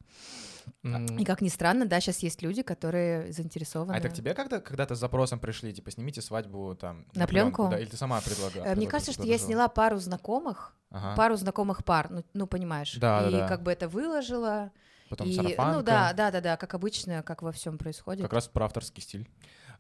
М, 0.84 1.18
И 1.18 1.24
как 1.24 1.40
ни 1.42 1.48
странно, 1.48 1.86
да, 1.86 2.00
сейчас 2.00 2.18
есть 2.20 2.42
люди, 2.42 2.62
которые 2.62 3.32
заинтересованы. 3.32 3.92
А 3.92 3.98
это 3.98 4.08
к 4.08 4.14
тебе 4.14 4.34
когда, 4.34 4.60
когда-то 4.60 4.94
с 4.94 4.98
запросом 4.98 5.38
пришли, 5.38 5.72
типа, 5.72 5.90
снимите 5.90 6.20
свадьбу 6.22 6.74
там 6.74 7.06
На 7.14 7.26
пленку? 7.26 7.68
да, 7.68 7.78
или 7.78 7.88
ты 7.88 7.96
сама 7.96 8.20
предлагала? 8.20 8.64
Э, 8.66 8.74
Мне 8.74 8.86
кажется, 8.86 9.12
что 9.12 9.24
я 9.24 9.38
сняла 9.38 9.68
пару 9.68 9.98
знакомых, 9.98 10.74
Ага. 10.90 11.16
пару 11.16 11.36
знакомых 11.36 11.84
пар, 11.84 12.10
ну, 12.10 12.24
ну 12.34 12.46
понимаешь. 12.46 12.94
Да, 12.96 13.22
да, 13.22 13.28
и 13.28 13.32
да. 13.32 13.48
как 13.48 13.62
бы 13.62 13.72
это 13.72 13.88
выложила. 13.88 14.70
Потом 15.08 15.28
и, 15.28 15.34
сарафанка. 15.34 15.72
ну 15.76 15.82
да, 15.82 16.12
да, 16.14 16.30
да, 16.30 16.40
да, 16.40 16.56
как 16.56 16.74
обычно, 16.74 17.22
как 17.22 17.42
во 17.42 17.52
всем 17.52 17.76
происходит. 17.78 18.22
Как 18.22 18.32
раз 18.32 18.48
про 18.48 18.64
авторский 18.64 19.02
стиль. 19.02 19.28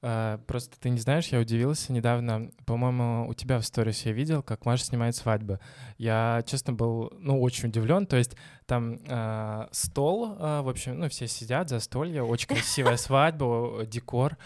А, 0.04 0.38
просто 0.48 0.78
ты 0.80 0.90
не 0.90 0.98
знаешь, 0.98 1.28
я 1.28 1.38
удивился 1.38 1.92
недавно, 1.92 2.50
по-моему, 2.66 3.28
у 3.28 3.34
тебя 3.34 3.60
в 3.60 3.64
сторис 3.64 4.04
я 4.04 4.12
видел, 4.12 4.42
как 4.42 4.66
Маша 4.66 4.84
снимает 4.84 5.14
свадьбы. 5.14 5.60
Я, 5.96 6.42
честно, 6.44 6.72
был, 6.72 7.12
ну, 7.18 7.40
очень 7.40 7.68
удивлен. 7.68 8.06
То 8.06 8.16
есть 8.16 8.36
там 8.66 8.98
э, 9.06 9.66
стол, 9.70 10.36
э, 10.38 10.60
в 10.62 10.68
общем, 10.68 10.98
ну, 10.98 11.08
все 11.08 11.26
сидят, 11.26 11.68
за 11.68 11.76
застолье, 11.76 12.22
очень 12.22 12.48
красивая 12.48 12.96
свадьба, 12.96 13.84
декор. 13.86 14.36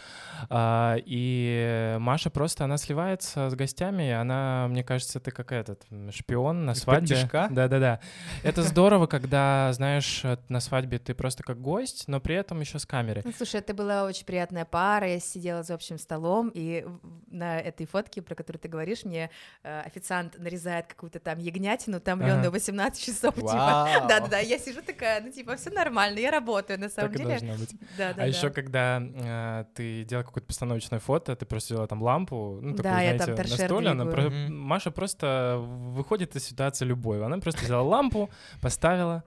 Э, 0.50 0.96
и 1.04 1.96
Маша 1.98 2.30
просто, 2.30 2.64
она 2.64 2.76
сливается 2.76 3.50
с 3.50 3.54
гостями, 3.54 4.10
она, 4.10 4.66
мне 4.68 4.82
кажется, 4.82 5.20
ты 5.20 5.30
как 5.30 5.52
этот 5.52 5.84
шпион 6.10 6.64
на 6.64 6.74
свадьбе. 6.74 7.28
Да-да-да. 7.50 8.00
Это 8.42 8.62
здорово, 8.62 9.06
когда, 9.06 9.72
знаешь, 9.72 10.24
на 10.48 10.60
свадьбе 10.60 10.98
ты 10.98 11.14
просто 11.14 11.42
как 11.42 11.60
гость, 11.60 12.04
но 12.06 12.20
при 12.20 12.34
этом 12.36 12.60
еще 12.60 12.78
с 12.78 12.86
камерой. 12.86 13.22
Ну, 13.24 13.32
слушай, 13.36 13.60
это 13.60 13.74
была 13.74 14.04
очень 14.04 14.24
приятная 14.24 14.64
пара, 14.64 15.08
я 15.08 15.20
сидела 15.20 15.62
за 15.62 15.74
общим 15.74 15.98
столом, 15.98 16.50
и 16.54 16.86
на 17.30 17.58
этой 17.58 17.86
фотке, 17.86 18.22
про 18.22 18.34
которую 18.34 18.60
ты 18.60 18.68
говоришь, 18.68 19.04
мне 19.04 19.30
э, 19.62 19.80
официант 19.80 20.38
нарезает 20.38 20.86
какую-то 20.86 21.20
там 21.20 21.38
ягнятину, 21.38 22.00
томленную 22.00 22.40
ага. 22.40 22.50
18 22.50 23.04
часов, 23.04 23.34
типа. 23.34 24.05
Да-да-да, 24.08 24.38
я 24.38 24.58
сижу 24.58 24.82
такая, 24.82 25.20
ну, 25.22 25.30
типа, 25.30 25.56
все 25.56 25.70
нормально, 25.70 26.18
я 26.18 26.30
работаю, 26.30 26.78
на 26.78 26.88
самом 26.88 27.12
так 27.12 27.18
деле. 27.18 27.36
И 27.36 27.40
должно 27.40 27.56
быть. 27.56 27.74
Да, 27.98 28.12
да, 28.12 28.22
а 28.22 28.26
еще, 28.26 28.50
когда 28.50 29.02
э, 29.02 29.64
ты 29.74 30.04
делал 30.04 30.24
какое-то 30.24 30.46
постановочное 30.46 30.98
фото, 30.98 31.36
ты 31.36 31.46
просто 31.46 31.74
делала 31.74 31.88
там 31.88 32.02
лампу, 32.02 32.58
ну, 32.62 32.76
такую, 32.76 32.82
да, 32.82 32.90
знаете, 32.90 33.24
я 33.30 33.36
там 33.36 33.46
на 33.46 33.56
столе, 33.56 33.88
она 33.88 34.06
про... 34.06 34.22
mm-hmm. 34.22 34.48
Маша 34.48 34.90
просто 34.90 35.56
выходит 35.58 36.36
из 36.36 36.44
ситуации 36.44 36.84
любой. 36.84 37.24
Она 37.24 37.38
просто 37.38 37.64
взяла 37.64 37.82
лампу, 37.82 38.30
поставила, 38.60 39.24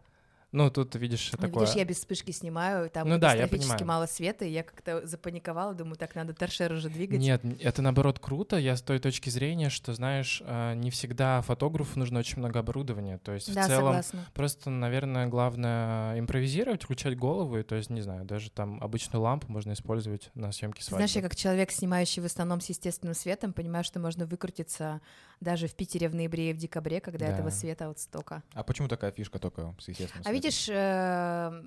ну, 0.51 0.71
тут 0.71 0.95
видишь 0.95 1.31
ну, 1.33 1.38
такое... 1.38 1.65
Видишь, 1.65 1.75
я 1.75 1.85
без 1.85 1.97
вспышки 1.97 2.31
снимаю, 2.31 2.89
там 2.89 3.07
ну, 3.07 3.19
да, 3.19 3.33
катастрофически 3.33 3.83
мало 3.83 4.07
света, 4.07 4.45
и 4.45 4.49
я 4.51 4.63
как-то 4.63 5.05
запаниковала, 5.05 5.75
думаю, 5.75 5.95
так, 5.95 6.15
надо 6.15 6.33
торшер 6.33 6.71
уже 6.71 6.89
двигать. 6.89 7.19
Нет, 7.19 7.43
это 7.62 7.81
наоборот 7.83 8.19
круто, 8.19 8.57
я 8.57 8.75
с 8.75 8.81
той 8.81 8.99
точки 8.99 9.29
зрения, 9.29 9.69
что, 9.69 9.93
знаешь, 9.93 10.41
а, 10.45 10.73
не 10.73 10.89
всегда 10.89 11.41
фотографу 11.41 11.99
нужно 11.99 12.19
очень 12.19 12.39
много 12.39 12.59
оборудования, 12.59 13.19
то 13.19 13.33
есть 13.33 13.53
да, 13.53 13.63
в 13.63 13.67
целом 13.67 13.85
согласна. 13.85 14.25
просто, 14.33 14.69
наверное, 14.71 15.27
главное 15.27 16.19
импровизировать, 16.19 16.83
включать 16.83 17.15
голову, 17.15 17.59
и, 17.59 17.63
то 17.63 17.75
есть, 17.75 17.91
не 17.91 18.01
знаю, 18.01 18.25
даже 18.25 18.49
там 18.49 18.81
обычную 18.81 19.21
лампу 19.21 19.51
можно 19.51 19.73
использовать 19.73 20.31
на 20.33 20.51
съемке 20.51 20.81
свадьбы. 20.81 20.97
Знаешь, 20.97 21.15
я 21.15 21.21
как 21.21 21.35
человек, 21.35 21.71
снимающий 21.71 22.23
в 22.23 22.25
основном 22.25 22.59
с 22.59 22.69
естественным 22.69 23.13
светом, 23.13 23.53
понимаю, 23.53 23.83
что 23.83 23.99
можно 23.99 24.25
выкрутиться 24.25 25.01
даже 25.39 25.67
в 25.67 25.75
Питере 25.75 26.09
в 26.09 26.15
ноябре 26.15 26.51
и 26.51 26.53
в 26.53 26.57
декабре, 26.57 26.99
когда 26.99 27.27
да. 27.27 27.33
этого 27.33 27.49
света 27.49 27.88
вот 27.88 27.99
столько. 27.99 28.43
А 28.53 28.63
почему 28.63 28.88
такая 28.88 29.12
фишка 29.12 29.39
только 29.39 29.73
с 29.79 29.88
естественным 29.88 30.23
светом? 30.23 30.33
Видишь, 30.43 30.69
э, 30.69 31.62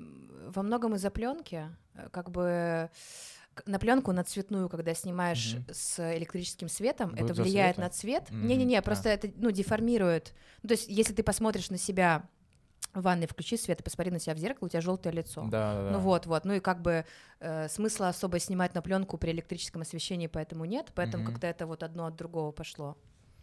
во 0.48 0.62
многом 0.62 0.94
из-за 0.94 1.10
пленки, 1.10 1.68
э, 1.94 2.08
как 2.10 2.30
бы 2.30 2.90
на 3.66 3.78
пленку 3.78 4.12
на 4.12 4.24
цветную, 4.24 4.68
когда 4.68 4.94
снимаешь 4.94 5.54
угу. 5.54 5.64
с 5.72 6.16
электрическим 6.16 6.68
светом, 6.68 7.10
Будет 7.10 7.30
это 7.30 7.42
влияет 7.42 7.76
на 7.76 7.90
цвет. 7.90 8.30
Не-не-не, 8.30 8.78
угу. 8.78 8.84
просто 8.84 9.10
а. 9.10 9.12
это 9.12 9.30
ну 9.36 9.50
деформирует. 9.50 10.34
Ну, 10.62 10.68
то 10.68 10.72
есть, 10.72 10.88
если 10.88 11.12
ты 11.12 11.22
посмотришь 11.22 11.70
на 11.70 11.78
себя 11.78 12.28
в 12.94 13.02
ванной 13.02 13.26
включи 13.26 13.56
свет 13.56 13.80
и 13.80 13.82
посмотри 13.82 14.10
на 14.10 14.18
себя 14.18 14.34
в 14.34 14.38
зеркало, 14.38 14.66
у 14.66 14.68
тебя 14.68 14.80
желтое 14.80 15.14
лицо. 15.14 15.42
Да, 15.50 15.74
да, 15.74 15.90
Ну 15.92 15.98
вот, 15.98 16.26
вот. 16.26 16.44
Ну 16.44 16.54
и 16.54 16.60
как 16.60 16.82
бы 16.82 17.04
э, 17.40 17.68
смысла 17.68 18.08
особо 18.08 18.38
снимать 18.38 18.74
на 18.74 18.82
пленку 18.82 19.16
при 19.18 19.30
электрическом 19.32 19.82
освещении, 19.82 20.26
поэтому 20.26 20.64
нет. 20.64 20.92
Поэтому 20.94 21.24
угу. 21.24 21.32
как-то 21.32 21.46
это 21.46 21.66
вот 21.66 21.82
одно 21.82 22.06
от 22.06 22.16
другого 22.16 22.52
пошло. 22.52 22.96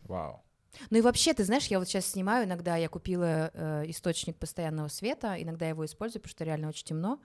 Вау. 0.03 0.43
Ну 0.89 0.97
и 0.97 1.01
вообще, 1.01 1.33
ты 1.33 1.43
знаешь, 1.43 1.67
я 1.67 1.79
вот 1.79 1.87
сейчас 1.87 2.05
снимаю, 2.05 2.45
иногда 2.45 2.75
я 2.75 2.89
купила 2.89 3.51
э, 3.53 3.83
источник 3.87 4.37
постоянного 4.37 4.87
света, 4.87 5.35
иногда 5.41 5.67
его 5.67 5.85
использую, 5.85 6.21
потому 6.21 6.31
что 6.31 6.43
реально 6.43 6.69
очень 6.69 6.85
темно. 6.85 7.19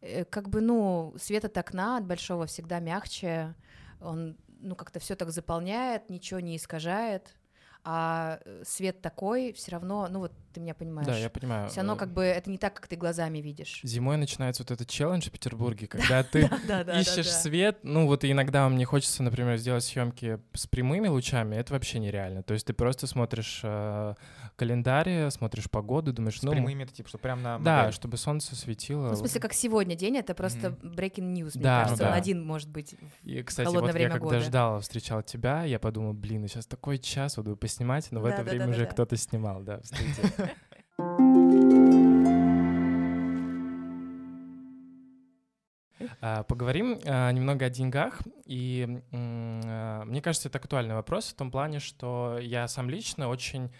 Э, 0.00 0.24
как 0.24 0.48
бы, 0.48 0.60
ну, 0.60 1.14
свет 1.20 1.44
от 1.44 1.56
окна, 1.56 1.98
от 1.98 2.06
большого 2.06 2.46
всегда 2.46 2.80
мягче, 2.80 3.54
он, 4.00 4.36
ну, 4.60 4.74
как-то 4.74 4.98
все 4.98 5.14
так 5.14 5.30
заполняет, 5.30 6.10
ничего 6.10 6.40
не 6.40 6.56
искажает 6.56 7.36
а 7.84 8.40
э, 8.44 8.62
свет 8.64 9.00
такой 9.00 9.52
все 9.52 9.72
равно, 9.72 10.06
ну 10.10 10.20
вот 10.20 10.32
ты 10.52 10.60
меня 10.60 10.74
понимаешь. 10.74 11.06
Да, 11.06 11.16
я 11.16 11.30
понимаю. 11.30 11.68
Все 11.68 11.78
равно 11.80 11.94
э, 11.94 11.96
как 11.96 12.12
бы 12.12 12.22
это 12.22 12.50
не 12.50 12.58
так, 12.58 12.74
как 12.74 12.88
ты 12.88 12.96
глазами 12.96 13.38
видишь. 13.38 13.80
Зимой 13.82 14.16
начинается 14.16 14.62
вот 14.62 14.70
этот 14.70 14.88
челлендж 14.88 15.28
в 15.28 15.32
Петербурге, 15.32 15.86
когда 15.86 16.22
ты 16.24 16.50
ищешь 16.98 17.30
свет, 17.30 17.78
ну 17.82 18.06
вот 18.06 18.24
иногда 18.24 18.68
мне 18.68 18.84
хочется, 18.84 19.22
например, 19.22 19.56
сделать 19.56 19.84
съемки 19.84 20.40
с 20.52 20.66
прямыми 20.66 21.08
лучами, 21.08 21.56
это 21.56 21.72
вообще 21.72 21.98
нереально. 21.98 22.42
То 22.42 22.54
есть 22.54 22.66
ты 22.66 22.72
просто 22.72 23.06
смотришь 23.06 23.60
э, 23.62 24.14
календарь, 24.56 25.30
смотришь 25.30 25.70
погоду, 25.70 26.12
думаешь, 26.12 26.42
ну... 26.42 26.50
С 26.50 26.54
прямыми, 26.54 26.84
это 26.84 26.92
типа, 26.92 27.08
что 27.08 27.18
прям 27.18 27.42
на 27.42 27.58
Да, 27.58 27.92
чтобы 27.92 28.16
солнце 28.16 28.56
светило. 28.56 29.08
Ну, 29.08 29.14
в 29.14 29.18
смысле, 29.18 29.40
как 29.40 29.52
сегодня 29.52 29.96
день, 29.96 30.16
это 30.16 30.34
просто 30.34 30.68
breaking 30.82 31.32
news, 31.32 31.52
мне 31.54 31.64
кажется, 31.64 32.08
он 32.08 32.14
один 32.14 32.44
может 32.44 32.68
быть 32.68 32.94
И, 33.22 33.42
кстати, 33.42 33.68
вот 33.68 33.94
я 33.94 34.10
когда 34.10 34.40
ждал, 34.40 34.80
встречал 34.80 35.22
тебя, 35.22 35.64
я 35.64 35.78
подумал, 35.78 36.12
блин, 36.12 36.46
сейчас 36.48 36.66
такой 36.66 36.98
час, 36.98 37.36
вот 37.36 37.46
бы 37.46 37.56
поснимать, 37.56 38.10
но 38.10 38.20
в 38.20 38.24
это 38.24 38.42
время 38.42 38.68
уже 38.68 38.86
кто-то 38.86 39.16
снимал, 39.16 39.60
да, 39.62 39.80
в 39.80 39.86
студии. 39.86 40.49
А, 46.20 46.42
поговорим 46.42 47.00
а, 47.04 47.30
немного 47.32 47.66
о 47.66 47.70
деньгах. 47.70 48.20
И 48.44 49.02
а, 49.12 50.04
мне 50.04 50.20
кажется, 50.20 50.48
это 50.48 50.58
актуальный 50.58 50.94
вопрос 50.94 51.26
в 51.26 51.34
том 51.34 51.50
плане, 51.50 51.80
что 51.80 52.38
я 52.40 52.68
сам 52.68 52.90
лично 52.90 53.28
очень 53.28 53.70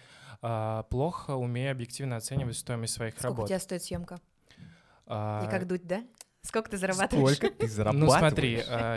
плохо 0.89 1.35
умею 1.35 1.71
объективно 1.71 2.15
оценивать 2.15 2.57
стоимость 2.57 2.95
своих 2.95 3.13
Сколько 3.13 3.27
работ. 3.27 3.35
Сколько 3.35 3.45
у 3.45 3.47
тебя 3.49 3.59
стоит 3.59 3.83
съемка? 3.83 4.19
И 5.05 5.47
как 5.51 5.67
дуть, 5.67 5.85
да? 5.85 6.03
Сколько 6.41 6.71
ты 6.71 6.77
зарабатываешь? 6.77 7.37
Сколько 7.37 7.55
ты 7.55 7.67
зарабатываешь? 7.67 8.11
Ну 8.11 8.17
смотри, 8.17 8.53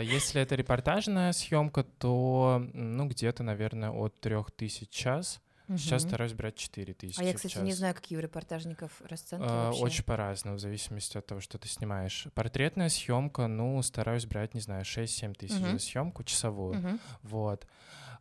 если 0.07 0.41
это 0.41 0.55
репортажная 0.55 1.33
съемка, 1.33 1.83
то 1.83 2.67
ну 2.73 3.07
где-то, 3.07 3.43
наверное, 3.43 3.91
от 3.91 4.19
3000 4.21 4.85
час. 4.89 5.39
Угу. 5.67 5.77
Сейчас 5.77 6.03
стараюсь 6.03 6.33
брать 6.33 6.55
4 6.55 6.93
тысячи. 6.93 7.19
А 7.19 7.23
я, 7.23 7.33
кстати, 7.33 7.57
не 7.57 7.73
знаю, 7.73 7.95
какие 7.95 8.17
у 8.17 8.21
репортажников 8.21 8.91
расценки 9.07 9.45
а, 9.47 9.71
Очень 9.71 10.03
по-разному, 10.03 10.57
в 10.57 10.59
зависимости 10.59 11.17
от 11.17 11.25
того, 11.25 11.41
что 11.41 11.57
ты 11.57 11.67
снимаешь. 11.67 12.27
Портретная 12.35 12.89
съемка, 12.89 13.47
ну, 13.47 13.81
стараюсь 13.81 14.25
брать, 14.25 14.53
не 14.53 14.61
знаю, 14.61 14.83
6-7 14.83 15.33
тысяч 15.33 15.55
угу. 15.55 15.71
за 15.71 15.79
съемку 15.79 16.23
часовую. 16.23 16.79
Угу. 16.79 16.99
Вот. 17.23 17.65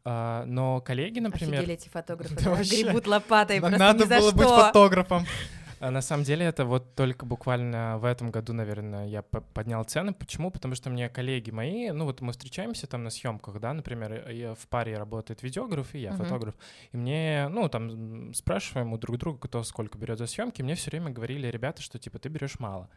А, 0.05 0.45
но 0.47 0.81
коллеги, 0.81 1.21
например... 1.21 1.61
Офигели 1.61 1.75
эти 1.75 1.89
фотографы, 1.89 2.35
да, 2.45 2.63
гребут 2.63 3.07
лопатой 3.07 3.61
просто 3.61 3.79
Надо 3.79 4.07
было 4.07 4.33
быть 4.33 4.47
фотографом. 4.47 5.27
А 5.85 5.91
на 5.91 6.01
самом 6.01 6.25
деле 6.25 6.47
это 6.47 6.65
вот 6.65 6.95
только 6.95 7.27
буквально 7.27 7.99
в 7.99 8.07
этом 8.07 8.31
году, 8.31 8.55
наверное, 8.55 9.07
я 9.07 9.21
поднял 9.21 9.85
цены. 9.85 10.15
Почему? 10.15 10.51
Потому 10.51 10.75
что 10.75 10.89
мне 10.89 11.11
коллеги 11.11 11.51
мои, 11.51 11.91
ну 11.91 12.07
вот 12.07 12.23
мы 12.23 12.33
встречаемся 12.33 12.87
там 12.87 13.05
на 13.05 13.11
съемках, 13.11 13.61
да, 13.61 13.75
например, 13.75 14.31
я, 14.31 14.55
в 14.55 14.67
паре 14.69 14.97
работает 14.97 15.43
видеограф 15.43 15.95
и 15.95 15.99
я 15.99 16.13
uh-huh. 16.13 16.17
фотограф, 16.17 16.55
и 16.93 16.97
мне, 16.97 17.49
ну 17.51 17.69
там 17.69 18.33
спрашиваем 18.33 18.95
у 18.95 18.97
друг 18.97 19.19
друга, 19.19 19.39
кто 19.47 19.63
сколько 19.63 19.99
берет 19.99 20.17
за 20.17 20.27
съемки, 20.27 20.63
мне 20.63 20.75
все 20.75 20.91
время 20.91 21.11
говорили 21.11 21.49
ребята, 21.49 21.83
что 21.83 21.99
типа 21.99 22.19
ты 22.19 22.31
берешь 22.31 22.59
мало. 22.59 22.89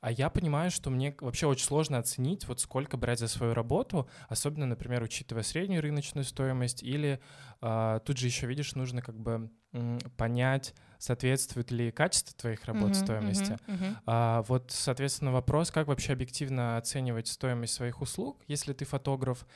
А 0.00 0.10
я 0.10 0.30
понимаю, 0.30 0.70
что 0.70 0.88
мне 0.88 1.14
вообще 1.20 1.46
очень 1.46 1.64
сложно 1.64 1.98
оценить, 1.98 2.48
вот 2.48 2.60
сколько 2.60 2.96
брать 2.96 3.18
за 3.18 3.28
свою 3.28 3.52
работу, 3.52 4.08
особенно, 4.28 4.64
например, 4.64 5.02
учитывая 5.02 5.42
среднюю 5.42 5.82
рыночную 5.82 6.24
стоимость, 6.24 6.82
или 6.82 7.20
а, 7.60 8.00
тут 8.00 8.18
же 8.18 8.26
еще, 8.26 8.46
видишь, 8.46 8.74
нужно 8.74 9.00
как 9.00 9.18
бы 9.18 9.50
м, 9.72 9.98
понять, 10.16 10.74
соответствует 11.04 11.70
ли 11.70 11.90
качество 11.90 12.34
твоих 12.34 12.64
работ 12.64 12.92
uh-huh, 12.92 13.04
стоимости. 13.04 13.52
Uh-huh, 13.52 13.60
uh-huh. 13.66 13.96
А, 14.06 14.42
вот, 14.42 14.70
соответственно, 14.70 15.32
вопрос, 15.32 15.70
как 15.70 15.86
вообще 15.86 16.14
объективно 16.14 16.78
оценивать 16.78 17.28
стоимость 17.28 17.74
своих 17.74 18.00
услуг, 18.00 18.40
если 18.48 18.72
ты 18.72 18.86
фотограф, 18.86 19.46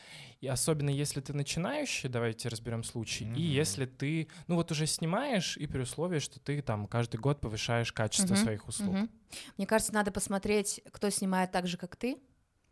и 0.42 0.46
особенно 0.46 0.90
если 0.90 1.22
ты 1.22 1.32
начинающий, 1.32 2.10
давайте 2.10 2.50
разберем 2.50 2.84
случай, 2.84 3.24
uh-huh. 3.24 3.36
и 3.36 3.42
если 3.42 3.86
ты, 3.86 4.28
ну 4.46 4.56
вот 4.56 4.70
уже 4.70 4.86
снимаешь, 4.86 5.56
и 5.56 5.66
при 5.66 5.80
условии, 5.80 6.18
что 6.18 6.38
ты 6.38 6.60
там 6.60 6.86
каждый 6.86 7.18
год 7.18 7.40
повышаешь 7.40 7.94
качество 7.94 8.34
uh-huh, 8.34 8.42
своих 8.42 8.68
услуг. 8.68 8.94
Uh-huh. 8.94 9.08
Мне 9.56 9.66
кажется, 9.66 9.94
надо 9.94 10.10
посмотреть, 10.10 10.82
кто 10.92 11.08
снимает 11.08 11.50
так 11.50 11.66
же, 11.66 11.78
как 11.78 11.96
ты, 11.96 12.18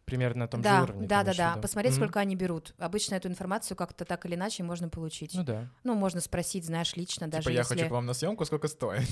примерно 0.06 0.44
на 0.44 0.48
том 0.48 0.62
да, 0.62 0.78
же 0.78 0.82
уровне. 0.84 1.06
Да, 1.06 1.22
да, 1.22 1.34
да, 1.34 1.56
Посмотреть, 1.56 1.92
mm-hmm. 1.92 1.96
сколько 1.96 2.20
они 2.20 2.36
берут. 2.36 2.74
Обычно 2.78 3.16
эту 3.16 3.28
информацию 3.28 3.76
как-то 3.76 4.04
так 4.04 4.24
или 4.24 4.36
иначе 4.36 4.62
можно 4.62 4.88
получить. 4.88 5.34
Ну 5.34 5.42
да. 5.42 5.68
Ну, 5.84 5.94
можно 5.94 6.20
спросить, 6.20 6.64
знаешь, 6.64 6.96
лично, 6.96 7.26
типа 7.26 7.36
даже 7.36 7.52
я 7.52 7.58
если... 7.58 7.74
хочу 7.74 7.88
к 7.88 7.90
вам 7.90 8.06
на 8.06 8.14
съемку, 8.14 8.44
сколько 8.46 8.68
стоит. 8.68 9.06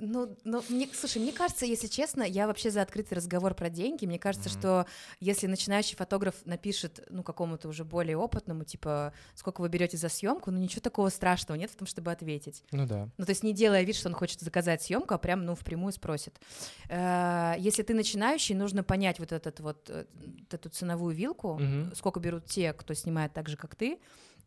Ну, 0.00 0.36
ну, 0.44 0.62
мне, 0.68 0.88
слушай, 0.92 1.18
мне 1.18 1.32
кажется, 1.32 1.66
если 1.66 1.86
честно, 1.86 2.22
я 2.22 2.46
вообще 2.46 2.70
за 2.70 2.82
открытый 2.82 3.16
разговор 3.16 3.54
про 3.54 3.70
деньги. 3.70 4.06
Мне 4.06 4.18
кажется, 4.18 4.48
mm-hmm. 4.48 4.58
что 4.58 4.86
если 5.20 5.46
начинающий 5.46 5.96
фотограф 5.96 6.34
напишет, 6.44 7.06
ну, 7.10 7.22
какому-то 7.22 7.68
уже 7.68 7.84
более 7.84 8.16
опытному, 8.16 8.64
типа, 8.64 9.12
сколько 9.34 9.60
вы 9.60 9.68
берете 9.68 9.96
за 9.96 10.08
съемку, 10.08 10.50
ну, 10.50 10.58
ничего 10.58 10.80
такого 10.80 11.08
страшного 11.08 11.58
нет 11.58 11.70
в 11.70 11.76
том, 11.76 11.86
чтобы 11.86 12.12
ответить. 12.12 12.64
Ну 12.72 12.86
да. 12.86 13.08
Ну, 13.16 13.24
то 13.24 13.30
есть 13.30 13.42
не 13.42 13.52
делая 13.52 13.82
вид, 13.82 13.96
что 13.96 14.08
он 14.08 14.14
хочет 14.14 14.40
заказать 14.40 14.82
съемку, 14.82 15.14
а 15.14 15.18
прям, 15.18 15.44
ну, 15.44 15.54
впрямую 15.54 15.92
спросит. 15.92 16.40
Э, 16.88 17.54
если 17.58 17.82
ты 17.82 17.94
начинающий, 17.94 18.54
нужно 18.54 18.82
понять 18.82 19.18
вот 19.18 19.32
этот 19.32 19.60
вот 19.60 19.90
э, 19.90 20.04
эту 20.50 20.68
ценовую 20.68 21.14
вилку, 21.14 21.58
mm-hmm. 21.60 21.94
сколько 21.94 22.20
берут 22.20 22.46
те, 22.46 22.72
кто 22.72 22.94
снимает 22.94 23.32
так 23.32 23.48
же, 23.48 23.56
как 23.56 23.74
ты, 23.74 23.98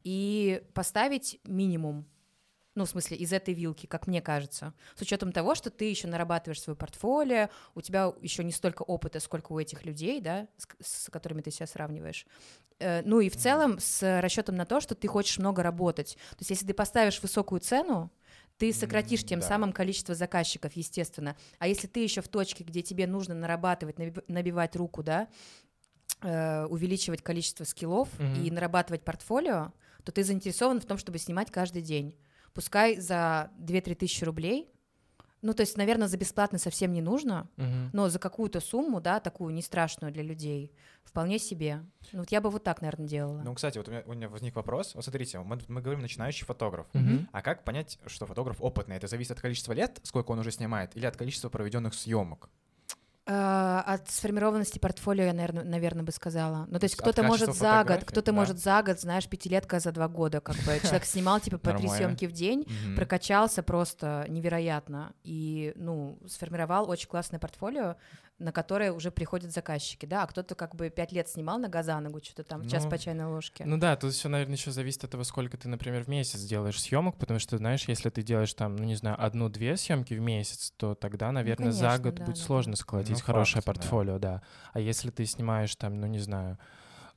и 0.03 0.63
поставить 0.73 1.39
минимум 1.43 2.05
Ну, 2.77 2.85
в 2.85 2.89
смысле, 2.89 3.17
из 3.17 3.33
этой 3.33 3.55
вилки, 3.55 3.87
как 3.87 4.05
мне 4.05 4.21
кажется. 4.21 4.71
С 4.95 5.01
учетом 5.01 5.31
того, 5.31 5.55
что 5.55 5.71
ты 5.71 5.85
еще 5.85 6.07
нарабатываешь 6.07 6.61
свое 6.61 6.77
портфолио, 6.77 7.49
у 7.73 7.81
тебя 7.81 8.13
еще 8.21 8.43
не 8.43 8.51
столько 8.51 8.83
опыта, 8.83 9.19
сколько 9.19 9.51
у 9.51 9.59
этих 9.59 9.83
людей, 9.83 10.21
да, 10.21 10.47
с, 10.57 10.67
с 11.05 11.09
которыми 11.09 11.41
ты 11.41 11.49
себя 11.49 11.65
сравниваешь. 11.65 12.27
Э, 12.77 13.01
ну 13.03 13.19
и 13.19 13.29
в 13.29 13.35
целом 13.35 13.79
с 13.79 14.21
расчетом 14.21 14.57
на 14.57 14.67
то, 14.67 14.79
что 14.79 14.93
ты 14.93 15.07
хочешь 15.07 15.39
много 15.39 15.63
работать. 15.63 16.19
То 16.31 16.41
есть 16.41 16.51
если 16.51 16.67
ты 16.67 16.75
поставишь 16.75 17.19
высокую 17.19 17.61
цену, 17.61 18.11
ты 18.59 18.71
сократишь 18.71 19.23
тем 19.23 19.39
да. 19.39 19.47
самым 19.47 19.73
количество 19.73 20.13
заказчиков, 20.13 20.73
естественно. 20.73 21.35
А 21.57 21.67
если 21.67 21.87
ты 21.87 22.01
еще 22.01 22.21
в 22.21 22.27
точке, 22.27 22.63
где 22.63 22.83
тебе 22.83 23.07
нужно 23.07 23.33
нарабатывать, 23.33 23.97
наби- 23.97 24.23
набивать 24.27 24.75
руку, 24.75 25.01
да, 25.01 25.27
э, 26.21 26.65
увеличивать 26.65 27.23
количество 27.23 27.63
скиллов 27.63 28.07
Мгм. 28.19 28.43
и 28.43 28.51
нарабатывать 28.51 29.01
портфолио, 29.03 29.73
то 30.03 30.11
ты 30.11 30.23
заинтересован 30.23 30.79
в 30.79 30.85
том, 30.85 30.99
чтобы 30.99 31.17
снимать 31.17 31.49
каждый 31.49 31.81
день. 31.81 32.15
Пускай 32.57 32.95
за 32.97 33.51
2-3 33.59 33.93
тысячи 33.93 34.23
рублей, 34.23 34.67
ну, 35.43 35.53
то 35.53 35.61
есть, 35.61 35.77
наверное, 35.77 36.07
за 36.07 36.17
бесплатно 36.17 36.57
совсем 36.57 36.91
не 36.91 37.01
нужно, 37.01 37.47
Мгм. 37.57 37.91
но 37.93 38.09
за 38.09 38.17
какую-то 38.17 38.59
сумму, 38.61 38.99
да, 38.99 39.19
такую 39.19 39.53
не 39.53 39.61
страшную 39.61 40.11
для 40.11 40.23
людей, 40.23 40.71
вполне 41.03 41.37
себе. 41.37 41.85
Ну, 42.13 42.21
вот 42.21 42.31
я 42.31 42.41
бы 42.41 42.49
вот 42.49 42.63
так, 42.63 42.81
наверное, 42.81 43.07
делала. 43.07 43.43
Ну, 43.45 43.53
кстати, 43.53 43.77
вот 43.77 43.87
у 43.87 43.91
меня, 43.91 44.03
у 44.07 44.13
меня 44.13 44.27
возник 44.27 44.55
вопрос. 44.55 44.95
Вот 44.95 45.03
смотрите, 45.03 45.37
мы, 45.37 45.59
мы 45.67 45.81
говорим 45.81 46.01
начинающий 46.01 46.47
фотограф. 46.47 46.87
Мгм. 46.93 47.29
А 47.31 47.43
как 47.43 47.63
понять, 47.63 47.99
что 48.07 48.25
фотограф 48.25 48.57
опытный? 48.59 48.95
Это 48.95 49.05
зависит 49.05 49.33
от 49.33 49.39
количества 49.39 49.73
лет, 49.73 49.99
сколько 50.01 50.31
он 50.31 50.39
уже 50.39 50.49
снимает, 50.51 50.97
или 50.97 51.05
от 51.05 51.15
количества 51.15 51.49
проведенных 51.49 51.93
съемок? 51.93 52.49
А, 53.29 53.83
от 53.85 54.09
сформированности 54.09 54.79
портфолио 54.79 55.25
я, 55.25 55.33
наверное, 55.33 55.63
наверное, 55.65 56.03
бы 56.03 56.13
сказала. 56.13 56.65
Ну, 56.69 56.79
то 56.79 56.85
есть 56.85 56.95
От 56.95 57.01
кто-то 57.01 57.23
может 57.23 57.53
за 57.55 57.83
год, 57.83 58.05
кто-то 58.05 58.31
да. 58.31 58.31
может 58.31 58.57
за 58.57 58.81
год, 58.81 59.01
знаешь, 59.01 59.27
пятилетка 59.27 59.81
за 59.81 59.91
два 59.91 60.07
года, 60.07 60.39
как 60.39 60.55
бы 60.57 60.79
человек 60.81 61.03
снимал 61.05 61.39
типа 61.41 61.57
по 61.57 61.73
три 61.73 61.89
съемки 61.89 62.25
в 62.25 62.31
день, 62.31 62.65
Мгм. 62.85 62.95
прокачался 62.95 63.63
просто 63.63 64.25
невероятно 64.29 65.11
и, 65.25 65.73
ну, 65.75 66.17
сформировал 66.25 66.89
очень 66.89 67.09
классное 67.09 67.39
портфолио, 67.39 67.97
на 68.39 68.51
которое 68.51 68.91
уже 68.91 69.09
приходят 69.09 69.51
заказчики, 69.51 70.05
да, 70.05 70.23
а 70.23 70.27
кто-то 70.27 70.53
как 70.53 70.75
бы 70.75 70.89
пять 70.89 71.11
лет 71.11 71.27
снимал 71.27 71.57
нога 71.57 71.81
за 71.81 71.99
ногу, 71.99 72.19
что-то 72.23 72.43
там, 72.43 72.67
час 72.69 72.83
Ну, 72.83 72.89
по 72.89 72.97
чайной 72.97 73.25
ложке. 73.25 73.65
Ну 73.65 73.77
да, 73.77 73.95
тут 73.95 74.13
все, 74.13 74.29
наверное, 74.29 74.55
еще 74.55 74.71
зависит 74.71 75.03
от 75.03 75.11
того, 75.11 75.23
сколько 75.23 75.57
ты, 75.57 75.67
например, 75.67 76.03
в 76.03 76.07
месяц 76.07 76.41
делаешь 76.41 76.79
съемок, 76.79 77.17
потому 77.17 77.39
что, 77.39 77.57
знаешь, 77.57 77.87
если 77.87 78.09
ты 78.09 78.21
делаешь 78.21 78.53
там, 78.53 78.75
ну 78.75 78.83
не 78.83 78.95
знаю, 78.95 79.21
одну-две 79.23 79.75
съемки 79.75 80.13
в 80.13 80.21
месяц, 80.21 80.71
то 80.77 80.93
тогда, 80.93 81.31
наверное, 81.31 81.71
за 81.71 81.85
конечно, 81.85 82.03
год 82.03 82.15
да, 82.15 82.25
будет 82.25 82.35
да, 82.35 82.41
сложно 82.41 82.73
да. 82.73 82.77
сколотить 82.77 83.17
Ну, 83.17 83.23
хорошее 83.23 83.61
факт, 83.63 83.65
да. 83.65 83.73
портфолио, 83.73 84.19
да. 84.19 84.41
А 84.73 84.79
если 84.79 85.09
ты 85.09 85.25
снимаешь 85.25 85.75
там, 85.75 85.99
ну 85.99 86.05
не 86.05 86.19
знаю, 86.19 86.59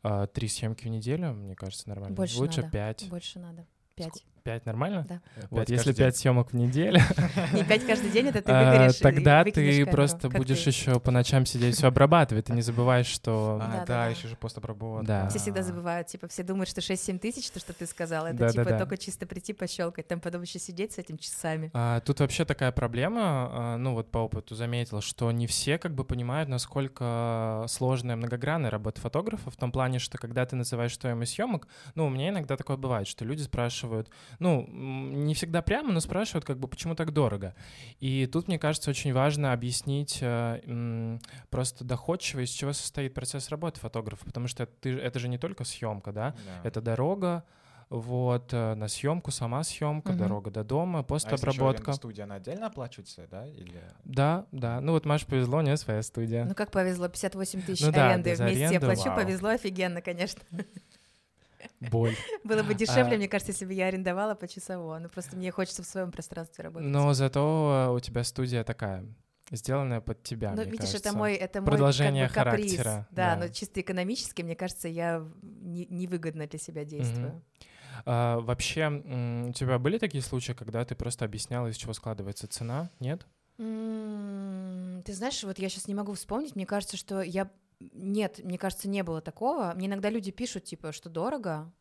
а, 0.03 0.27
три 0.27 0.49
съемки 0.49 0.85
в 0.85 0.89
неделю, 0.89 1.35
мне 1.35 1.55
кажется, 1.55 1.89
нормально. 1.89 2.16
Больше 2.16 2.39
Лучше 2.39 2.62
надо. 2.62 2.73
пять. 2.73 3.09
Больше 3.11 3.39
надо. 3.39 3.66
Пять. 3.95 4.25
Пять 4.43 4.66
нормально? 4.66 5.07
Да. 5.09 5.20
Вот, 5.51 5.61
Пять 5.61 5.70
если 5.70 5.76
каждый 5.86 5.97
день. 5.97 6.07
пять 6.07 6.16
съемок 6.16 6.53
в 6.53 6.57
неделю, 6.57 7.01
Не 7.53 7.64
пять 7.64 7.86
каждый 7.86 8.11
день, 8.11 8.28
это 8.28 8.43
ты 8.43 8.51
а, 8.53 8.72
выгоришь. 8.72 8.97
тогда 8.97 9.45
ты 9.45 9.86
просто 9.86 10.28
будешь 10.28 10.66
еще 10.66 10.99
по 11.01 11.11
ночам 11.11 11.47
сидеть 11.47 11.76
все 11.76 11.88
обрабатывать. 11.88 12.47
Ты 12.47 12.53
не 12.53 12.62
забываешь, 12.62 13.07
что 13.07 13.59
А, 13.61 13.84
да, 13.86 14.07
еще 14.07 14.28
же 14.28 14.36
постобработка. 14.36 15.07
Да. 15.07 15.28
Все 15.28 15.38
всегда 15.38 15.62
забывают, 15.62 16.07
типа, 16.09 16.28
все 16.28 16.43
думают, 16.43 16.68
что 16.68 16.80
6-7 16.80 17.18
тысяч, 17.18 17.51
то, 17.51 17.61
что 17.61 17.72
ты 17.72 17.86
сказал, 17.86 18.26
это 18.26 18.51
типа 18.51 18.78
только 18.78 18.97
чисто 18.97 19.26
прийти 19.26 19.53
пощелкать, 19.53 20.09
там 20.09 20.20
потом 20.20 20.43
еще 20.43 20.59
сидеть 20.59 20.93
с 20.93 20.99
этим 20.99 21.18
часами. 21.18 21.70
А, 21.74 22.01
тут 22.01 22.20
вообще 22.20 22.45
такая 22.45 22.72
проблема, 22.72 23.20
а, 23.22 23.76
ну 23.76 23.95
вот 23.95 24.11
по 24.11 24.18
опыту 24.18 24.55
заметил, 24.55 25.01
что 25.01 25.30
не 25.32 25.47
все 25.47 25.78
как 25.78 25.95
бы 25.95 26.05
понимают, 26.05 26.49
насколько 26.49 27.64
сложная 27.68 28.16
многогранная 28.16 28.70
работа 28.70 29.01
фотографа 29.01 29.51
в 29.51 29.57
том 29.57 29.72
плане, 29.72 29.99
что 29.99 30.18
когда 30.18 30.47
ты 30.47 30.57
называешь 30.57 30.95
стоимость 30.95 31.34
съемок, 31.34 31.66
ну 31.95 32.07
у 32.07 32.11
меня 32.11 32.30
иногда 32.30 32.57
такое 32.57 32.76
бывает, 32.76 33.07
что 33.07 33.24
люди 33.24 33.43
спрашивают, 33.43 34.09
ну 34.39 34.66
не 34.68 35.35
всегда 35.35 35.62
прямо, 35.62 35.93
но 35.93 36.01
спрашивают 36.01 36.45
как 36.45 36.59
бы 36.59 36.68
почему 36.68 36.95
так 36.95 37.12
дорого. 37.12 37.55
И 37.99 38.26
тут 38.26 38.49
мне 38.49 38.59
кажется 38.59 38.91
очень 38.91 39.12
важно 39.12 39.53
объяснить 39.53 40.18
э, 40.20 41.18
просто 41.51 41.85
доходчиво, 41.85 42.41
из 42.41 42.51
чего 42.51 42.72
состоит 42.72 43.14
процесс 43.14 43.49
работы 43.51 43.81
фотографа, 43.81 44.24
потому 44.24 44.47
что 44.49 44.66
ты- 44.66 44.99
это 44.99 45.18
же 45.18 45.28
не 45.28 45.39
только 45.39 45.64
съемка, 45.64 46.12
да, 46.12 46.35
Да. 46.47 46.68
это 46.68 46.81
дорога, 46.81 47.45
вот, 47.89 48.53
э, 48.53 48.74
на 48.74 48.87
съемку, 48.87 49.33
сама 49.33 49.64
съемка, 49.64 50.12
Мгм. 50.12 50.18
дорога 50.20 50.51
до 50.53 50.62
дома, 50.62 51.01
А 51.01 51.03
постобработка. 51.03 51.83
аренда 51.83 51.93
студии, 51.95 52.22
она 52.22 52.37
отдельно 52.37 52.68
оплачивается, 52.68 53.26
да? 53.28 53.47
Или... 53.49 53.83
Да, 54.05 54.47
да. 54.53 54.81
Ну 54.81 54.93
вот 54.93 55.07
Маш 55.07 55.26
повезло, 55.26 55.59
у 55.59 55.61
нее 55.62 55.76
своя 55.76 56.01
студия. 56.03 56.45
Ну 56.45 56.55
как 56.55 56.70
повезло, 56.70 57.09
58 57.09 57.62
тысяч 57.62 57.81
Ну 57.83 57.89
аренды 57.89 58.37
да, 58.37 58.45
вместе 58.45 58.61
я 58.62 58.68
аренду, 58.68 58.87
плачу, 58.87 59.09
вау. 59.09 59.16
повезло 59.16 59.49
офигенно, 59.49 60.01
конечно. 60.03 60.41
Боль. 61.81 62.15
Было 62.45 62.63
бы 62.63 62.75
дешевле, 62.75 63.15
А. 63.15 63.17
мне 63.17 63.29
кажется, 63.29 63.53
если 63.53 63.65
бы 63.67 63.73
я 63.73 63.87
арендовала 63.87 64.35
почасово, 64.35 64.99
но 64.99 65.09
просто 65.09 65.37
мне 65.37 65.51
хочется 65.51 65.83
в 65.83 65.87
своем 65.87 66.11
пространстве 66.13 66.65
работать. 66.65 66.89
Но 66.89 67.13
зато 67.15 67.93
у 67.95 68.01
тебя 68.01 68.25
студия 68.25 68.65
такая, 68.65 69.05
сделанная 69.51 70.01
под 70.01 70.23
тебя, 70.23 70.53
Ну, 70.53 70.63
видишь, 70.63 70.91
это 70.91 71.03
кажется. 71.05 71.13
мой, 71.17 71.35
это 71.35 71.61
мой 71.61 71.67
Продолжение 71.71 72.29
как 72.29 72.45
бы, 72.45 72.51
каприз. 72.51 72.77
характера, 72.77 73.09
Да, 73.11 73.35
да. 73.35 73.41
но 73.41 73.49
чисто 73.49 73.81
экономически, 73.81 74.43
мне 74.43 74.55
кажется, 74.57 74.89
я 74.89 75.27
не- 75.43 75.87
невыгодно 75.87 76.47
для 76.47 76.59
себя 76.59 76.85
действую. 76.85 77.43
А, 78.07 78.39
вообще, 78.41 78.89
у 79.49 79.53
тебя 79.53 79.79
были 79.79 79.99
такие 79.99 80.23
случаи, 80.23 80.53
когда 80.53 80.85
ты 80.85 80.95
просто 80.95 81.25
объясняла, 81.25 81.67
из 81.69 81.77
чего 81.77 81.93
складывается 81.93 82.47
цена? 82.49 82.89
Нет? 83.01 83.27
Ты 83.59 85.13
знаешь, 85.15 85.43
вот 85.45 85.59
я 85.59 85.69
сейчас 85.69 85.87
не 85.89 85.95
могу 85.95 86.15
вспомнить, 86.15 86.55
мне 86.57 86.67
кажется, 86.67 86.97
что 86.97 87.21
я... 87.23 87.51
Нет, 87.81 88.41
мне 88.45 88.59
кажется, 88.59 88.89
не 88.89 89.03
было 89.03 89.20
такого. 89.20 89.72
Мне 89.74 89.87
иногда 89.87 90.11
люди 90.11 90.31
пишут, 90.31 90.64
типа, 90.64 90.93
что 90.93 91.09
дорого. 91.09 91.72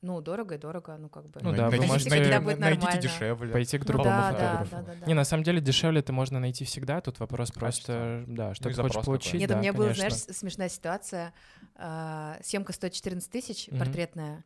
Ну, 0.00 0.20
дорого 0.20 0.54
и 0.54 0.58
дорого, 0.58 0.96
ну, 0.96 1.08
как 1.08 1.28
бы. 1.28 1.40
Ну 1.42 1.50
да, 1.52 1.64
вы 1.66 1.70
найдите, 1.72 1.86
можете- 1.92 2.10
найдите- 2.10 2.38
будет 2.40 2.58
найдите 2.60 2.84
нормально. 2.84 3.02
дешевле. 3.02 3.52
Пойти 3.52 3.78
к 3.78 3.80
Ну 3.80 3.86
другому 3.88 4.10
да, 4.10 4.30
да, 4.30 4.32
фотографу. 4.32 4.70
да, 4.70 4.82
да, 4.82 5.00
да. 5.00 5.06
Не, 5.06 5.14
на 5.14 5.24
самом 5.24 5.42
деле 5.42 5.60
дешевле 5.60 6.00
это 6.00 6.12
можно 6.12 6.38
найти 6.38 6.64
всегда. 6.64 7.00
Тут 7.00 7.18
вопрос 7.18 7.50
просто, 7.50 8.24
да, 8.28 8.54
что 8.54 8.68
и 8.70 8.74
ты 8.74 8.80
хочешь 8.82 9.04
получить. 9.04 9.32
какой. 9.32 9.40
Нет, 9.40 9.48
да, 9.50 9.56
у 9.56 9.58
меня 9.60 9.72
была, 9.72 9.86
конечно. 9.86 10.08
знаешь, 10.10 10.22
с- 10.36 10.38
смешная 10.38 10.68
ситуация. 10.68 11.34
А, 11.74 12.38
Съемка 12.44 12.72
стоит 12.72 12.92
14 12.92 13.30
тысяч, 13.30 13.66
Мгм. 13.68 13.78
портретная. 13.80 14.44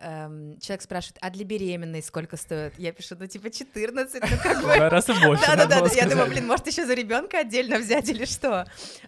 Эм, 0.00 0.58
Человек 0.60 0.82
спрашивает, 0.82 1.18
а 1.20 1.30
для 1.30 1.44
беременной 1.44 2.02
сколько 2.02 2.36
стоит? 2.36 2.78
Я 2.78 2.92
пишу, 2.92 3.16
ну 3.18 3.26
типа 3.26 3.50
14, 3.50 4.22
ну 4.22 4.36
как 4.42 4.56
бы... 4.58 4.62
два 4.62 4.88
раза 4.88 5.12
больше. 5.14 5.44
Да, 5.44 5.56
да, 5.56 5.66
да, 5.66 5.80
было 5.80 5.92
я 5.92 6.08
думаю, 6.08 6.28
блин, 6.28 6.46
может 6.46 6.66
еще 6.68 6.86
за 6.86 6.94
ребенка 6.94 7.38
отдельно 7.40 7.78
взять 7.78 8.08
или 8.08 8.24
что? 8.24 8.66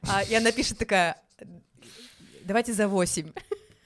А, 0.09 0.23
и 0.25 0.35
она 0.35 0.51
пишет 0.51 0.79
такая, 0.79 1.17
давайте 2.43 2.73
за 2.73 2.89
8. 2.89 3.33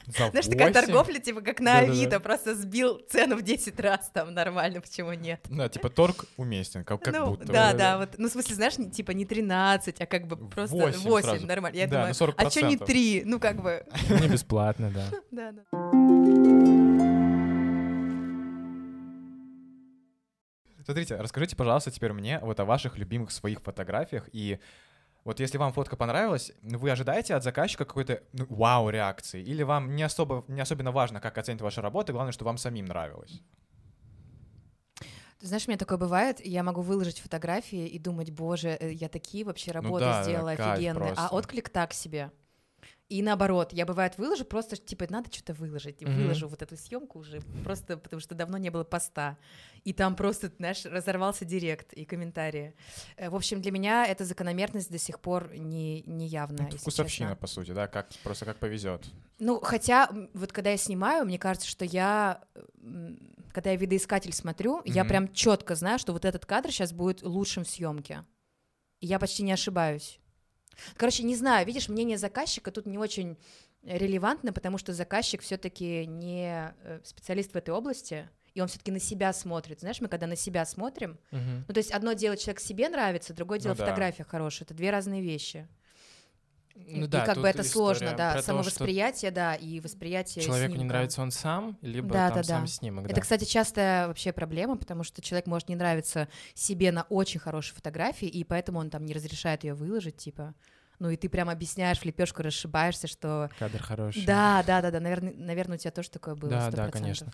За 0.07 0.29
Знаешь, 0.31 0.47
такая 0.47 0.69
восемь? 0.69 0.73
торговля, 0.73 1.19
типа 1.19 1.41
как 1.43 1.61
на 1.61 1.81
Да-да-да. 1.81 1.93
Авито, 1.93 2.21
просто 2.21 2.55
сбил 2.55 3.01
цену 3.11 3.37
в 3.37 3.43
10 3.43 3.79
раз, 3.81 4.11
там 4.13 4.33
нормально, 4.33 4.81
почему 4.81 5.13
нет? 5.13 5.41
Да, 5.51 5.69
типа 5.69 5.91
торг 5.91 6.25
уместен, 6.39 6.85
как, 6.85 7.03
как 7.03 7.15
ну, 7.15 7.31
будто. 7.31 7.47
да, 7.47 7.53
да, 7.53 7.73
да, 7.73 7.79
да. 7.79 7.99
вот, 7.99 8.09
ну, 8.17 8.29
в 8.29 8.33
смысле, 8.33 8.55
знаешь, 8.55 8.79
не- 8.79 8.91
типа 8.91 9.11
не 9.11 9.27
13, 9.27 10.01
а 10.01 10.07
как 10.07 10.27
бы 10.27 10.37
просто 10.37 10.75
Восемь 10.77 11.01
8, 11.01 11.29
сразу. 11.29 11.47
нормально. 11.47 11.77
Я 11.77 11.87
Да, 11.87 11.97
думаю, 11.97 12.15
40%. 12.15 12.35
а 12.37 12.51
что 12.51 12.63
не 12.63 12.77
3? 12.79 13.23
Ну, 13.27 13.39
как 13.41 13.63
бы, 13.63 13.85
Не 14.21 14.29
бесплатно, 14.29 14.91
да. 14.91 15.11
да, 15.31 15.53
да. 15.53 16.84
Смотрите, 20.85 21.17
расскажите, 21.17 21.57
пожалуйста, 21.57 21.91
теперь 21.91 22.13
мне 22.13 22.39
вот 22.41 22.61
о 22.61 22.65
ваших 22.65 22.99
любимых 22.99 23.31
своих 23.31 23.63
фотографиях. 23.63 24.29
И 24.33 24.59
вот 25.25 25.41
если 25.41 25.57
вам 25.57 25.73
фотка 25.73 25.97
понравилась, 25.97 26.53
ну, 26.61 26.79
вы 26.79 26.91
ожидаете 26.91 27.35
от 27.35 27.43
заказчика 27.43 27.87
какой-то 27.87 28.23
ну, 28.33 28.47
вау-реакции? 28.51 29.43
Или 29.43 29.63
вам 29.63 29.97
не, 29.97 30.03
особо, 30.03 30.45
не 30.49 30.61
особенно 30.61 30.93
важно, 30.93 31.21
как 31.21 31.39
оценит 31.39 31.63
ваша 31.63 31.81
работа, 31.81 32.13
главное, 32.13 32.33
что 32.33 32.45
вам 32.45 32.59
самим 32.59 32.85
нравилось? 32.85 33.41
Ты 35.41 35.47
знаешь, 35.47 35.67
у 35.67 35.71
меня 35.71 35.79
такое 35.79 35.99
бывает, 35.99 36.45
я 36.45 36.63
могу 36.63 36.83
выложить 36.83 37.21
фотографии 37.21 37.87
и 37.87 37.99
думать, 37.99 38.31
боже, 38.31 38.77
э, 38.81 38.93
я 38.93 39.09
такие 39.09 39.45
вообще 39.45 39.73
работы 39.73 40.05
Ну 40.05 40.11
да, 40.11 40.23
сделала 40.23 40.51
офигенные, 40.53 41.15
а 41.17 41.29
отклик 41.29 41.71
так 41.71 41.93
себе. 41.93 42.31
И 43.11 43.23
наоборот, 43.23 43.73
я 43.75 43.85
бывает 43.85 44.17
выложу, 44.17 44.45
просто 44.47 44.77
типа 44.77 45.07
надо 45.11 45.31
что-то 45.31 45.53
выложить. 45.53 46.01
И 46.01 46.07
Мгм. 46.07 46.15
выложу 46.17 46.49
вот 46.49 46.63
эту 46.63 46.77
съемку 46.77 47.19
уже, 47.19 47.43
просто 47.63 47.99
потому 47.99 48.21
что 48.21 48.35
давно 48.35 48.57
не 48.57 48.71
было 48.71 48.85
поста. 48.85 49.37
И 49.85 49.93
там 49.93 50.17
просто, 50.17 50.51
знаешь, 50.57 50.85
разорвался 50.87 51.45
директ 51.45 51.93
и 51.93 52.07
комментарии. 52.07 52.75
Э, 53.17 53.29
В 53.29 53.35
общем, 53.35 53.61
для 53.61 53.73
меня 53.73 54.07
эта 54.07 54.25
закономерность 54.25 54.91
до 54.91 54.99
сих 54.99 55.21
пор 55.21 55.55
не, 55.55 56.03
не. 56.03 56.27
Это 56.29 56.65
если 56.65 56.79
вкусовщина, 56.79 57.29
честно. 57.31 57.41
по 57.41 57.47
сути, 57.47 57.73
да, 57.73 57.87
как, 57.89 58.09
просто 58.23 58.47
как 58.47 58.57
повезет. 58.59 59.05
Ну, 59.39 59.61
хотя, 59.61 60.09
вот 60.33 60.53
когда 60.53 60.71
я 60.71 60.77
снимаю, 60.79 61.27
мне 61.27 61.39
кажется, 61.39 61.69
что 61.69 61.85
я, 61.85 62.43
когда 63.53 63.71
я 63.71 63.77
видоискатель 63.77 64.33
смотрю, 64.33 64.81
я 64.87 65.03
Мгм. 65.03 65.09
прям 65.09 65.33
четко 65.35 65.75
знаю, 65.75 65.99
что 65.99 66.13
вот 66.15 66.25
этот 66.25 66.47
кадр 66.47 66.71
сейчас 66.73 66.93
будет 66.95 67.23
лучшим 67.23 67.65
в 67.65 67.69
съемке. 67.69 68.25
И 69.01 69.07
я 69.07 69.19
почти 69.19 69.43
не 69.43 69.53
ошибаюсь. 69.53 70.19
Короче, 70.97 71.23
не 71.23 71.37
знаю, 71.37 71.67
видишь, 71.67 71.89
мнение 71.89 72.19
заказчика 72.19 72.71
тут 72.71 72.87
не 72.87 72.99
очень 72.99 73.37
релевантно, 73.83 74.53
потому 74.53 74.79
что 74.79 74.93
заказчик 74.93 75.43
все-таки 75.43 76.07
не 76.07 76.75
э, 76.85 77.01
специалист 77.05 77.53
в 77.53 77.57
этой 77.57 77.71
области, 77.71 78.29
и 78.55 78.61
он 78.61 78.69
все-таки 78.69 78.91
на 78.93 79.01
себя 79.01 79.33
смотрит. 79.33 79.81
Знаешь, 79.81 80.01
мы 80.01 80.09
когда 80.09 80.27
на 80.27 80.37
себя 80.37 80.65
смотрим, 80.65 81.19
Мгм. 81.33 81.65
ну, 81.69 81.75
то 81.75 81.79
есть 81.79 81.91
одно 81.91 82.13
дело 82.15 82.37
человек 82.37 82.61
себе 82.61 82.89
нравится, 82.89 83.35
другое 83.35 83.59
дело 83.59 83.73
Ну 83.75 83.79
да. 83.79 83.85
фотография 83.85 84.25
хорошая. 84.25 84.65
Это 84.65 84.75
две 84.75 84.91
разные 84.91 85.21
вещи. 85.23 85.67
Ну 86.75 87.05
и 87.05 87.09
да, 87.09 87.25
как 87.25 87.37
тут 87.37 87.43
бы 87.43 87.49
это 87.49 87.63
сложно, 87.63 88.15
да, 88.17 88.35
то, 88.35 88.43
самовосприятие, 88.43 89.31
да, 89.31 89.55
и 89.55 89.79
восприятие 89.81 90.45
Человеку 90.45 90.77
не 90.77 90.85
нравится 90.85 91.23
он 91.23 91.31
сам, 91.31 91.79
либо 91.83 92.09
Да, 92.09 92.29
там 92.29 92.37
да, 92.39 92.43
сам 92.43 92.61
да. 92.63 92.67
снимок, 92.67 93.05
Это, 93.05 93.15
да. 93.17 93.21
кстати, 93.21 93.45
частая 93.45 94.09
вообще 94.09 94.33
проблема, 94.33 94.77
потому 94.77 95.05
что 95.05 95.23
человек 95.23 95.47
может 95.47 95.69
не 95.69 95.77
нравиться 95.77 96.29
себе 96.55 96.91
на 96.91 97.05
очень 97.05 97.39
хорошей 97.39 97.75
фотографии, 97.75 98.27
и 98.27 98.43
поэтому 98.43 98.81
он 98.81 98.91
там 98.91 99.05
не 99.05 99.13
разрешает 99.15 99.63
ее 99.65 99.75
выложить, 99.75 100.17
типа. 100.17 100.55
Ну 100.99 101.11
и 101.11 101.17
ты 101.17 101.29
прям 101.29 101.49
объясняешь, 101.49 101.99
в 101.99 102.05
лепешку 102.05 102.43
расшибаешься, 102.43 103.07
что 103.07 103.51
Кадр 103.59 103.83
хороший. 103.83 104.25
да, 104.25 104.63
да, 104.67 104.81
да, 104.81 104.91
да, 104.91 105.01
наверное, 105.01 105.35
наверное, 105.37 105.77
у 105.77 105.79
тебя 105.79 105.91
тоже 105.91 106.11
такое 106.11 106.35
было. 106.35 106.51
Да, 106.51 106.71
100%. 106.71 106.77
да, 106.77 106.91
конечно. 106.91 107.33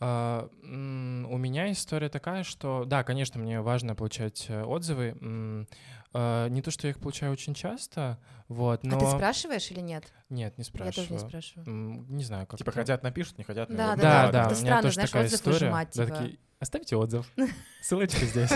М, 0.00 1.26
у 1.30 1.36
меня 1.38 1.70
история 1.70 2.08
такая, 2.08 2.42
что, 2.42 2.84
да, 2.84 3.04
конечно, 3.04 3.40
мне 3.40 3.60
важно 3.60 3.94
получать 3.94 4.46
э, 4.48 4.62
отзывы. 4.64 5.66
А, 6.14 6.48
Не 6.48 6.62
то, 6.62 6.70
что 6.70 6.86
я 6.86 6.92
их 6.92 7.00
получаю 7.00 7.32
очень 7.32 7.54
часто, 7.54 8.18
вот, 8.48 8.84
но... 8.84 8.96
А 8.96 9.00
ты 9.00 9.06
спрашиваешь 9.06 9.70
или 9.72 9.80
нет? 9.80 10.04
Нет, 10.30 10.56
не 10.58 10.64
Я 10.64 10.70
тоже 10.92 10.92
спрашиваю. 10.92 11.12
не 11.22 11.28
спрашиваю. 11.28 12.06
Не 12.08 12.24
знаю, 12.24 12.46
как 12.46 12.58
Типа 12.58 12.70
это. 12.70 12.78
хотят 12.80 13.02
напишут, 13.02 13.36
не 13.38 13.44
хотят. 13.44 13.68
Да, 13.68 13.96
да, 13.96 13.96
Да, 13.96 14.02
да, 14.02 14.32
да, 14.32 14.38
как-то 14.44 14.54
у 14.54 14.56
меня 14.62 14.66
странно, 14.66 14.82
тоже 14.82 14.94
знаешь, 14.94 15.10
такая 15.10 15.24
отзыв 15.24 15.38
история. 15.40 15.54
выжимать, 15.58 15.88
Да, 15.94 16.06
типа. 16.06 16.16
такие, 16.18 16.38
Оставьте 16.60 16.96
отзыв. 16.96 17.26
Ссылочка 17.82 18.24
здесь. 18.24 18.50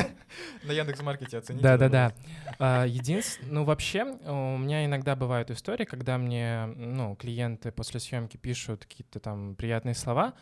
На 0.62 0.72
Яндекс.Маркете 0.72 1.36
оцените. 1.38 1.62
Да, 1.62 1.76
да, 1.76 2.14
да. 2.58 2.84
Единственное, 2.84 3.52
ну 3.52 3.64
вообще, 3.64 4.04
у 4.04 4.56
меня 4.56 4.86
иногда 4.86 5.14
бывают 5.14 5.50
истории, 5.50 5.84
когда 5.84 6.16
мне, 6.16 6.66
ну, 6.76 7.16
клиенты 7.16 7.70
после 7.70 8.00
съемки 8.00 8.36
пишут 8.38 8.86
какие-то 8.86 9.20
там 9.20 9.56
приятные 9.56 9.94
слова, 9.94 10.32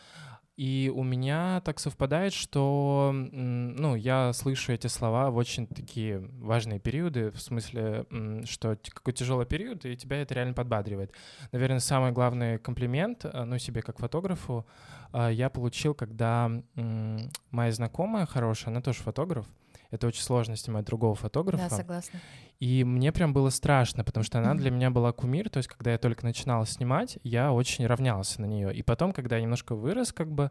и 0.57 0.91
у 0.95 1.03
меня 1.03 1.61
так 1.65 1.79
совпадает, 1.79 2.33
что, 2.33 3.11
ну, 3.13 3.95
я 3.95 4.33
слышу 4.33 4.73
эти 4.73 4.87
слова 4.87 5.31
в 5.31 5.37
очень 5.37 5.67
такие 5.67 6.19
важные 6.41 6.81
периоды, 6.81 7.31
в 7.31 7.41
смысле, 7.41 8.07
что 8.45 8.79
какой 8.89 9.13
тяжелый 9.13 9.45
период, 9.45 9.85
и 9.85 9.97
тебя 9.97 10.23
это 10.23 10.33
реально 10.35 10.55
подбадривает. 10.55 11.13
Наверное, 11.53 11.81
самый 11.81 12.13
главный 12.13 12.59
комплимент, 12.59 13.27
э, 13.27 13.45
ну, 13.45 13.59
себе 13.59 13.83
как 13.83 13.99
фотографу, 13.99 14.67
э, 15.13 15.31
я 15.33 15.51
получил, 15.51 15.95
когда 15.95 16.51
моя 17.51 17.73
знакомая 17.73 18.25
хорошая, 18.25 18.73
она 18.73 18.81
тоже 18.81 19.01
фотограф, 19.01 19.47
это 19.91 20.07
очень 20.07 20.22
сложно 20.22 20.57
снимать 20.57 20.84
другого 20.84 21.14
фотографа. 21.14 21.68
Да, 21.68 21.76
согласна. 21.76 22.20
И 22.59 22.84
мне 22.84 23.12
прям 23.12 23.32
было 23.32 23.51
страшно, 23.51 24.03
потому 24.05 24.24
что 24.24 24.39
она 24.39 24.55
для 24.55 24.70
меня 24.70 24.91
была 24.91 25.12
кумир. 25.12 25.51
То 25.51 25.59
есть, 25.59 25.68
когда 25.68 25.93
я 25.93 25.99
только 25.99 26.24
начинал 26.24 26.64
снимать, 26.64 27.18
я 27.22 27.53
очень 27.53 27.87
равнялся 27.87 28.41
на 28.41 28.47
нее. 28.47 28.74
И 28.74 28.82
потом, 28.82 29.12
когда 29.12 29.37
я 29.37 29.43
немножко 29.43 29.74
вырос, 29.74 30.12
как 30.12 30.30
бы, 30.32 30.51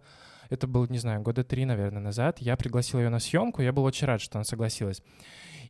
это 0.49 0.67
было, 0.67 0.85
не 0.85 0.99
знаю, 0.99 1.21
года 1.21 1.43
три, 1.43 1.65
наверное, 1.65 2.01
назад, 2.01 2.39
я 2.39 2.55
пригласил 2.55 2.99
ее 2.99 3.09
на 3.09 3.19
съемку. 3.19 3.61
Я 3.61 3.73
был 3.73 3.83
очень 3.83 4.05
рад, 4.07 4.21
что 4.21 4.37
она 4.37 4.43
согласилась. 4.43 5.01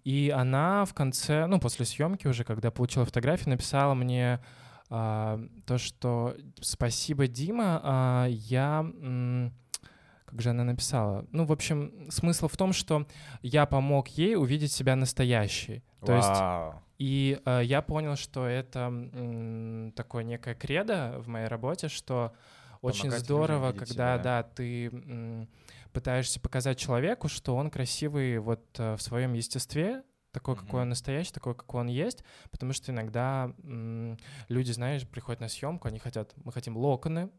И 0.04 0.32
она 0.36 0.86
в 0.86 0.94
конце, 0.94 1.46
ну, 1.48 1.60
после 1.60 1.86
съемки 1.86 2.28
уже, 2.28 2.44
когда 2.44 2.70
получила 2.72 3.06
фотографию, 3.06 3.50
написала 3.50 3.94
мне 3.94 4.40
а, 4.90 5.40
то, 5.66 5.78
что 5.78 6.36
спасибо, 6.62 7.28
Дима, 7.28 7.80
а, 7.84 8.28
я... 8.28 8.80
м, 8.82 9.54
как 10.36 10.42
же 10.42 10.50
она 10.50 10.66
написала? 10.66 11.26
Ну, 11.32 11.46
в 11.46 11.52
общем, 11.54 12.08
смысл 12.10 12.50
в 12.50 12.58
том, 12.58 12.74
что 12.74 13.08
я 13.42 13.66
помог 13.66 14.10
ей 14.10 14.36
увидеть 14.36 14.74
себя 14.74 14.98
настоящей. 14.98 15.82
То 16.06 16.12
есть 16.14 16.28
Вау. 16.28 16.82
и 16.98 17.40
э, 17.46 17.62
я 17.64 17.82
понял, 17.82 18.18
что 18.18 18.46
это 18.46 18.80
м, 18.80 19.94
такое 19.96 20.24
некое 20.26 20.54
кредо 20.54 21.16
в 21.20 21.30
моей 21.30 21.48
работе, 21.48 21.88
что 21.88 22.34
очень 22.82 23.04
Помогать 23.06 23.24
здорово, 23.24 23.68
людям 23.68 23.76
видеть 23.76 23.88
когда, 23.88 24.18
себя. 24.18 24.24
да, 24.24 24.44
ты 24.44 24.88
м, 24.88 25.48
пытаешься 25.94 26.40
показать 26.42 26.78
человеку, 26.78 27.30
что 27.30 27.56
он 27.56 27.70
красивый 27.70 28.38
вот 28.40 28.64
э, 28.78 28.96
в 28.98 29.02
своем 29.02 29.34
естестве, 29.34 30.04
такой, 30.34 30.56
какой 30.58 30.72
Мгм. 30.72 30.82
он 30.82 30.90
настоящий, 30.90 31.32
такой, 31.32 31.56
какой 31.56 31.80
он 31.82 31.88
есть, 31.88 32.26
потому 32.52 32.74
что 32.74 32.92
иногда 32.92 33.54
м, 33.64 34.18
люди, 34.50 34.74
знаешь, 34.74 35.08
приходят 35.08 35.40
на 35.40 35.48
съемку, 35.48 35.88
они 35.88 36.00
хотят, 36.00 36.34
мы 36.44 36.52
хотим 36.52 36.76
локоны, 36.76 37.30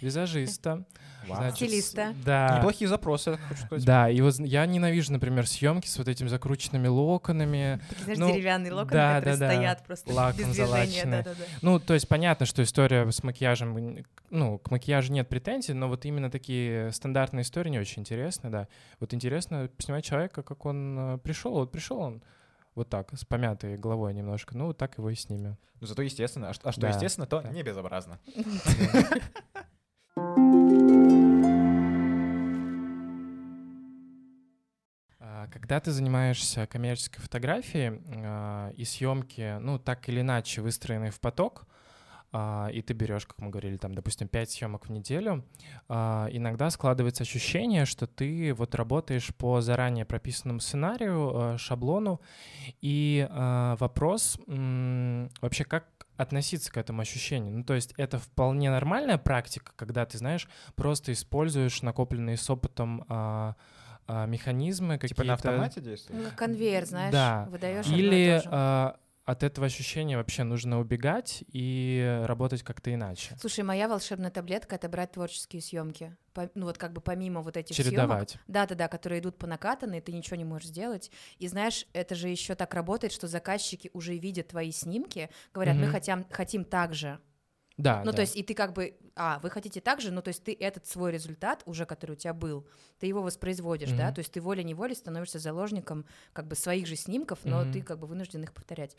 визажиста, 0.00 0.84
значит, 1.26 1.56
Стилиста. 1.56 2.14
Да. 2.24 2.56
Неплохие 2.58 2.88
запросы, 2.88 3.38
хочу 3.48 3.62
сказать. 3.66 3.84
Да, 3.84 4.08
и 4.10 4.20
вот 4.20 4.38
я 4.40 4.66
ненавижу, 4.66 5.12
например, 5.12 5.46
съемки 5.46 5.86
с 5.86 5.96
вот 5.98 6.08
этими 6.08 6.28
закрученными 6.28 6.88
локонами. 6.88 7.80
Такие, 7.88 8.04
знаешь, 8.04 8.18
Ну, 8.18 8.32
деревянные 8.32 8.72
локоны, 8.72 8.92
да, 8.92 9.14
которые 9.16 9.36
да, 9.36 9.46
да. 9.48 9.54
стоят 9.54 9.86
просто 9.86 10.12
Лаком 10.12 10.38
без 10.38 10.46
движения. 10.46 10.66
залаченные. 10.66 11.22
Да-да-да. 11.22 11.44
Ну, 11.62 11.78
то 11.78 11.94
есть 11.94 12.08
понятно, 12.08 12.46
что 12.46 12.62
история 12.62 13.10
с 13.10 13.22
макияжем, 13.22 14.04
ну, 14.30 14.58
к 14.58 14.70
макияжу 14.70 15.12
нет 15.12 15.28
претензий, 15.28 15.72
но 15.74 15.88
вот 15.88 16.04
именно 16.04 16.30
такие 16.30 16.90
стандартные 16.92 17.42
истории 17.42 17.70
не 17.70 17.78
очень 17.78 18.00
интересны, 18.02 18.50
да. 18.50 18.68
Вот 18.98 19.14
интересно 19.14 19.70
снимать 19.78 20.04
человека, 20.04 20.42
как 20.42 20.64
он 20.66 20.98
э, 20.98 21.18
пришел, 21.18 21.52
вот 21.52 21.70
пришел 21.72 21.98
он 21.98 22.22
вот 22.74 22.88
так, 22.88 23.10
с 23.18 23.24
помятой 23.24 23.76
головой 23.76 24.14
немножко, 24.14 24.56
ну, 24.56 24.66
вот 24.66 24.78
так 24.78 24.96
его 24.96 25.10
и 25.10 25.14
снимем. 25.14 25.58
Ну, 25.80 25.86
зато 25.86 26.02
естественно. 26.02 26.48
А, 26.50 26.52
а 26.62 26.72
что 26.72 26.80
Да, 26.82 26.88
естественно, 26.90 27.26
то 27.26 27.40
да. 27.40 27.50
не 27.50 27.62
безобразно. 27.62 28.18
Когда 35.48 35.80
ты 35.80 35.90
занимаешься 35.90 36.66
коммерческой 36.66 37.20
фотографией 37.20 38.00
а, 38.24 38.70
и 38.76 38.84
съемки, 38.84 39.58
ну, 39.60 39.78
так 39.78 40.08
или 40.08 40.20
иначе 40.20 40.60
выстроены 40.62 41.10
в 41.10 41.20
поток, 41.20 41.66
а, 42.32 42.68
и 42.72 42.80
ты 42.80 42.94
берешь, 42.94 43.26
как 43.26 43.38
мы 43.38 43.50
говорили, 43.50 43.76
там, 43.76 43.94
допустим, 43.94 44.28
5 44.28 44.50
съемок 44.50 44.86
в 44.86 44.90
неделю, 44.92 45.44
а, 45.88 46.28
иногда 46.30 46.70
складывается 46.70 47.24
ощущение, 47.24 47.86
что 47.86 48.06
ты 48.06 48.54
вот 48.54 48.74
работаешь 48.74 49.34
по 49.34 49.60
заранее 49.60 50.04
прописанному 50.04 50.60
сценарию, 50.60 51.32
а, 51.34 51.58
шаблону, 51.58 52.20
и 52.80 53.26
а, 53.30 53.76
вопрос 53.76 54.38
вообще, 54.46 55.64
как 55.64 55.86
относиться 56.16 56.70
к 56.70 56.76
этому 56.76 57.00
ощущению. 57.00 57.56
Ну, 57.56 57.64
то 57.64 57.74
есть 57.74 57.94
это 57.96 58.18
вполне 58.18 58.70
нормальная 58.70 59.18
практика, 59.18 59.72
когда 59.74 60.04
ты, 60.04 60.18
знаешь, 60.18 60.48
просто 60.76 61.12
используешь 61.12 61.82
накопленные 61.82 62.36
с 62.36 62.48
опытом 62.50 63.06
а, 64.10 64.26
механизмы 64.26 64.94
какие-то. 64.98 65.14
Типа 65.14 65.24
на 65.24 65.34
автомате 65.34 65.80
действует? 65.80 66.22
Ну, 66.22 66.30
конвейер, 66.36 66.84
знаешь, 66.84 67.12
Да. 67.12 67.46
выдаешь 67.48 67.86
Или 67.86 68.42
а, 68.46 68.96
от 69.24 69.42
этого 69.44 69.66
ощущения 69.66 70.16
вообще 70.16 70.42
нужно 70.42 70.80
убегать 70.80 71.44
и 71.52 72.20
работать 72.24 72.62
как-то 72.64 72.92
иначе. 72.92 73.36
Слушай, 73.40 73.62
моя 73.62 73.86
волшебная 73.88 74.30
таблетка— 74.30 74.74
это 74.76 74.88
брать 74.88 75.12
творческие 75.12 75.62
съемки. 75.62 76.16
Ну 76.54 76.66
вот 76.66 76.78
как 76.78 76.92
бы 76.92 77.00
помимо 77.00 77.40
вот 77.42 77.56
этих 77.56 77.76
съемок, 77.76 77.90
Чередовать. 77.92 78.38
Да-да-да, 78.48 78.88
которые 78.88 79.20
идут 79.20 79.38
по 79.38 79.46
накатанной, 79.46 80.00
ты 80.00 80.12
ничего 80.12 80.36
не 80.36 80.44
можешь 80.44 80.68
сделать. 80.68 81.10
И 81.38 81.46
знаешь, 81.46 81.86
это 81.92 82.14
же 82.16 82.28
еще 82.28 82.54
так 82.56 82.74
работает, 82.74 83.12
что 83.12 83.28
заказчики 83.28 83.90
уже 83.92 84.16
видят 84.16 84.48
твои 84.48 84.72
снимки, 84.72 85.30
говорят, 85.54 85.76
мы 85.76 85.82
Мгм. 85.82 85.92
хотим, 85.92 86.26
хотим 86.30 86.64
так 86.64 86.94
же. 86.94 87.20
Да, 87.82 87.98
Ну, 88.04 88.10
да. 88.10 88.16
то 88.16 88.20
есть, 88.22 88.36
и 88.36 88.42
ты 88.42 88.54
как 88.54 88.72
бы, 88.72 88.96
а, 89.16 89.38
вы 89.42 89.50
хотите 89.50 89.80
так 89.80 90.00
же, 90.00 90.10
ну, 90.10 90.22
то 90.22 90.28
есть 90.28 90.44
ты 90.44 90.52
этот 90.58 90.86
свой 90.86 91.12
результат 91.12 91.62
уже, 91.66 91.86
который 91.86 92.12
у 92.12 92.16
тебя 92.16 92.34
был, 92.34 92.66
ты 92.98 93.06
его 93.06 93.22
воспроизводишь, 93.22 93.90
да, 93.92 94.06
Мгм. 94.06 94.14
то 94.14 94.18
есть 94.20 94.32
ты 94.32 94.40
волей-неволей 94.40 94.94
становишься 94.94 95.38
заложником 95.38 96.04
как 96.32 96.46
бы 96.46 96.54
своих 96.56 96.86
же 96.86 96.96
снимков, 96.96 97.40
но 97.44 97.62
Мгм. 97.62 97.72
ты 97.72 97.82
как 97.82 97.98
бы 97.98 98.06
вынужден 98.06 98.42
их 98.42 98.52
повторять. 98.52 98.96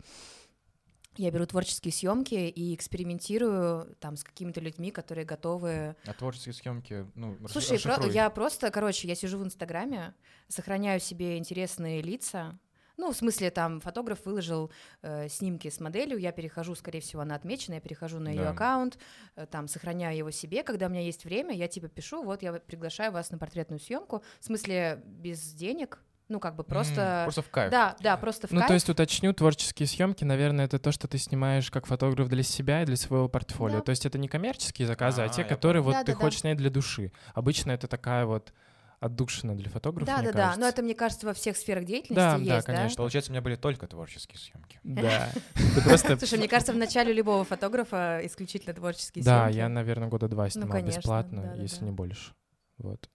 Я 1.18 1.30
беру 1.30 1.46
творческие 1.46 1.92
съемки 1.92 2.36
и 2.36 2.74
экспериментирую 2.74 3.96
там 4.00 4.16
с 4.16 4.24
какими-то 4.24 4.62
людьми, 4.62 4.92
которые 4.92 5.26
готовы 5.26 5.96
А 6.06 6.14
творческие 6.14 6.54
съемки, 6.54 7.06
ну, 7.16 7.38
Слушай, 7.50 7.80
про- 7.82 8.06
я 8.08 8.30
просто, 8.30 8.72
короче, 8.72 9.08
я 9.10 9.16
сижу 9.16 9.38
в 9.38 9.44
Инстаграме, 9.44 10.14
сохраняю 10.48 11.02
себе 11.02 11.38
интересные 11.38 12.02
лица. 12.02 12.58
Ну, 13.02 13.12
в 13.12 13.16
смысле, 13.16 13.50
там 13.50 13.82
фотограф 13.82 14.20
выложил 14.26 14.72
э, 15.02 15.28
снимки 15.28 15.68
с 15.72 15.80
моделью, 15.80 16.20
я 16.20 16.32
перехожу, 16.32 16.76
скорее 16.76 17.00
всего, 17.02 17.24
она 17.24 17.34
отмечена, 17.34 17.74
я 17.76 17.82
перехожу 17.82 18.20
на 18.20 18.30
ее 18.30 18.44
Да. 18.44 18.52
аккаунт, 18.52 19.00
э, 19.36 19.48
там 19.48 19.68
сохраняю 19.68 20.16
его 20.16 20.30
себе. 20.30 20.62
Когда 20.62 20.86
у 20.86 20.90
меня 20.90 21.02
есть 21.02 21.26
время, 21.26 21.56
я 21.56 21.68
типа 21.68 21.88
пишу, 21.88 22.22
вот 22.24 22.44
я 22.44 22.54
приглашаю 22.54 23.12
вас 23.12 23.32
на 23.32 23.40
портретную 23.40 23.80
съемку. 23.80 24.22
В 24.40 24.46
смысле, 24.46 25.02
без 25.06 25.42
денег, 25.54 25.98
ну, 26.30 26.40
как 26.40 26.56
бы 26.56 26.64
просто. 26.64 27.24
Просто 27.26 27.42
в 27.42 27.50
кайф. 27.50 27.72
Да, 27.72 27.96
да, 28.02 28.16
просто 28.18 28.48
в 28.48 28.52
Ну, 28.52 28.60
кайф. 28.60 28.68
то 28.68 28.74
есть 28.76 28.88
уточню, 28.90 29.34
творческие 29.34 29.88
съемки, 29.88 30.24
наверное, 30.24 30.66
это 30.66 30.78
то, 30.78 30.92
что 30.92 31.08
ты 31.08 31.18
снимаешь 31.18 31.72
как 31.72 31.88
фотограф 31.88 32.30
для 32.30 32.44
себя 32.44 32.84
и 32.84 32.86
для 32.86 32.98
своего 32.98 33.28
портфолио. 33.28 33.78
Да. 33.78 33.82
То 33.82 33.90
есть 33.90 34.06
это 34.06 34.20
не 34.20 34.28
коммерческие 34.28 34.88
заказы, 34.88 35.24
а, 35.24 35.26
А, 35.26 35.30
те, 35.30 35.44
которые 35.44 35.82
понял. 35.82 35.96
вот 35.98 36.06
ты 36.06 36.12
Да-да-да. 36.12 36.24
хочешь 36.24 36.42
снять 36.42 36.58
для 36.58 36.70
души. 36.70 37.12
Обычно 37.34 37.72
это 37.72 37.88
такая 37.88 38.26
вот 38.28 38.54
отдушина 39.02 39.56
для 39.58 39.70
фотографа, 39.70 40.06
Да, 40.06 40.18
мне 40.20 40.28
да, 40.28 40.32
да. 40.32 40.40
кажется. 40.40 40.60
Но 40.62 40.68
это, 40.68 40.82
мне 40.84 40.94
кажется, 40.94 41.26
во 41.26 41.34
всех 41.34 41.58
сферах 41.58 41.86
деятельности 41.86 42.16
Да, 42.16 42.38
да, 42.38 42.56
есть, 42.56 42.66
конечно. 42.68 42.96
Получается, 42.98 43.32
у 43.32 43.34
меня 43.34 43.42
были 43.42 43.56
только 43.56 43.88
творческие 43.88 44.38
съемки. 44.40 44.80
Да. 44.84 45.30
Слушай, 46.20 46.38
мне 46.38 46.48
кажется, 46.48 46.72
в 46.72 46.78
начале 46.78 47.12
любого 47.12 47.44
фотографа 47.44 48.22
исключительно 48.24 48.74
творческие 48.76 49.26
Да, 49.26 49.46
съемки. 49.46 49.58
я, 49.58 49.70
наверное, 49.70 50.08
года 50.08 50.28
два 50.28 50.50
снимал 50.50 50.70
конечно, 50.70 51.00
бесплатно, 51.00 51.56
если 51.58 51.84
не 51.84 51.92
больше. 51.92 52.34
Вот. 52.78 53.10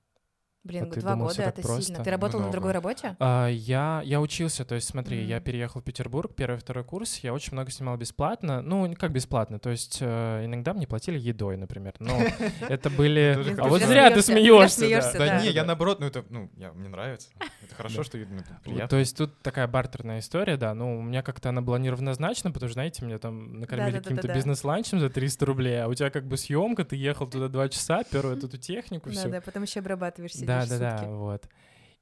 Блин, 0.66 0.88
А 0.90 0.94
ты 0.94 1.00
два 1.00 1.12
думал, 1.12 1.26
года 1.28 1.42
это 1.42 1.62
просто? 1.62 1.82
сильно. 1.82 2.02
Ты 2.04 2.10
работал 2.10 2.40
на 2.40 2.46
Много. 2.46 2.52
другой 2.52 2.72
работе? 2.72 3.16
А, 3.20 3.46
я, 3.48 4.02
я 4.04 4.20
учился, 4.20 4.64
то 4.64 4.74
есть 4.74 4.88
смотри, 4.88 5.22
я 5.24 5.36
Мгм. 5.36 5.44
переехал 5.44 5.80
в 5.80 5.84
Петербург, 5.84 6.34
первый, 6.34 6.56
второй 6.58 6.82
курс, 6.84 7.18
я 7.22 7.32
очень 7.32 7.52
много 7.52 7.70
снимал 7.70 7.96
бесплатно, 7.96 8.62
ну, 8.62 8.84
не 8.86 8.96
как 8.96 9.12
бесплатно, 9.12 9.58
то 9.58 9.70
есть 9.70 9.98
э, 10.00 10.44
иногда 10.44 10.74
мне 10.74 10.86
платили 10.86 11.18
едой, 11.18 11.56
например, 11.56 11.94
но 12.00 12.18
это 12.68 12.90
были... 12.90 13.38
А 13.60 13.68
вот 13.68 13.82
зря 13.82 14.10
ты 14.10 14.22
смеешься, 14.22 14.88
Да 15.12 15.26
да. 15.26 15.40
не, 15.40 15.50
я 15.50 15.64
наоборот, 15.64 16.00
ну 16.00 16.06
это, 16.06 16.24
ну, 16.30 16.50
я- 16.56 16.72
мне 16.72 16.88
нравится. 16.88 17.28
Это 17.66 17.74
хорошо, 17.74 18.02
что 18.02 18.16
ну, 18.18 18.24
это 18.24 18.50
Вот, 18.50 18.62
приятно. 18.62 18.88
То 18.88 18.96
есть 18.96 19.16
тут 19.16 19.38
такая 19.42 19.66
бартерная 19.66 20.20
история, 20.20 20.56
да, 20.56 20.74
ну, 20.74 20.98
у 20.98 21.02
меня 21.02 21.22
как-то 21.22 21.50
она 21.50 21.62
была 21.62 21.78
неравнозначна, 21.78 22.50
потому 22.50 22.68
что, 22.68 22.74
знаете, 22.74 23.04
меня 23.04 23.18
там 23.18 23.60
накормили 23.60 23.92
Да-да-да-да-да. 23.92 24.16
каким-то 24.16 24.34
бизнес-ланчем 24.34 25.00
за 25.00 25.10
300 25.10 25.46
рублей, 25.46 25.82
а 25.82 25.88
у 25.88 25.94
тебя 25.94 26.10
как 26.10 26.26
бы 26.26 26.36
съемка, 26.36 26.84
ты 26.84 26.96
ехал 26.96 27.26
туда 27.26 27.48
два 27.48 27.68
часа, 27.68 28.04
пер 28.04 28.26
эту 28.26 28.48
технику, 28.56 29.10
все. 29.10 29.24
Да, 29.24 29.28
да, 29.28 29.40
потом 29.40 29.64
еще 29.64 29.80
обрабатываешь, 29.80 30.32
сидишь 30.32 30.46
Да, 30.46 30.66
да, 30.66 30.78
да, 30.78 31.08
вот. 31.08 31.48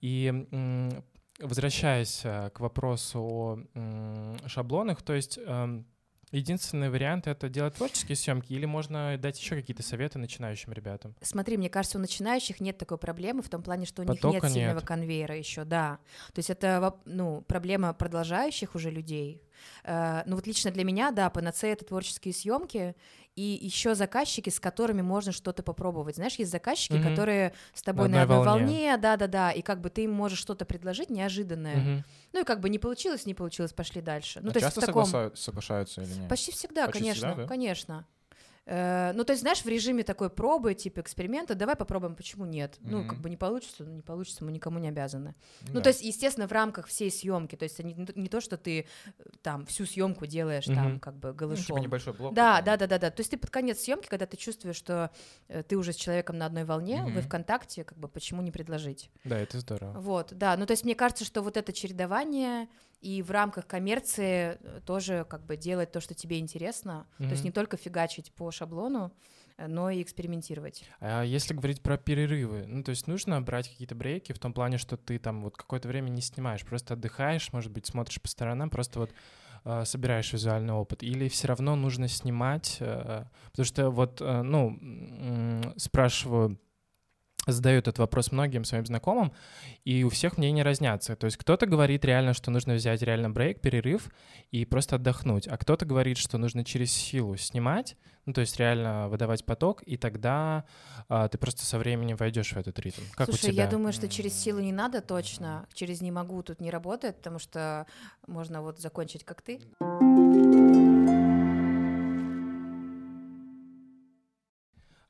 И 0.00 0.32
возвращаясь 1.40 2.20
э, 2.24 2.50
к 2.50 2.60
вопросу 2.60 3.66
о 3.74 4.46
шаблонах, 4.46 5.02
то 5.02 5.14
есть 5.14 5.38
эм, 5.44 5.86
единственный 6.36 6.90
вариант 6.90 7.26
это 7.26 7.48
делать 7.48 7.74
творческие 7.74 8.16
съемки, 8.16 8.52
или 8.52 8.66
можно 8.66 9.16
дать 9.18 9.38
еще 9.40 9.56
какие-то 9.56 9.82
советы 9.82 10.18
начинающим 10.18 10.72
ребятам? 10.72 11.14
Смотри, 11.22 11.56
мне 11.56 11.70
кажется, 11.70 11.98
у 11.98 12.00
начинающих 12.00 12.60
нет 12.60 12.78
такой 12.78 12.98
проблемы 12.98 13.42
в 13.42 13.48
том 13.48 13.62
плане, 13.62 13.86
что 13.86 14.02
у 14.02 14.04
них 14.04 14.20
Потока 14.20 14.46
нет 14.46 14.52
сильного 14.52 14.78
нет. 14.78 14.86
конвейера 14.86 15.36
еще, 15.36 15.64
да. 15.64 15.98
То 16.32 16.38
есть 16.38 16.50
это 16.50 16.94
ну, 17.04 17.42
проблема 17.42 17.92
продолжающих 17.94 18.74
уже 18.74 18.90
людей. 18.90 19.42
Э, 19.84 20.22
ну 20.26 20.36
вот 20.36 20.46
лично 20.46 20.70
для 20.70 20.84
меня, 20.84 21.10
да, 21.10 21.30
панацея— 21.30 21.72
это 21.74 21.84
творческие 21.84 22.34
съемки, 22.34 22.94
и 23.36 23.58
еще 23.60 23.94
заказчики, 23.94 24.48
с 24.50 24.60
которыми 24.60 25.02
можно 25.02 25.32
что-то 25.32 25.62
попробовать. 25.62 26.16
Знаешь, 26.16 26.34
есть 26.36 26.50
заказчики, 26.52 26.92
Мгм. 26.94 27.10
которые 27.10 27.52
с 27.72 27.82
тобой 27.82 28.08
На 28.08 28.18
на 28.18 28.22
одной 28.22 28.44
волне. 28.46 28.96
да-да-да, 28.96 29.50
и 29.50 29.60
как 29.62 29.80
бы 29.80 29.90
ты 29.90 30.04
им 30.04 30.12
можешь 30.12 30.38
что-то 30.38 30.64
предложить 30.64 31.10
неожиданное. 31.10 31.76
Мгм. 31.76 32.04
Ну 32.32 32.40
и 32.40 32.44
как 32.44 32.60
бы 32.60 32.68
не 32.68 32.78
получилось, 32.78 33.26
не 33.26 33.34
получилось, 33.34 33.72
пошли 33.72 34.00
дальше. 34.00 34.40
Ну 34.42 34.50
А 34.50 34.52
то 34.52 34.58
есть 34.58 34.66
часто 34.68 34.80
в 34.80 34.86
таком... 34.86 35.04
соглашают- 35.04 35.38
соглашаются 35.38 36.02
или 36.02 36.12
нет? 36.14 36.28
Почти 36.28 36.52
всегда, 36.52 36.86
Почти 36.86 37.00
конечно, 37.00 37.28
всегда, 37.28 37.42
да? 37.42 37.48
конечно. 37.48 38.06
Э, 38.66 39.12
ну, 39.14 39.24
то 39.24 39.32
есть, 39.32 39.42
знаешь, 39.42 39.62
в 39.62 39.66
режиме 39.68 40.04
такой 40.04 40.30
пробы, 40.30 40.74
типа 40.74 41.00
эксперимента, 41.00 41.54
давай 41.54 41.76
попробуем, 41.76 42.14
почему 42.16 42.46
нет. 42.46 42.76
Ну, 42.80 42.98
Мгм. 43.00 43.08
как 43.08 43.18
бы 43.20 43.28
не 43.28 43.36
получится, 43.36 43.84
ну, 43.84 43.92
не 43.92 44.00
получится, 44.02 44.42
мы 44.44 44.52
никому 44.52 44.78
не 44.78 44.88
обязаны. 44.88 45.34
Ну, 45.68 45.74
Да. 45.74 45.80
то 45.82 45.88
есть, 45.90 46.02
естественно, 46.02 46.48
в 46.48 46.52
рамках 46.52 46.86
всей 46.86 47.10
съемки, 47.10 47.56
то 47.56 47.64
есть, 47.64 47.78
не, 47.84 47.94
не 48.14 48.28
то, 48.28 48.40
что 48.40 48.56
ты 48.56 48.86
э, 49.18 49.22
там 49.42 49.66
всю 49.66 49.84
съемку 49.84 50.24
делаешь 50.26 50.64
там 50.64 50.92
Мгм. 50.92 51.00
как 51.00 51.16
бы 51.18 51.28
Ну, 51.28 51.34
голышом. 51.34 51.66
типа 51.66 51.78
небольшой 51.78 52.14
блок. 52.14 52.32
Да, 52.34 52.62
да, 52.62 52.76
да, 52.78 52.86
да, 52.86 52.98
да. 52.98 53.10
То 53.10 53.20
есть 53.20 53.30
ты 53.30 53.36
под 53.36 53.50
конец 53.50 53.80
съемки, 53.80 54.06
когда 54.08 54.24
ты 54.24 54.36
чувствуешь, 54.38 54.76
что 54.76 55.10
э, 55.48 55.62
ты 55.62 55.76
уже 55.76 55.92
с 55.92 55.96
человеком 55.96 56.38
на 56.38 56.46
одной 56.46 56.64
волне, 56.64 57.02
вы 57.02 57.10
Мгм. 57.10 57.20
в 57.22 57.28
контакте, 57.28 57.84
как 57.84 57.98
бы 57.98 58.08
почему 58.08 58.40
не 58.40 58.50
предложить? 58.50 59.10
Да, 59.24 59.38
это 59.38 59.58
здорово. 59.60 59.92
Вот, 60.00 60.32
да. 60.32 60.56
Ну, 60.56 60.64
то 60.64 60.70
есть 60.72 60.84
мне 60.84 60.94
кажется, 60.94 61.24
что 61.26 61.42
вот 61.42 61.56
это 61.58 61.72
чередование 61.72 62.68
и 63.04 63.20
в 63.20 63.30
рамках 63.30 63.66
коммерции 63.66 64.58
э, 64.60 64.80
тоже 64.86 65.26
как 65.28 65.44
бы 65.44 65.58
делать 65.58 65.92
то, 65.92 66.00
что 66.00 66.14
тебе 66.14 66.38
интересно. 66.38 67.06
То 67.18 67.24
есть 67.24 67.44
не 67.44 67.50
только 67.50 67.76
фигачить 67.76 68.32
по 68.32 68.50
шаблону, 68.50 69.12
э, 69.58 69.66
но 69.66 69.90
и 69.90 70.02
экспериментировать. 70.02 70.84
А 71.00 71.22
если 71.22 71.52
говорить 71.52 71.82
про 71.82 71.98
перерывы, 71.98 72.64
ну, 72.66 72.82
то 72.82 72.90
есть 72.90 73.06
нужно 73.06 73.42
брать 73.42 73.68
какие-то 73.68 73.94
брейки 73.94 74.32
в 74.32 74.38
том 74.38 74.54
плане, 74.54 74.78
что 74.78 74.96
ты 74.96 75.18
там 75.18 75.42
вот 75.42 75.54
какое-то 75.54 75.86
время 75.86 76.08
не 76.08 76.22
снимаешь, 76.22 76.64
просто 76.64 76.94
отдыхаешь, 76.94 77.52
может 77.52 77.70
быть, 77.70 77.86
смотришь 77.86 78.22
по 78.22 78.28
сторонам, 78.28 78.70
просто 78.70 79.00
вот 79.00 79.10
э, 79.66 79.84
собираешь 79.84 80.32
визуальный 80.32 80.72
опыт, 80.72 81.02
или 81.02 81.28
все 81.28 81.48
равно 81.48 81.76
нужно 81.76 82.08
снимать, 82.08 82.78
э, 82.80 83.24
потому 83.50 83.66
что 83.66 83.90
вот, 83.90 84.22
э, 84.22 84.42
ну, 84.42 84.80
спрашиваю, 85.76 86.58
задаю 87.46 87.78
этот 87.78 87.98
вопрос 87.98 88.32
многим 88.32 88.64
своим 88.64 88.86
знакомым, 88.86 89.32
и 89.84 90.04
у 90.04 90.08
всех 90.08 90.38
мнения 90.38 90.62
разнятся. 90.62 91.16
То 91.16 91.26
есть 91.26 91.36
кто-то 91.36 91.66
говорит 91.66 92.04
реально, 92.04 92.34
что 92.34 92.50
нужно 92.50 92.74
взять 92.74 93.02
реально 93.02 93.30
брейк, 93.30 93.60
перерыв 93.60 94.08
и 94.50 94.64
просто 94.64 94.96
отдохнуть, 94.96 95.46
а 95.46 95.56
кто-то 95.56 95.84
говорит, 95.84 96.18
что 96.18 96.38
нужно 96.38 96.64
через 96.64 96.92
силу 96.92 97.36
снимать, 97.36 97.96
ну 98.26 98.32
то 98.32 98.40
есть 98.40 98.58
реально 98.58 99.08
выдавать 99.08 99.44
поток, 99.44 99.82
и 99.84 99.96
тогда 99.96 100.64
а, 101.08 101.28
ты 101.28 101.38
просто 101.38 101.64
со 101.64 101.78
временем 101.78 102.16
войдешь 102.16 102.52
в 102.52 102.56
этот 102.56 102.78
ритм. 102.78 103.02
Как 103.14 103.28
Слушай, 103.28 103.50
у 103.50 103.52
тебя? 103.52 103.64
я 103.64 103.70
думаю, 103.70 103.92
что 103.92 104.08
через 104.08 104.34
силу 104.34 104.60
не 104.60 104.72
надо 104.72 105.00
точно, 105.00 105.66
через 105.74 106.00
не 106.00 106.10
могу 106.10 106.42
тут 106.42 106.60
не 106.60 106.70
работает, 106.70 107.16
потому 107.16 107.38
что 107.38 107.86
можно 108.26 108.62
вот 108.62 108.78
закончить 108.80 109.24
как 109.24 109.42
ты. 109.42 109.60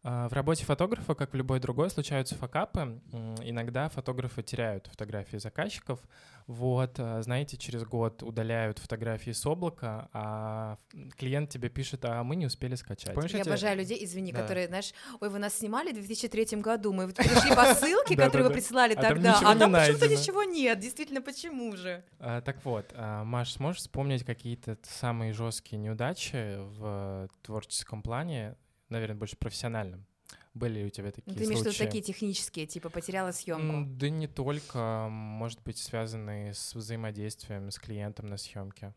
В 0.04 0.28
работе 0.32 0.66
фотографа, 0.66 1.14
как 1.14 1.32
в 1.32 1.34
любой 1.34 1.60
другой, 1.60 1.88
случаются 1.88 2.34
факапы. 2.34 3.00
Иногда 3.42 3.88
фотографы 3.88 4.42
теряют 4.42 4.86
фотографии 4.86 5.38
заказчиков. 5.38 5.98
Вот, 6.46 6.96
а, 6.98 7.22
знаете, 7.22 7.56
через 7.56 7.84
год 7.84 8.22
удаляют 8.22 8.78
фотографии 8.78 9.30
с 9.30 9.46
облака, 9.46 10.10
а 10.12 10.76
клиент 11.16 11.48
тебе 11.48 11.70
пишет, 11.70 12.04
а 12.04 12.22
мы 12.22 12.36
не 12.36 12.44
успели 12.44 12.74
скачать. 12.74 13.14
Помнишь, 13.14 13.30
Я 13.32 13.40
эти- 13.40 13.48
обожаю 13.48 13.78
людей, 13.78 14.04
извини, 14.04 14.30
Да. 14.30 14.42
которые, 14.42 14.66
знаешь, 14.68 14.92
ой, 15.22 15.30
вы 15.30 15.38
нас 15.38 15.54
снимали 15.54 15.88
в 15.90 15.94
2003 15.94 16.60
году, 16.60 16.92
мы 16.92 17.06
вот 17.06 17.14
пришли 17.16 17.54
по 17.54 17.64
ссылке, 17.74 18.14
которую 18.14 18.48
вы 18.48 18.52
присылали 18.54 18.92
А 18.92 19.00
тогда, 19.00 19.30
а 19.38 19.40
там 19.40 19.42
почему-то 19.42 19.68
найдено. 19.68 20.20
ничего 20.20 20.42
нет. 20.44 20.78
Действительно, 20.80 21.22
почему 21.22 21.74
же? 21.76 22.04
А, 22.18 22.42
Так 22.42 22.62
вот, 22.66 22.92
а, 22.94 23.24
Маш, 23.24 23.54
сможешь 23.54 23.80
вспомнить 23.80 24.22
какие-то 24.22 24.76
самые 24.82 25.32
жесткие 25.32 25.78
неудачи 25.80 26.56
в 26.58 27.30
творческом 27.40 28.02
плане, 28.02 28.56
наверное, 28.94 29.16
больше 29.16 29.36
профессиональном? 29.36 30.06
Были 30.54 30.80
ли 30.80 30.84
у 30.86 30.90
тебя 30.90 31.10
такие 31.10 31.32
Ну, 31.32 31.34
ты 31.34 31.44
имеешь 31.44 31.62
случаи? 31.62 31.84
такие 31.84 32.02
технические, 32.02 32.66
типа 32.66 32.88
потеряла 32.88 33.32
съемку. 33.32 33.90
Да 33.90 34.08
не 34.08 34.28
только, 34.28 35.08
может 35.10 35.60
быть, 35.62 35.78
связанные 35.78 36.54
с 36.54 36.74
взаимодействием 36.74 37.70
с 37.70 37.78
клиентом 37.78 38.28
на 38.28 38.36
съемке. 38.36 38.94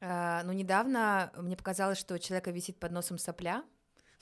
А, 0.00 0.42
ну, 0.44 0.52
недавно 0.52 1.32
мне 1.38 1.56
показалось, 1.56 1.98
что 1.98 2.14
у 2.14 2.18
человека 2.18 2.50
висит 2.50 2.78
под 2.78 2.92
носом 2.92 3.18
сопля. 3.18 3.64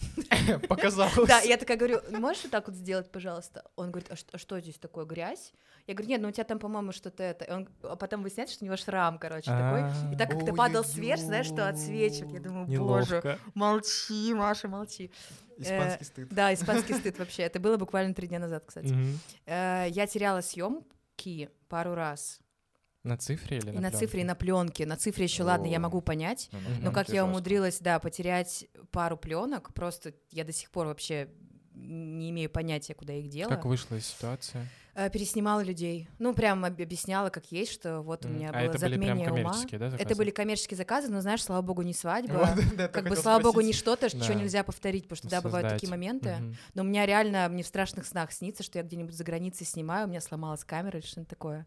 Показалось. 0.69 1.29
Да, 1.29 1.41
я 1.41 1.57
такая 1.57 1.77
говорю, 1.77 2.01
можешь 2.11 2.43
вот 2.45 2.53
так 2.53 2.67
вот 2.69 2.77
сделать, 2.77 3.11
пожалуйста? 3.11 3.65
Он 3.77 3.91
говорит, 3.91 4.11
а 4.11 4.17
что, 4.17 4.31
а 4.33 4.39
что 4.39 4.61
здесь 4.61 4.79
такое, 4.79 5.05
грязь? 5.05 5.53
Я 5.87 5.95
говорю, 5.95 6.11
нет, 6.11 6.21
ну 6.21 6.29
у 6.29 6.31
тебя 6.31 6.45
там, 6.45 6.59
по-моему, 6.59 6.93
что-то 6.93 7.23
это. 7.23 7.45
И 7.45 7.51
он, 7.51 7.69
а 7.83 7.97
потом 7.97 8.23
выясняется, 8.23 8.55
что 8.55 8.65
у 8.65 8.67
него 8.67 8.77
шрам, 8.77 9.19
короче, 9.19 9.51
такой. 9.51 10.13
И 10.13 10.17
так 10.17 10.31
как 10.31 10.45
ты 10.45 10.53
падал 10.53 10.85
сверх, 10.85 11.21
знаешь, 11.21 11.47
что 11.47 11.69
отсвечивает. 11.69 12.35
Я 12.35 12.41
думаю, 12.41 12.67
боже, 12.79 13.39
молчи, 13.55 14.35
Маша, 14.35 14.69
молчи. 14.69 15.11
Испанский 15.59 16.05
стыд. 16.05 16.29
Да, 16.31 16.55
испанский 16.55 16.95
стыд 16.95 17.19
вообще. 17.19 17.43
Это 17.43 17.61
было 17.61 17.77
буквально 17.77 18.15
три 18.15 18.29
дня 18.29 18.39
назад, 18.39 18.65
кстати. 18.67 18.95
Э, 19.47 19.87
Я 19.91 20.07
теряла 20.07 20.41
съемки 20.41 21.51
пару 21.69 21.95
раз. 21.95 22.41
На 23.03 23.17
цифре 23.17 23.59
или 23.59 23.71
на 23.71 23.81
на 23.81 23.91
цифре, 23.91 24.21
и 24.21 24.25
на 24.25 24.35
пленке. 24.35 24.85
На 24.85 24.97
цифре 24.97 25.25
еще, 25.25 25.43
ладно, 25.43 25.67
я 25.67 25.81
могу 25.81 26.03
понять. 26.03 26.51
Ну, 26.53 26.59
Мгм. 26.59 26.71
Но 26.71 26.81
ну, 26.87 26.93
как 26.93 27.05
это 27.05 27.15
я 27.15 27.23
жестко. 27.23 27.31
умудрилась, 27.31 27.79
да, 27.81 27.99
потерять 27.99 28.67
пару 28.91 29.17
пленок, 29.17 29.73
просто 29.73 30.13
я 30.31 30.45
до 30.45 30.53
сих 30.53 30.71
пор 30.71 30.87
вообще 30.87 31.29
не 31.75 32.31
имею 32.31 32.51
понятия, 32.51 32.95
куда 32.95 33.15
их 33.15 33.29
делать. 33.29 33.55
Как 33.55 33.65
вышла 33.65 33.97
из 33.97 34.07
ситуации? 34.07 34.69
Э, 34.95 35.09
Переснимала 35.11 35.61
людей. 35.63 36.09
Ну, 36.19 36.35
прям 36.35 36.65
об- 36.65 36.81
объясняла, 36.81 37.31
как 37.31 37.53
есть, 37.53 37.73
что 37.73 38.01
вот 38.03 38.27
у 38.27 38.29
меня 38.29 38.51
а 38.51 38.53
было 38.53 38.61
это 38.63 38.79
были 38.81 38.99
прям 38.99 39.01
затмение 39.19 39.31
ума. 39.31 39.37
коммерческие, 39.51 39.79
да, 39.79 39.87
Это 39.87 39.99
заказы? 39.99 40.15
были 40.17 40.31
коммерческие 40.31 40.77
заказы, 40.77 41.09
но, 41.11 41.21
знаешь, 41.21 41.43
слава 41.45 41.63
богу, 41.63 41.83
не 41.83 41.95
свадьба. 41.95 42.33
Вот, 42.39 42.49
да, 42.77 42.89
Как 42.89 43.09
бы, 43.09 43.15
слава 43.17 43.41
богу, 43.43 43.61
не 43.61 43.73
спросить. 43.73 43.81
что-то, 43.81 44.09
что 44.09 44.19
Да. 44.29 44.35
нельзя 44.35 44.65
повторить, 44.65 45.05
потому 45.05 45.17
что, 45.19 45.29
да, 45.29 45.41
бывают 45.41 45.69
такие 45.69 45.89
моменты. 45.89 46.37
Мгм. 46.41 46.57
Но 46.75 46.83
у 46.83 46.87
меня 46.87 47.07
реально, 47.07 47.49
мне 47.49 47.63
в 47.63 47.67
страшных 47.67 48.05
снах 48.07 48.33
снится, 48.33 48.63
что 48.63 48.79
я 48.79 48.85
где-нибудь 48.85 49.15
за 49.15 49.23
границей 49.25 49.67
снимаю, 49.67 50.07
у 50.07 50.11
меня 50.11 50.21
сломалась 50.21 50.65
камера 50.65 50.99
или 50.99 51.07
что-нибудь 51.07 51.31
такое. 51.31 51.67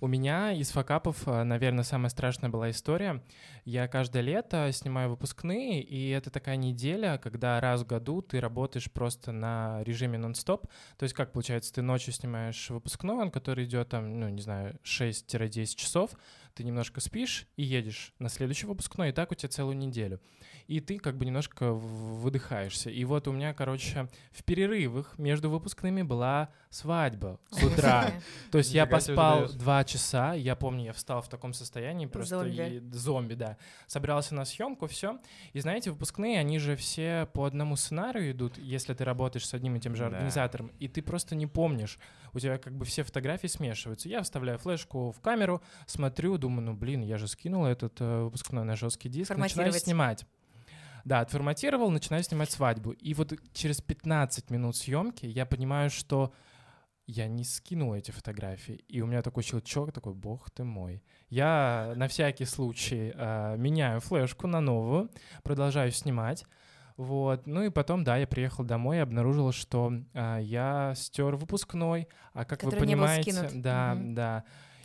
У 0.00 0.06
меня 0.06 0.52
из 0.52 0.70
факапов, 0.70 1.26
наверное, 1.26 1.84
самая 1.84 2.08
страшная 2.08 2.48
была 2.50 2.70
история. 2.70 3.22
Я 3.64 3.88
каждое 3.88 4.22
лето 4.22 4.70
снимаю 4.72 5.10
выпускные, 5.10 5.82
и 5.82 6.10
это 6.10 6.30
такая 6.30 6.56
неделя, 6.56 7.18
когда 7.22 7.60
раз 7.60 7.82
в 7.82 7.86
году 7.86 8.22
ты 8.22 8.40
работаешь 8.40 8.90
просто 8.90 9.32
на 9.32 9.82
режиме 9.84 10.18
нон-стоп. 10.18 10.66
То 10.96 11.04
есть 11.04 11.14
как 11.14 11.32
получается, 11.32 11.72
ты 11.72 11.82
ночью 11.82 12.12
снимаешь 12.12 12.68
выпускной, 12.74 13.16
он 13.16 13.30
который 13.30 13.64
идет 13.64 13.88
там, 13.88 14.20
ну, 14.20 14.28
не 14.28 14.42
знаю, 14.42 14.76
6-10 14.84 15.74
часов, 15.76 16.10
ты 16.54 16.64
немножко 16.64 17.00
спишь 17.00 17.46
и 17.56 17.62
едешь 17.62 18.14
на 18.18 18.28
следующий 18.28 18.66
выпускной, 18.66 19.10
и 19.10 19.12
так 19.12 19.32
у 19.32 19.34
тебя 19.34 19.48
целую 19.48 19.76
неделю. 19.76 20.20
И 20.66 20.80
ты 20.80 20.98
как 20.98 21.18
бы 21.18 21.26
немножко 21.26 21.72
выдыхаешься. 21.72 22.88
И 22.88 23.04
вот 23.04 23.28
у 23.28 23.32
меня, 23.32 23.52
короче, 23.52 24.08
в 24.30 24.44
перерывах 24.44 25.18
между 25.18 25.50
выпускными 25.50 26.02
была 26.02 26.50
свадьба 26.70 27.38
с 27.50 27.62
утра. 27.62 28.10
То 28.50 28.58
есть 28.58 28.72
я 28.72 28.86
поспал 28.86 29.48
два 29.48 29.84
часа, 29.84 30.34
я 30.34 30.56
помню, 30.56 30.86
я 30.86 30.92
встал 30.92 31.20
в 31.22 31.28
таком 31.28 31.52
состоянии, 31.52 32.06
просто 32.06 32.36
Зомби. 32.92 33.34
да. 33.34 33.58
Собрался 33.86 34.34
на 34.34 34.44
съемку, 34.44 34.86
все. 34.86 35.18
И 35.52 35.60
знаете, 35.60 35.90
выпускные, 35.90 36.38
они 36.38 36.58
же 36.58 36.76
все 36.76 37.28
по 37.32 37.44
одному 37.44 37.76
сценарию 37.76 38.30
идут, 38.30 38.56
если 38.56 38.94
ты 38.94 39.04
работаешь 39.04 39.46
с 39.46 39.54
одним 39.54 39.76
и 39.76 39.80
тем 39.80 39.94
же 39.94 40.04
организатором, 40.06 40.72
и 40.78 40.88
ты 40.88 41.02
просто 41.02 41.34
не 41.34 41.46
помнишь. 41.46 41.98
У 42.32 42.40
тебя 42.40 42.58
как 42.58 42.76
бы 42.76 42.84
все 42.84 43.04
фотографии 43.04 43.46
смешиваются. 43.46 44.08
Я 44.08 44.22
вставляю 44.22 44.58
флешку 44.58 45.12
в 45.12 45.20
камеру, 45.20 45.62
смотрю, 45.86 46.36
думаю, 46.44 46.66
ну 46.66 46.74
блин, 46.74 47.00
я 47.02 47.16
же 47.16 47.26
скинул 47.26 47.64
этот 47.64 48.00
э, 48.00 48.24
выпускной 48.24 48.64
на 48.64 48.76
жесткий 48.76 49.08
диск, 49.08 49.36
начинаю 49.36 49.72
снимать. 49.72 50.26
Да, 51.04 51.20
отформатировал, 51.20 51.90
начинаю 51.90 52.22
снимать 52.22 52.50
свадьбу. 52.50 52.90
И 52.92 53.14
вот 53.14 53.32
через 53.52 53.80
15 53.80 54.50
минут 54.50 54.76
съемки 54.76 55.26
я 55.26 55.46
понимаю, 55.46 55.90
что 55.90 56.32
я 57.06 57.28
не 57.28 57.44
скинул 57.44 57.94
эти 57.94 58.10
фотографии. 58.10 58.84
И 58.88 59.02
у 59.02 59.06
меня 59.06 59.22
такой 59.22 59.42
щелчок, 59.42 59.92
такой, 59.92 60.14
бог 60.14 60.50
ты 60.50 60.64
мой. 60.64 61.02
Я 61.30 61.92
на 61.96 62.06
всякий 62.08 62.46
случай 62.46 63.12
э, 63.14 63.56
меняю 63.58 64.00
флешку 64.00 64.46
на 64.46 64.60
новую, 64.60 65.10
продолжаю 65.42 65.92
снимать. 65.92 66.44
Вот. 66.96 67.46
Ну 67.46 67.62
и 67.62 67.70
потом, 67.70 68.04
да, 68.04 68.16
я 68.16 68.26
приехал 68.26 68.64
домой 68.64 68.96
и 68.96 69.00
обнаружил, 69.00 69.52
что 69.52 69.92
э, 70.14 70.38
я 70.42 70.94
стер 70.96 71.36
выпускной. 71.36 72.08
А 72.32 72.44
как 72.44 72.60
Который 72.60 72.74
вы 72.80 72.86
понимаете, 72.86 73.50
да, 73.54 73.94
Мгм. 73.94 74.14
да. 74.14 74.44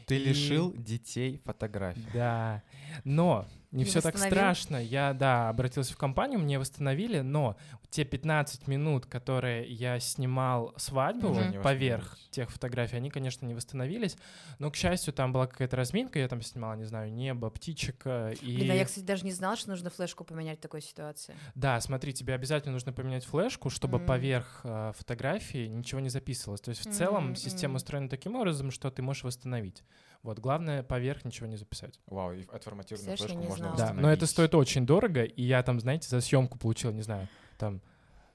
Ты 0.09 0.17
И- 0.17 0.23
лишил 0.25 0.73
детей 0.73 1.39
фотографий. 1.45 2.01
Да. 2.13 2.63
Но 3.03 3.45
не 3.71 3.79
Не 3.79 3.83
все 3.85 4.01
так 4.01 4.17
страшно. 4.17 4.77
Я, 4.77 5.13
да, 5.13 5.49
обратился 5.49 5.93
в 5.93 5.97
компанию, 5.97 6.39
мне 6.39 6.57
восстановили, 6.57 7.19
но 7.19 7.55
те 7.91 8.03
15 8.03 8.67
минут, 8.67 9.05
которые 9.05 9.65
я 9.71 9.99
снимал 9.99 10.73
свадьбу 10.77 11.29
не 11.51 11.59
поверх 11.59 12.17
тех 12.31 12.49
фотографий, 12.51 12.97
они, 12.97 13.09
конечно, 13.09 13.45
не 13.45 13.53
восстановились. 13.53 14.17
Но, 14.59 14.69
к 14.71 14.75
счастью, 14.75 15.13
там 15.13 15.31
была 15.33 15.47
какая-то 15.47 15.75
разминка, 15.75 16.19
я 16.19 16.27
там 16.27 16.41
снимал, 16.41 16.75
не 16.77 16.83
знаю, 16.85 17.11
небо, 17.11 17.49
птичек. 17.49 18.01
э, 18.05 18.33
И... 18.41 18.55
Блин, 18.57 18.71
а 18.71 18.75
я, 18.75 18.85
кстати, 18.85 19.03
даже 19.05 19.23
не 19.25 19.31
знала, 19.31 19.55
что 19.55 19.69
нужно 19.69 19.89
флешку 19.89 20.23
поменять 20.23 20.59
в 20.59 20.61
такой 20.61 20.81
ситуации. 20.81 21.35
Да, 21.55 21.79
смотри, 21.81 22.13
тебе 22.13 22.33
обязательно 22.33 22.73
нужно 22.73 22.91
поменять 22.93 23.25
флешку, 23.25 23.69
чтобы 23.69 23.97
Мгм. 23.97 24.07
поверх 24.07 24.61
э, 24.63 24.93
фотографии 24.97 25.67
ничего 25.67 25.99
не 26.01 26.09
записывалось. 26.09 26.61
То 26.61 26.69
есть 26.69 26.81
в 26.87 26.91
целом 26.91 27.25
Мгм, 27.25 27.35
система 27.35 27.75
устроена 27.77 28.09
таким 28.09 28.35
образом, 28.35 28.71
что 28.71 28.89
ты 28.91 29.01
можешь 29.01 29.23
восстановить. 29.23 29.83
Вот, 30.21 30.39
главное 30.39 30.83
поверх 30.83 31.23
ничего 31.23 31.47
не 31.47 31.55
записать. 31.55 31.99
Вау, 32.07 32.33
и 32.33 32.45
отформатированную 32.51 33.11
я 33.11 33.17
флешку 33.17 33.37
не 33.37 33.47
можно 33.47 33.75
знала. 33.75 33.93
Да, 33.93 33.93
но 33.93 34.11
это 34.11 34.25
стоит 34.25 34.53
очень 34.53 34.85
дорого, 34.85 35.23
и 35.23 35.43
я 35.43 35.63
там, 35.63 35.79
знаете, 35.79 36.09
за 36.09 36.19
съемку 36.19 36.57
получил, 36.57 36.91
не 36.91 37.01
знаю, 37.01 37.27
там, 37.57 37.81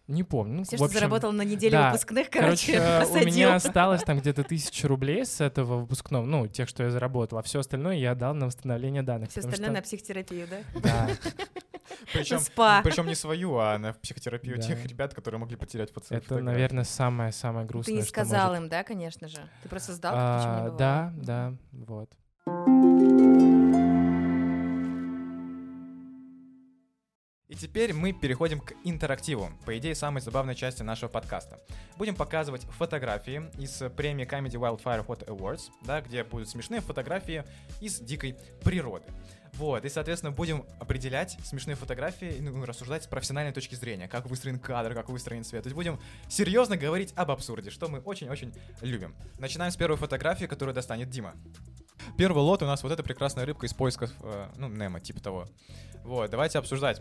не 0.07 0.23
помню. 0.23 0.59
Ну, 0.59 0.65
Все, 0.65 0.77
в 0.77 0.79
что 0.79 0.85
общем, 0.87 0.99
заработал 0.99 1.33
на 1.33 1.43
неделе 1.43 1.73
да. 1.73 1.91
выпускных, 1.91 2.29
Короче, 2.31 2.79
короче, 2.79 3.19
э, 3.19 3.23
у 3.23 3.27
меня 3.27 3.55
осталось 3.55 4.03
там 4.03 4.19
где-то 4.19 4.45
тысяча 4.45 4.87
рублей 4.89 5.25
с 5.25 5.41
этого 5.41 5.81
выпускного, 5.81 6.25
ну, 6.25 6.47
тех, 6.47 6.69
что 6.69 6.83
я 6.85 6.91
заработал, 6.91 7.39
а 7.39 7.43
все 7.43 7.61
остальное 7.61 7.97
я 7.97 8.13
отдал 8.13 8.35
на 8.35 8.47
восстановление 8.47 9.03
данных. 9.03 9.31
Все 9.31 9.41
остальное 9.41 9.71
на 9.71 9.77
что- 9.77 9.85
психотерапию, 9.85 10.47
да? 10.49 10.81
Да, 10.81 11.09
Причем, 12.13 12.39
спа. 12.41 12.81
причем 12.83 13.07
не 13.07 13.15
свою, 13.15 13.57
а 13.59 13.79
на 13.79 13.93
психотерапию 13.93 14.57
Да. 14.57 14.63
тех 14.63 14.85
ребят, 14.87 15.15
которые 15.15 15.39
могли 15.39 15.57
потерять 15.57 15.93
фото- 15.93 16.15
это, 16.15 16.39
наверное, 16.41 16.85
самое-самое 16.85 17.67
Ты 17.67 17.73
грустное, 17.73 17.95
не 17.97 18.01
что 18.03 18.11
сказал 18.11 18.49
может- 18.49 18.63
им, 18.65 18.69
да, 18.71 18.85
конечно 18.85 19.29
же? 19.29 19.39
Ты 19.63 19.69
просто 19.69 19.93
сдал, 19.93 20.15
А, 20.17 20.69
не. 20.71 20.77
Да, 20.79 21.13
да, 21.17 21.55
вот. 21.73 22.11
И 27.47 27.57
теперь 27.57 27.93
мы 27.93 28.13
переходим 28.13 28.59
к 28.59 28.73
интерактиву, 28.85 29.51
по 29.67 29.77
идее, 29.79 29.95
самой 29.95 30.23
забавной 30.23 30.55
части 30.55 30.83
нашего 30.83 31.09
подкаста. 31.11 31.61
Будем 31.99 32.17
показывать 32.17 32.63
фотографии 32.65 33.43
из 33.63 33.83
премии 33.97 34.27
Comedy 34.27 34.55
Wildfire 34.59 35.07
Photo 35.07 35.27
Awards, 35.29 35.71
да, 35.83 36.01
где 36.01 36.25
будут 36.25 36.49
смешные 36.49 36.81
фотографии 36.81 37.45
из 37.81 38.01
дикой 38.01 38.37
природы. 38.65 39.05
Вот, 39.57 39.85
и, 39.85 39.89
соответственно, 39.89 40.33
будем 40.33 40.65
определять 40.81 41.39
смешные 41.45 41.77
фотографии, 41.77 42.39
ну, 42.41 42.65
рассуждать 42.65 43.05
с 43.05 43.07
профессиональной 43.07 43.53
точки 43.53 43.77
зрения, 43.77 44.09
как 44.09 44.27
выстроен 44.27 44.59
кадр, 44.59 44.95
как 44.95 45.09
выстроен 45.09 45.45
цвет. 45.45 45.63
То 45.63 45.69
есть 45.69 45.77
будем 45.77 46.01
серьезно 46.29 46.77
говорить 46.77 47.13
об 47.15 47.31
абсурде, 47.31 47.71
что 47.71 47.89
мы 47.89 48.01
очень-очень 48.01 48.53
любим. 48.81 49.15
Начинаем 49.39 49.71
с 49.71 49.77
первой 49.77 49.97
фотографии, 49.97 50.47
которую 50.47 50.75
достанет 50.75 51.09
Дима. 51.09 51.35
Первый 52.19 52.43
лот 52.43 52.63
у 52.63 52.67
нас 52.67 52.83
вот 52.83 52.91
эта 52.91 53.03
прекрасная 53.03 53.47
рыбка 53.47 53.67
из 53.67 53.73
поисков, 53.73 54.11
э, 54.23 54.49
ну, 54.57 54.69
Немо, 54.69 55.01
типа 55.01 55.21
того. 55.21 55.47
Вот, 56.03 56.31
давайте 56.31 56.59
обсуждать. 56.59 57.01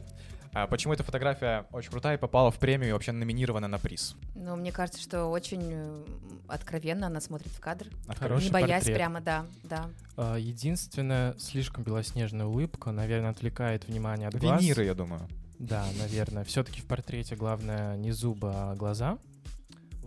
А 0.54 0.68
почему 0.68 0.94
эта 0.94 1.04
фотография 1.04 1.66
очень 1.72 1.90
крутая 1.90 2.18
и 2.18 2.20
попала 2.20 2.52
в 2.52 2.58
премию 2.58 2.90
и 2.90 2.94
вообще 2.94 3.12
номинирована 3.12 3.68
на 3.68 3.80
приз? 3.80 4.16
Ну, 4.36 4.56
мне 4.56 4.72
кажется, 4.72 5.02
что 5.02 5.26
очень 5.26 6.06
откровенно 6.48 7.08
она 7.08 7.22
смотрит 7.22 7.52
в 7.52 7.60
кадр. 7.60 7.88
Хороший 8.18 8.46
не 8.46 8.52
боясь 8.52 8.84
портрет. 8.84 8.96
прямо, 8.98 9.22
да, 9.22 9.46
да. 9.64 9.90
А, 10.16 10.36
Единственное, 10.38 11.36
слишком 11.40 11.84
белоснежная 11.84 12.46
улыбка, 12.46 12.92
наверное, 12.92 13.32
отвлекает 13.32 13.88
внимание 13.88 14.28
от 14.28 14.36
глаз. 14.36 14.62
Виниры, 14.62 14.86
я 14.86 14.94
думаю. 14.94 15.28
Да, 15.60 15.86
наверное. 15.98 16.44
Все-таки 16.44 16.82
в 16.82 16.86
портрете 16.86 17.36
главное 17.36 17.96
не 17.98 18.12
зубы, 18.12 18.52
а 18.54 18.76
глаза. 18.76 19.18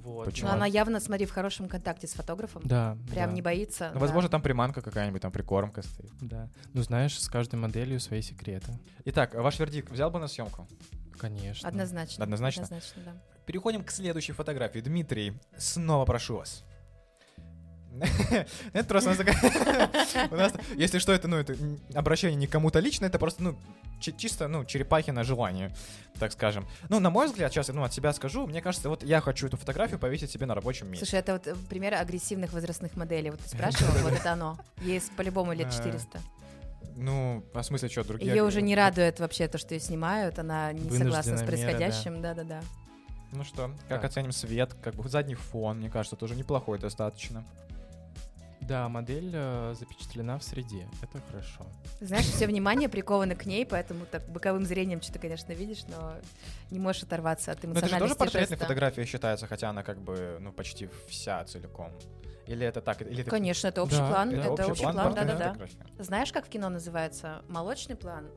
Вот. 0.06 0.26
Почему? 0.26 0.48
Но 0.48 0.54
она 0.54 0.66
явно, 0.66 1.00
смотри, 1.00 1.26
в 1.26 1.32
хорошем 1.32 1.68
контакте 1.68 2.06
с 2.06 2.12
фотографом. 2.12 2.62
Да. 2.64 2.96
Прям 3.10 3.30
да, 3.30 3.34
не 3.34 3.42
боится. 3.42 3.88
Ну, 3.88 3.94
да. 3.94 3.98
возможно, 3.98 4.30
там 4.30 4.40
приманка 4.40 4.80
какая-нибудь, 4.80 5.20
там 5.20 5.32
прикормка 5.32 5.82
стоит. 5.82 6.12
Да. 6.20 6.48
Ну, 6.74 6.82
знаешь, 6.82 7.20
с 7.20 7.28
каждой 7.28 7.56
моделью 7.56 7.98
свои 7.98 8.22
секреты. 8.22 8.78
Итак, 9.04 9.34
ваш 9.34 9.58
вердикт 9.58 9.90
взял 9.90 10.08
бы 10.12 10.20
на 10.20 10.28
съемку? 10.28 10.68
Конечно. 11.18 11.68
Однозначно. 11.68 12.22
Однозначно? 12.22 12.62
Однозначно, 12.62 13.02
да. 13.04 13.12
Переходим 13.46 13.82
к 13.82 13.90
следующей 13.90 14.32
фотографии. 14.32 14.78
Дмитрий, 14.78 15.32
снова 15.56 16.04
прошу 16.04 16.36
вас. 16.36 16.64
Это 18.72 18.88
просто 18.88 19.10
у 19.10 19.14
нас 19.14 19.18
такая- 19.18 20.50
если 20.76 20.98
что, 20.98 21.12
это, 21.12 21.28
ну, 21.28 21.36
это 21.36 21.56
обращение 21.94 22.36
не 22.36 22.46
кому-то 22.46 22.80
лично, 22.80 23.06
это 23.06 23.18
просто, 23.18 23.42
ну, 23.42 23.56
чи- 24.00 24.16
чисто, 24.16 24.48
ну, 24.48 24.64
черепахино 24.64 25.24
желание, 25.24 25.74
так 26.18 26.32
скажем. 26.32 26.66
Ну, 26.88 27.00
на 27.00 27.10
мой 27.10 27.26
взгляд, 27.26 27.52
сейчас 27.52 27.68
я, 27.68 27.74
ну, 27.74 27.82
от 27.84 27.92
себя 27.92 28.12
скажу, 28.12 28.46
мне 28.46 28.60
кажется, 28.62 28.88
вот 28.88 29.02
я 29.02 29.20
хочу 29.20 29.46
эту 29.46 29.56
фотографию 29.56 29.98
повесить 29.98 30.30
себе 30.30 30.46
на 30.46 30.54
рабочем 30.54 30.88
месте. 30.90 31.04
Слушай, 31.04 31.20
это 31.20 31.32
вот 31.34 31.46
э, 31.46 31.54
пример 31.68 31.94
агрессивных 31.94 32.52
возрастных 32.52 32.96
моделей. 32.96 33.30
Вот 33.30 33.40
ты 33.40 33.48
спрашивал, 33.48 33.92
вот 34.02 34.12
это 34.12 34.32
оно. 34.32 34.58
Ей 34.82 35.00
с- 35.00 35.10
по-любому 35.16 35.52
лет 35.52 35.68
А, 35.68 35.70
400. 35.72 36.20
Ну, 36.96 37.44
а 37.54 37.60
в 37.62 37.66
смысле, 37.66 37.88
что, 37.90 38.04
другие... 38.04 38.30
Ее 38.30 38.42
уже 38.42 38.62
не 38.62 38.74
радует 38.74 39.20
вообще 39.20 39.48
то, 39.48 39.58
что 39.58 39.74
ее 39.74 39.80
снимают. 39.80 40.38
Она 40.38 40.72
не 40.72 40.90
согласна 40.90 41.36
с 41.36 41.42
происходящим. 41.42 42.22
Да-да-да. 42.22 42.62
Ну 43.32 43.44
что, 43.44 43.70
как 43.88 44.00
Так. 44.00 44.04
оценим 44.04 44.32
свет, 44.32 44.72
как 44.82 44.94
бы 44.94 45.06
задний 45.10 45.34
фон, 45.34 45.78
мне 45.78 45.90
кажется, 45.90 46.16
тоже 46.16 46.34
неплохой 46.36 46.78
достаточно. 46.78 47.44
Да, 48.66 48.88
модель 48.88 49.30
э, 49.32 49.74
запечатлена 49.78 50.38
в 50.38 50.42
среде. 50.42 50.88
Это 51.00 51.20
хорошо. 51.30 51.64
Знаешь, 52.00 52.24
все 52.26 52.46
внимание 52.46 52.88
приковано 52.88 53.36
к 53.36 53.46
ней, 53.46 53.64
поэтому 53.64 54.06
так 54.06 54.28
боковым 54.28 54.64
зрением 54.64 55.00
что-то, 55.02 55.20
конечно, 55.20 55.52
видишь, 55.52 55.84
но 55.88 56.14
не 56.70 56.80
можешь 56.80 57.04
оторваться 57.04 57.52
от 57.52 57.62
Но 57.62 57.70
это 57.70 57.80
же 57.80 57.84
эмоциональности 57.86 58.18
тоже 58.18 58.18
портретная 58.18 58.56
жеста. 58.56 58.64
фотография 58.64 59.04
считается, 59.04 59.46
хотя 59.46 59.70
она 59.70 59.82
как 59.84 59.98
бы, 60.00 60.38
ну, 60.40 60.52
почти 60.52 60.88
вся 61.08 61.44
целиком. 61.44 61.92
Или 62.46 62.66
это 62.66 62.80
так? 62.80 63.02
Или 63.02 63.22
это 63.22 63.30
Конечно, 63.30 63.68
это 63.68 63.82
общий 63.82 63.96
Да, 63.98 64.08
план. 64.08 64.30
да, 64.30 64.36
Это 64.36 64.50
общий 64.52 64.70
общий 64.70 64.82
план, 64.82 65.14
да-да-да. 65.14 65.56
Знаешь, 65.98 66.32
как 66.32 66.46
в 66.46 66.48
кино 66.48 66.68
называется? 66.68 67.42
Молочный 67.48 67.96
план, 67.96 68.28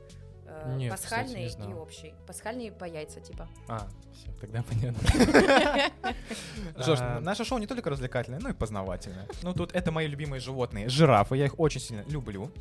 э, 0.50 0.76
Нет, 0.78 0.93
кстати, 0.93 1.10
пасхальный 1.10 1.43
не 1.43 1.50
знал. 1.50 1.70
и 1.70 1.74
общий. 1.74 2.14
Пасхальный 2.28 2.72
по 2.72 2.86
яйца, 2.86 3.20
типа. 3.22 3.47
А, 3.68 3.88
все, 4.14 4.32
тогда 4.39 4.64
понятно. 4.70 5.08
Что 6.82 6.95
ж, 6.95 7.00
А. 7.02 7.20
наше 7.20 7.45
шоу 7.45 7.58
не 7.60 7.68
только 7.68 7.89
развлекательное, 7.89 8.39
но 8.39 8.50
и 8.50 8.54
познавательное. 8.54 9.28
Ну, 9.43 9.54
тут 9.54 9.74
это 9.74 9.91
мои 9.91 10.08
любимые 10.08 10.39
животные. 10.39 10.89
Жирафы, 10.89 11.36
я 11.38 11.45
их 11.45 11.60
очень 11.60 11.82
сильно 11.82 12.04
люблю. 12.08 12.52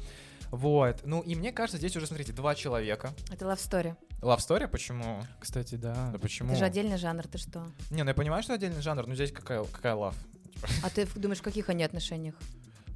Вот. 0.50 1.00
Ну, 1.04 1.20
и 1.20 1.34
мне 1.34 1.52
кажется, 1.52 1.76
здесь 1.78 1.94
уже, 1.96 2.06
смотрите, 2.06 2.32
два 2.32 2.54
человека. 2.54 3.10
Это 3.30 3.44
love 3.44 3.58
story. 3.58 3.94
Love 4.22 4.38
story, 4.38 4.66
почему? 4.66 5.22
Кстати, 5.38 5.74
да. 5.74 6.10
Да 6.12 6.18
почему? 6.18 6.50
Это 6.50 6.58
же 6.60 6.64
отдельный 6.64 6.96
жанр, 6.96 7.26
ты 7.28 7.38
что? 7.38 7.66
Не, 7.90 8.02
ну 8.02 8.08
я 8.08 8.14
понимаю, 8.14 8.42
что 8.42 8.54
отдельный 8.54 8.80
жанр, 8.80 9.06
но 9.06 9.14
здесь 9.14 9.30
какая, 9.30 9.62
какая 9.64 9.94
love? 9.94 10.14
А 10.82 10.90
ты 10.90 11.06
думаешь, 11.14 11.38
в 11.38 11.42
каких 11.42 11.68
они 11.68 11.84
отношениях? 11.84 12.34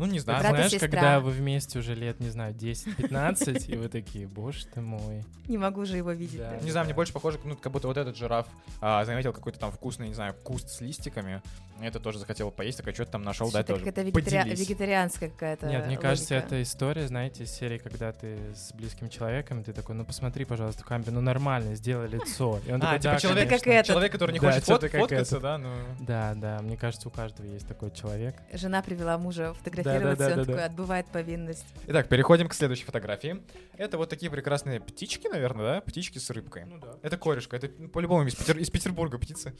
Ну, 0.02 0.08
не 0.12 0.18
знаю. 0.18 0.40
Брат 0.40 0.52
Знаешь, 0.54 0.70
сестра. 0.72 0.88
когда 0.88 1.20
вы 1.20 1.30
вместе 1.30 1.78
уже 1.78 1.94
лет, 1.94 2.18
не 2.18 2.28
знаю, 2.28 2.54
10-15, 2.54 3.66
и 3.72 3.76
вы 3.76 3.88
такие, 3.88 4.26
боже 4.26 4.66
ты 4.66 4.80
мой. 4.80 5.24
Не 5.46 5.58
могу 5.58 5.84
же 5.84 5.96
его 5.96 6.10
видеть. 6.10 6.38
Да. 6.38 6.50
да. 6.58 6.64
Не 6.64 6.70
знаю, 6.72 6.86
мне 6.86 6.94
больше 6.94 7.12
похоже, 7.12 7.38
ну, 7.44 7.56
как 7.56 7.72
будто 7.72 7.86
вот 7.86 7.96
этот 7.96 8.16
жираф 8.16 8.46
а, 8.80 9.04
заметил 9.04 9.32
какой-то 9.32 9.60
там 9.60 9.70
вкусный, 9.70 10.08
не 10.08 10.14
знаю, 10.14 10.34
куст 10.42 10.68
с 10.70 10.80
листиками. 10.80 11.40
Это 11.80 12.00
тоже 12.00 12.18
захотел 12.18 12.50
поесть, 12.50 12.78
такой, 12.78 12.94
что 12.94 13.04
ты 13.04 13.12
там 13.12 13.22
нашел, 13.22 13.48
Что-то 13.48 13.74
тоже. 13.74 13.84
какая-то 13.84 14.08
вегетари- 14.08 14.54
вегетарианская 14.56 15.28
какая-то 15.30 15.66
Нет, 15.66 15.86
мне 15.86 15.96
кажется, 15.96 16.34
это 16.34 16.60
история, 16.62 17.06
знаете, 17.06 17.44
из 17.44 17.50
серии, 17.52 17.78
когда 17.78 18.12
ты 18.12 18.38
с 18.54 18.72
близким 18.72 19.08
человеком, 19.08 19.62
ты 19.64 19.72
такой, 19.72 19.94
ну 19.94 20.04
посмотри, 20.04 20.44
пожалуйста, 20.44 20.82
в 20.82 20.86
камеру, 20.86 21.12
ну 21.12 21.20
нормально, 21.20 21.74
сделай 21.74 22.08
лицо. 22.08 22.60
И 22.66 22.72
он 22.72 22.78
А, 22.82 22.86
такой, 22.86 22.98
типа 23.00 23.14
«Да, 23.14 23.18
человек, 23.20 23.48
Как 23.48 23.60
конечно». 23.62 23.70
этот. 23.80 23.86
человек, 23.86 24.12
который 24.12 24.32
не 24.32 24.38
Да, 24.40 24.48
хочет 24.48 24.64
что-то 24.64 24.88
фот- 24.88 25.00
фоткаться, 25.00 25.40
да, 25.40 25.58
ну... 25.58 25.72
Да, 26.00 26.34
да, 26.36 26.60
мне 26.62 26.76
кажется, 26.76 27.08
у 27.08 27.10
каждого 27.10 27.46
есть 27.46 27.66
такой 27.66 27.90
человек. 27.90 28.36
Жена 28.52 28.82
привела 28.82 29.18
мужа 29.18 29.54
Да-да-да-да-да. 30.00 30.44
такой 30.44 30.64
отбывает 30.64 31.06
повинность. 31.06 31.66
Итак, 31.86 32.08
переходим 32.08 32.48
к 32.48 32.54
следующей 32.54 32.84
фотографии. 32.84 33.42
Это 33.76 33.98
вот 33.98 34.08
такие 34.08 34.30
прекрасные 34.30 34.80
птички, 34.80 35.28
наверное, 35.28 35.74
да? 35.76 35.80
Птички 35.80 36.18
с 36.18 36.30
рыбкой. 36.30 36.64
Ну 36.64 36.78
да. 36.78 36.96
Это 37.02 37.16
корешка, 37.16 37.56
это 37.56 37.70
ну, 37.78 37.88
по-любому 37.88 38.26
из, 38.26 38.34
Петер- 38.34 38.58
из 38.58 38.70
Петербурга 38.70 39.18
птицы. 39.18 39.54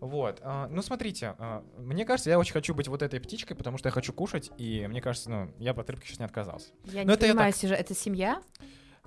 Вот. 0.00 0.40
а, 0.42 0.68
ну, 0.68 0.82
смотрите, 0.82 1.34
а, 1.38 1.64
мне 1.78 2.04
кажется, 2.04 2.30
я 2.30 2.38
очень 2.38 2.52
хочу 2.52 2.74
быть 2.74 2.88
вот 2.88 3.02
этой 3.02 3.20
птичкой, 3.20 3.56
потому 3.56 3.78
что 3.78 3.88
я 3.88 3.92
хочу 3.92 4.12
кушать, 4.12 4.50
и 4.58 4.86
мне 4.88 5.00
кажется, 5.00 5.30
ну, 5.30 5.50
я 5.58 5.74
бы 5.74 5.82
от 5.82 5.90
рыбки 5.90 6.06
сейчас 6.06 6.18
не 6.18 6.24
отказался. 6.24 6.68
Я 6.84 7.02
Ну, 7.02 7.08
не 7.08 7.14
это 7.14 7.26
я 7.26 7.32
понимаю, 7.32 7.52
так. 7.52 7.60
сюжет. 7.60 7.78
это 7.80 7.94
семья? 7.94 8.42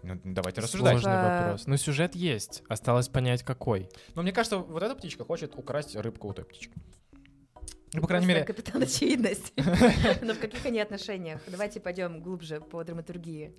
Ну, 0.04 0.20
давайте 0.24 0.62
рассуждать. 0.62 0.92
Сложный 0.94 1.12
Типа- 1.12 1.40
вопрос. 1.44 1.68
Ну, 1.68 1.78
сюжет 1.78 2.16
есть. 2.16 2.64
Осталось 2.70 3.08
понять, 3.10 3.44
какой. 3.44 3.90
Но 4.14 4.22
мне 4.22 4.32
кажется, 4.32 4.58
вот 4.58 4.84
эта 4.84 4.96
птичка 4.96 5.26
хочет 5.26 5.56
украсть 5.56 5.96
рыбку 5.96 6.28
у 6.30 6.34
той 6.34 6.46
птички. 6.46 6.74
Ну, 7.96 8.02
по 8.02 8.08
крайней 8.08 8.28
мере, 8.28 8.44
Капитан 8.44 8.82
Очевидность. 8.84 9.54
Но 10.22 10.34
в 10.34 10.40
каких 10.40 10.66
они 10.66 10.80
отношениях? 10.80 11.42
Давайте 11.48 11.80
пойдем 11.80 12.22
глубже 12.22 12.60
по 12.62 12.84
драматургии. 12.84 13.54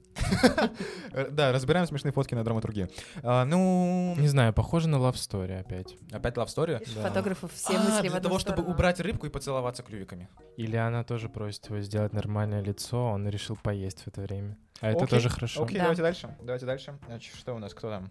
э, 1.12 1.28
да, 1.30 1.52
разбираем 1.52 1.86
смешные 1.86 2.12
фотки 2.12 2.34
на 2.34 2.44
драматургии. 2.44 2.88
А, 3.22 3.44
Ну, 3.44 4.14
Не 4.18 4.28
знаю, 4.28 4.52
похоже 4.52 4.88
на 4.88 4.96
love 4.96 5.14
story 5.14 5.60
опять. 5.60 5.96
опять 6.12 6.34
love 6.36 6.46
story. 6.46 6.84
Фотографов 7.02 7.52
все 7.52 7.76
А, 7.76 7.80
мысли 7.80 8.08
в 8.08 8.12
для 8.12 8.20
того, 8.20 8.38
чтобы 8.38 8.62
убрать 8.62 9.00
рыбку 9.00 9.26
и 9.26 9.30
поцеловаться 9.30 9.82
клювиками. 9.82 10.28
Или 10.56 10.76
она 10.76 11.04
тоже 11.04 11.28
просит 11.28 11.66
его 11.66 11.80
сделать 11.80 12.12
нормальное 12.12 12.60
лицо, 12.62 13.08
а 13.08 13.12
он 13.12 13.28
решил 13.28 13.56
поесть 13.56 14.00
в 14.02 14.08
это 14.08 14.20
время. 14.22 14.56
А 14.80 14.90
это 14.90 15.06
тоже 15.06 15.28
хорошо. 15.30 15.64
Окей, 15.64 15.78
Да. 15.78 15.84
давайте 15.84 16.02
дальше. 16.02 16.36
Давайте 16.42 16.66
дальше. 16.66 16.98
Значит, 17.06 17.34
что 17.34 17.54
у 17.54 17.58
нас, 17.58 17.72
кто 17.74 17.88
там? 17.90 18.10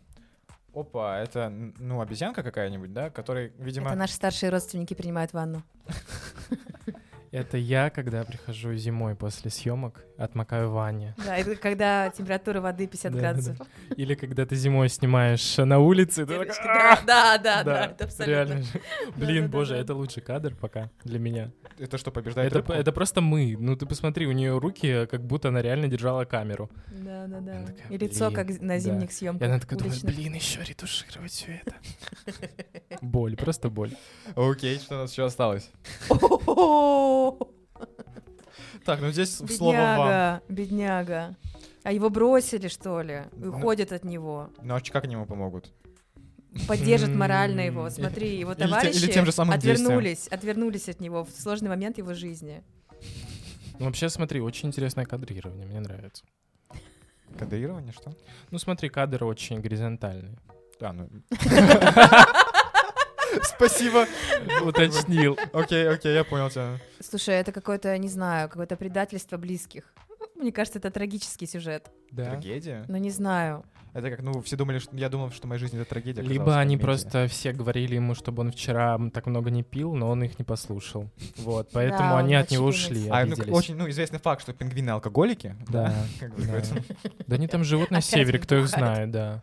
Опа, 0.75 1.19
это, 1.19 1.49
ну, 1.49 2.01
обезьянка 2.01 2.43
какая-нибудь, 2.43 2.91
да, 2.91 3.09
который, 3.09 3.53
видимо... 3.57 3.87
Это 3.87 3.97
наши 3.97 4.13
старшие 4.13 4.49
родственники 4.49 4.93
принимают 4.93 5.31
ванну. 5.31 5.63
Это 7.35 7.57
я, 7.57 7.89
когда 7.89 8.23
прихожу 8.23 8.73
зимой 8.75 9.13
после 9.13 9.51
съемок, 9.51 10.05
отмокаю 10.17 10.69
в 10.69 10.71
ванне. 10.71 11.13
Да, 11.17 11.35
это 11.35 11.57
когда 11.57 12.09
температура 12.09 12.61
воды 12.61 12.87
50 12.87 13.11
Да, 13.11 13.19
градусов. 13.19 13.57
Или 13.97 14.15
когда 14.15 14.45
ты 14.45 14.55
зимой 14.55 14.87
снимаешь 14.87 15.57
на 15.57 15.79
улице, 15.79 16.25
ты 16.25 16.33
Да, 16.37 17.01
да, 17.05 17.37
да, 17.37 17.63
да, 17.65 17.85
это 17.87 18.05
абсолютно. 18.05 18.31
реально. 18.31 18.65
Блин, 19.17 19.49
боже, 19.49 19.75
это 19.75 19.93
лучший 19.93 20.23
кадр 20.23 20.55
пока 20.55 20.89
для 21.03 21.19
меня. 21.19 21.51
Это 21.77 21.97
что, 21.97 22.09
побеждает 22.09 22.47
Это, 22.47 22.59
рыбку? 22.59 22.71
это 22.71 22.93
просто 22.93 23.19
мы. 23.19 23.57
Ну 23.59 23.75
ты 23.75 23.85
посмотри, 23.85 24.27
у 24.27 24.31
нее 24.31 24.57
руки, 24.57 25.05
как 25.11 25.25
будто 25.25 25.49
она 25.49 25.61
реально 25.61 25.89
держала 25.89 26.23
камеру. 26.23 26.69
Да, 26.87 27.27
да, 27.27 27.41
да. 27.41 27.65
Такая, 27.65 27.87
И 27.89 27.97
лицо, 27.97 28.29
«Блин, 28.31 28.35
как 28.47 28.61
на 28.61 28.67
да». 28.75 28.79
зимних 28.79 29.09
И 29.09 29.13
съемках. 29.13 29.45
она 29.45 29.59
такая 29.59 29.77
думает, 29.77 30.05
блин, 30.05 30.35
еще 30.35 30.63
ретушировать 30.63 31.31
все 31.31 31.61
это. 31.65 31.75
Боль, 33.01 33.35
просто 33.35 33.69
боль. 33.69 33.91
Окей, 34.37 34.79
что 34.79 34.95
у 34.95 34.97
нас 34.99 35.11
еще 35.11 35.25
осталось? 35.25 35.69
Так, 38.85 39.01
ну 39.01 39.11
здесь 39.11 39.35
слово 39.35 39.75
вам. 39.75 40.07
Бедняга, 40.07 40.41
бедняга. 40.49 41.35
А 41.83 41.91
его 41.91 42.09
бросили, 42.09 42.67
что 42.67 43.01
ли? 43.01 43.23
И 43.33 43.39
Ну- 43.39 43.49
уходят 43.49 43.91
от 43.91 44.03
него. 44.03 44.49
Ну 44.61 44.75
а 44.75 44.79
как 44.79 45.03
они 45.03 45.13
ему 45.13 45.25
помогут? 45.25 45.73
Поддержат 46.67 47.09
морально 47.09 47.61
его. 47.61 47.89
Смотри, 47.89 48.37
его 48.37 48.53
Или 48.53 48.61
товарищи 48.61 48.97
или 48.97 49.11
тем 49.11 49.25
же 49.25 49.31
самым 49.31 49.55
отвернулись, 49.55 50.27
отвернулись 50.27 50.87
от 50.89 50.99
него 51.01 51.25
в 51.25 51.31
сложный 51.31 51.69
момент 51.69 51.97
его 51.97 52.13
жизни. 52.13 52.63
Ну, 53.77 53.85
вообще, 53.85 54.09
смотри, 54.09 54.39
очень 54.39 54.69
интересное 54.69 55.05
кадрирование, 55.05 55.67
мне 55.67 55.81
нравится. 55.81 56.23
Кадрирование, 57.37 57.91
что? 57.91 58.15
Ну, 58.51 58.57
смотри, 58.57 58.89
кадр 58.89 59.25
очень 59.25 59.59
горизонтальный. 59.59 60.37
А, 60.79 60.93
ну... 60.93 61.09
Спасибо. 63.43 64.05
Уточнил. 64.63 65.37
Окей, 65.53 65.87
окей, 65.87 66.13
я 66.13 66.23
понял 66.23 66.49
тебя. 66.49 66.79
Слушай, 66.99 67.35
это 67.35 67.51
какое-то, 67.51 67.97
не 67.97 68.09
знаю, 68.09 68.49
какое-то 68.49 68.75
предательство 68.75 69.37
близких. 69.37 69.93
Мне 70.35 70.51
кажется, 70.51 70.79
это 70.79 70.91
трагический 70.91 71.47
сюжет. 71.47 71.89
Да. 72.11 72.31
Трагедия? 72.31 72.85
Но 72.87 72.97
не 72.97 73.09
знаю. 73.09 73.63
Это 73.93 74.09
как, 74.09 74.21
ну, 74.21 74.41
все 74.41 74.57
думали, 74.57 74.79
что... 74.79 74.93
Я 74.97 75.07
думал, 75.07 75.31
что 75.31 75.47
моя 75.47 75.57
жизнь— 75.57 75.77
это 75.79 75.89
трагедия. 75.89 76.21
Либо 76.21 76.59
они 76.59 76.75
комедия. 76.75 76.83
просто 76.83 77.27
все 77.29 77.53
говорили 77.53 77.95
ему, 77.95 78.13
чтобы 78.13 78.41
он 78.41 78.51
вчера 78.51 78.99
так 79.13 79.25
много 79.25 79.49
не 79.49 79.63
пил, 79.63 79.95
но 79.95 80.09
он 80.09 80.21
их 80.21 80.37
не 80.37 80.43
послушал. 80.43 81.09
Вот, 81.37 81.69
поэтому 81.71 82.09
Да, 82.09 82.17
они 82.17 82.35
он 82.35 82.41
от 82.41 82.51
него 82.51 82.65
ушли, 82.67 83.07
А, 83.09 83.25
ну, 83.25 83.35
очень, 83.53 83.75
ну, 83.77 83.89
известный 83.89 84.19
факт, 84.19 84.41
что 84.41 84.51
пингвины 84.51 84.89
алкоголики. 84.89 85.55
Да, 85.69 85.95
Как 86.19 86.35
бы, 86.35 86.43
да. 86.45 86.61
Да 87.25 87.35
они 87.37 87.47
там 87.47 87.63
живут 87.63 87.89
на 87.89 88.01
севере, 88.01 88.37
кто 88.37 88.57
их 88.57 88.67
знает, 88.67 89.11
да. 89.11 89.41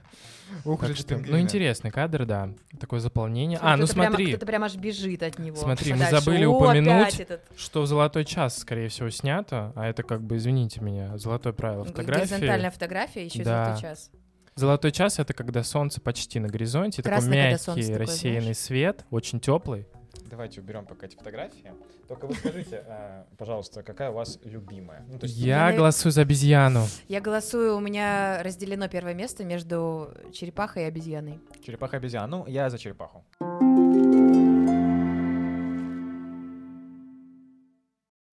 Ух, 0.65 0.81
Так 0.81 0.97
что- 0.97 1.17
ну, 1.19 1.39
интересный 1.39 1.91
кадр, 1.91 2.25
да. 2.27 2.51
Такое 2.79 3.01
заполнение. 3.01 3.59
А, 3.63 3.77
ну 3.77 3.85
Кто-то 3.85 3.93
прямо- 4.01 4.09
смотри, 4.17 4.27
Кто-то 4.33 4.47
прямо 4.47 4.67
аж 4.67 4.77
бежит 4.77 5.23
от 5.23 5.39
него. 5.39 5.57
Смотри, 5.57 5.93
мы 5.95 6.07
забыли 6.07 6.45
О, 6.45 6.51
упомянуть, 6.51 7.21
этот. 7.21 7.43
что 7.57 7.83
в 7.83 7.87
«Золотой 7.87 8.25
час», 8.25 8.59
скорее 8.59 8.89
всего, 8.89 9.11
снято, 9.11 9.73
а 9.77 9.87
это 9.89 10.03
как 10.03 10.23
бы, 10.23 10.37
извините 10.37 10.81
меня, 10.81 11.17
золотое 11.19 11.53
правило 11.53 11.85
фотографии. 11.85 12.21
Горизонтальная 12.31 12.71
фотография, 12.71 13.25
еще 13.25 13.43
Да. 13.45 13.65
золотой 13.67 13.83
час. 13.83 14.11
Золотой 14.55 14.93
час— 14.93 15.19
это 15.19 15.33
когда 15.33 15.63
солнце 15.63 16.01
почти 16.01 16.39
на 16.39 16.49
горизонте, 16.49 17.03
такой 17.03 17.21
когда 17.21 17.59
солнце 17.59 17.81
мягкий, 17.89 17.95
рассеянный 17.97 18.41
знаешь. 18.43 18.57
свет, 18.59 19.05
очень 19.11 19.41
теплый. 19.41 19.87
Давайте 20.31 20.61
уберем 20.61 20.85
пока 20.87 21.07
эти 21.07 21.17
фотографии. 21.17 21.73
Только 22.09 22.27
вы 22.27 22.35
скажите, 22.35 22.83
э, 22.87 23.25
пожалуйста, 23.39 23.83
какая 23.83 24.11
у 24.11 24.15
вас 24.15 24.39
любимая? 24.45 25.05
Ну, 25.09 25.19
то 25.19 25.27
есть- 25.27 25.37
Я 25.39 25.71
Я- 25.71 25.77
голосую 25.77 26.13
за 26.13 26.23
обезьяну. 26.23 26.87
Я 27.09 27.21
голосую, 27.21 27.77
у 27.77 27.81
меня 27.81 28.43
разделено 28.43 28.89
первое 28.89 29.15
место 29.15 29.45
между 29.45 30.11
черепахой 30.33 30.83
и 30.85 30.87
обезьяной. 30.87 31.41
Черепаха 31.65 31.97
обезьяна. 31.97 32.27
Ну, 32.27 32.47
я 32.47 32.71
за 32.71 32.79
черепаху. 32.79 33.25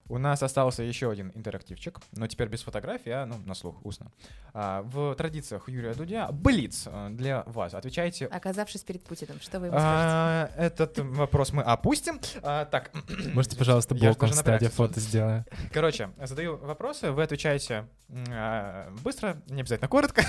У 0.09 0.17
нас 0.17 0.41
остался 0.41 0.81
еще 0.81 1.11
один 1.11 1.31
интерактивчик, 1.35 1.99
но 2.13 2.25
теперь 2.25 2.47
без 2.47 2.63
фотографий, 2.63 3.11
а 3.11 3.27
ну, 3.27 3.35
на 3.45 3.53
слух, 3.53 3.77
устно. 3.85 4.11
А, 4.53 4.81
в 4.81 5.13
традициях 5.13 5.69
Юрия 5.69 5.93
Дудя 5.93 6.29
Блиц 6.31 6.87
э, 6.87 7.09
для 7.11 7.43
вас. 7.45 7.75
Отвечайте. 7.75 8.25
Оказавшись 8.25 8.81
перед 8.81 9.03
Путиным, 9.03 9.39
что 9.39 9.59
вы 9.59 9.67
ему 9.67 9.77
скажете? 9.77 10.09
А, 10.11 10.51
этот 10.57 10.97
вопрос 10.97 11.53
мы 11.53 11.61
опустим. 11.61 12.19
А, 12.41 12.65
так, 12.65 12.91
Можете, 13.33 13.55
пожалуйста, 13.55 13.93
я 13.95 14.09
напрягся. 14.09 14.69
фото 14.71 14.99
сделаю. 14.99 15.45
короче, 15.71 16.09
задаю 16.23 16.57
вопросы, 16.57 17.11
вы 17.11 17.21
отвечаете 17.21 17.87
а, 18.29 18.91
быстро, 19.03 19.37
не 19.47 19.61
обязательно 19.61 19.87
коротко. 19.87 20.23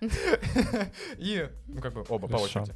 И, 1.18 1.48
ну, 1.66 1.80
как 1.80 1.94
бы 1.94 2.04
оба 2.08 2.28
по 2.28 2.36
очереди. 2.36 2.72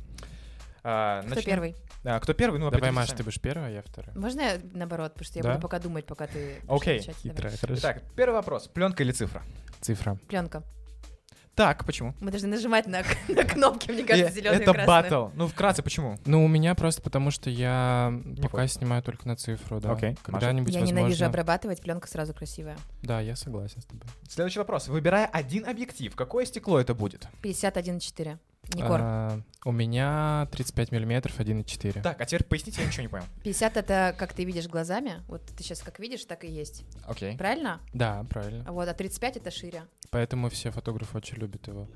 А, 0.83 1.21
Кто 1.23 1.35
начнем. 1.35 1.45
первый? 1.45 1.77
А, 2.05 2.21
кто 2.21 2.33
первый? 2.35 2.59
Ну, 2.59 2.67
Давай, 2.71 2.79
определитесь 2.79 2.97
Маш, 2.97 3.09
сами. 3.09 3.17
ты 3.19 3.25
будешь 3.25 3.41
первая, 3.41 3.67
а 3.69 3.71
я 3.71 3.83
вторая. 3.83 4.17
Можно 4.17 4.41
я 4.41 4.61
наоборот, 4.73 5.13
потому 5.15 5.27
что 5.27 5.39
я 5.39 5.43
Да? 5.43 5.51
буду 5.51 5.63
пока 5.63 5.79
думать, 5.79 6.07
пока 6.07 6.27
ты 6.27 6.57
Окей. 6.69 7.01
Хитрая, 7.01 7.57
хорошо. 7.57 7.81
Итак, 7.81 8.03
первый 8.17 8.35
вопрос. 8.35 8.69
Пленка 8.69 9.03
или 9.03 9.13
цифра? 9.13 9.43
Цифра. 9.81 10.19
Пленка. 10.29 10.63
Так, 11.57 11.85
почему? 11.85 12.15
Мы 12.21 12.31
должны 12.31 12.49
нажимать 12.49 12.87
на, 12.87 13.03
на 13.29 13.45
кнопки, 13.45 13.91
мне 13.91 14.05
кажется, 14.05 14.31
Э, 14.31 14.35
зеленые 14.35 14.61
и 14.61 14.63
Это 14.63 14.73
батл. 14.87 15.27
Ну, 15.35 15.47
вкратце, 15.49 15.83
почему? 15.83 16.17
Ну, 16.25 16.43
у 16.45 16.49
меня 16.49 16.75
просто 16.75 17.03
потому, 17.03 17.31
что 17.31 17.51
я 17.51 18.15
пока 18.41 18.59
хочешь. 18.63 18.75
снимаю 18.77 19.03
только 19.03 19.29
на 19.29 19.37
цифру, 19.37 19.79
да. 19.81 19.93
Окей. 19.93 20.17
Когда-нибудь, 20.23 20.73
Я 20.73 20.81
ненавижу 20.81 21.03
возможно... 21.03 21.27
обрабатывать, 21.27 21.81
пленка 21.83 22.09
сразу 22.09 22.33
красивая. 22.33 22.79
Да, 23.03 23.21
я 23.21 23.37
согласен 23.37 23.83
с 23.83 23.85
тобой. 23.85 24.07
Следующий 24.29 24.61
вопрос. 24.61 24.89
Выбирая 24.89 25.27
один 25.27 25.69
объектив, 25.69 26.15
какое 26.17 26.47
стекло 26.47 26.79
это 26.81 26.95
будет? 26.95 27.29
51,4. 27.43 28.39
Никор. 28.75 29.01
А, 29.03 29.41
у 29.65 29.73
меня 29.73 30.49
35 30.53 30.93
миллиметров 30.93 31.39
1,4. 31.39 32.03
Так, 32.03 32.21
а 32.21 32.25
теперь 32.25 32.45
поясните, 32.45 32.81
я 32.81 32.87
ничего 32.87 33.03
не 33.03 33.09
понял. 33.09 33.25
50 33.45 33.77
это 33.77 34.15
как 34.17 34.33
ты 34.33 34.45
видишь 34.45 34.67
глазами. 34.69 35.23
Вот 35.29 35.43
ты 35.45 35.63
сейчас 35.63 35.81
как 35.81 35.99
видишь, 35.99 36.25
так 36.25 36.45
и 36.45 36.49
есть. 36.49 36.85
Окей. 37.07 37.37
Правильно? 37.37 37.81
Да, 37.93 38.25
правильно. 38.31 38.71
Вот, 38.71 38.89
а 38.89 38.95
35 38.95 39.37
это 39.39 39.51
шире. 39.51 39.83
Поэтому 40.11 40.49
все 40.49 40.71
фотографы 40.71 41.17
очень 41.17 41.37
любят 41.37 41.67
его. 41.69 41.89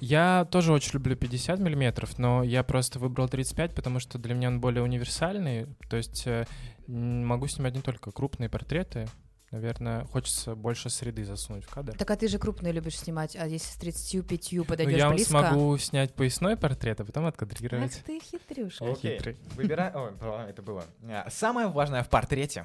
Я 0.00 0.46
тоже 0.50 0.72
очень 0.72 0.94
люблю 0.94 1.16
50 1.16 1.60
миллиметров, 1.60 2.18
но 2.18 2.42
я 2.42 2.62
просто 2.64 2.98
выбрал 2.98 3.28
35, 3.28 3.74
потому 3.74 4.00
что 4.00 4.18
для 4.18 4.34
меня 4.34 4.48
он 4.48 4.60
более 4.60 4.82
универсальный. 4.82 5.66
То 5.88 5.96
есть 5.96 6.26
э, 6.26 6.46
могу 6.86 7.46
снимать 7.46 7.74
не 7.74 7.82
только 7.82 8.10
крупные 8.10 8.48
портреты. 8.48 9.06
Наверное, 9.50 10.04
хочется 10.04 10.54
больше 10.54 10.90
среды 10.90 11.24
засунуть 11.24 11.64
в 11.64 11.70
кадр. 11.70 11.96
Так 11.96 12.08
а 12.08 12.16
ты 12.16 12.28
же 12.28 12.38
крупные 12.38 12.72
любишь 12.72 12.96
снимать, 12.96 13.34
а 13.34 13.48
если 13.48 13.66
с 13.66 13.76
35 13.76 14.52
Ну, 14.52 14.64
подойдешь 14.64 14.96
я 14.96 15.10
близко... 15.10 15.30
смогу 15.30 15.76
снять 15.76 16.14
поясной 16.14 16.56
портрет, 16.56 17.00
а 17.00 17.04
потом 17.04 17.26
Ах 17.26 17.34
откадрировать. 17.34 18.00
ты 18.06 18.20
хитрюшка. 18.20 18.92
Окей. 18.92 19.16
Хитрый. 19.16 19.36
Выбирай... 19.56 19.92
Ой, 19.92 20.12
это 20.48 20.62
было. 20.62 20.84
А, 21.02 21.28
Самое 21.30 21.66
важное 21.66 22.04
в 22.04 22.08
портрете. 22.08 22.64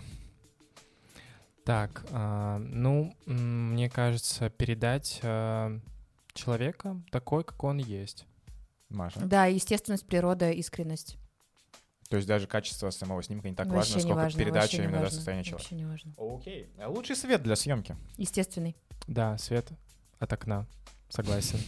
Так, 1.63 2.05
а, 2.11 2.59
ну, 2.59 3.15
мне 3.25 3.89
кажется, 3.89 4.51
передать 4.51 5.19
а, 5.23 5.79
человека 6.33 7.01
такой, 7.09 7.43
какой 7.43 7.71
он 7.71 7.77
есть. 7.79 8.27
Маша. 8.89 9.21
Да, 9.21 9.45
естественность, 9.45 10.05
природа, 10.05 10.51
искренность. 10.51 11.17
То 12.15 12.17
есть 12.17 12.29
даже 12.29 12.47
качество 12.47 12.89
самого 12.91 13.21
снимка 13.21 13.49
не 13.49 13.55
так 13.55 13.67
Вообще 13.67 13.91
важно, 13.95 13.99
сколько 13.99 14.15
важно, 14.15 14.39
передача 14.39 14.77
именно 14.77 14.91
до 14.91 14.99
важно, 14.99 15.15
состояния 15.17 15.43
человека. 15.43 15.63
Вообще 15.63 15.75
не 15.75 15.85
важно. 15.85 16.13
Окей. 16.17 16.69
А 16.79 16.87
Лучший 16.87 17.17
свет 17.17 17.43
для 17.43 17.57
съемки. 17.57 17.97
Естественный. 18.15 18.77
Да, 19.05 19.37
свет 19.37 19.67
от 20.19 20.31
окна. 20.31 20.65
Согласен. 21.09 21.59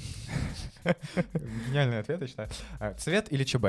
Гениальный 1.68 2.00
ответ, 2.00 2.22
я 2.22 2.28
считаю. 2.28 2.50
А, 2.80 2.94
Цвет 2.94 3.30
или 3.30 3.44
ЧБ? 3.44 3.66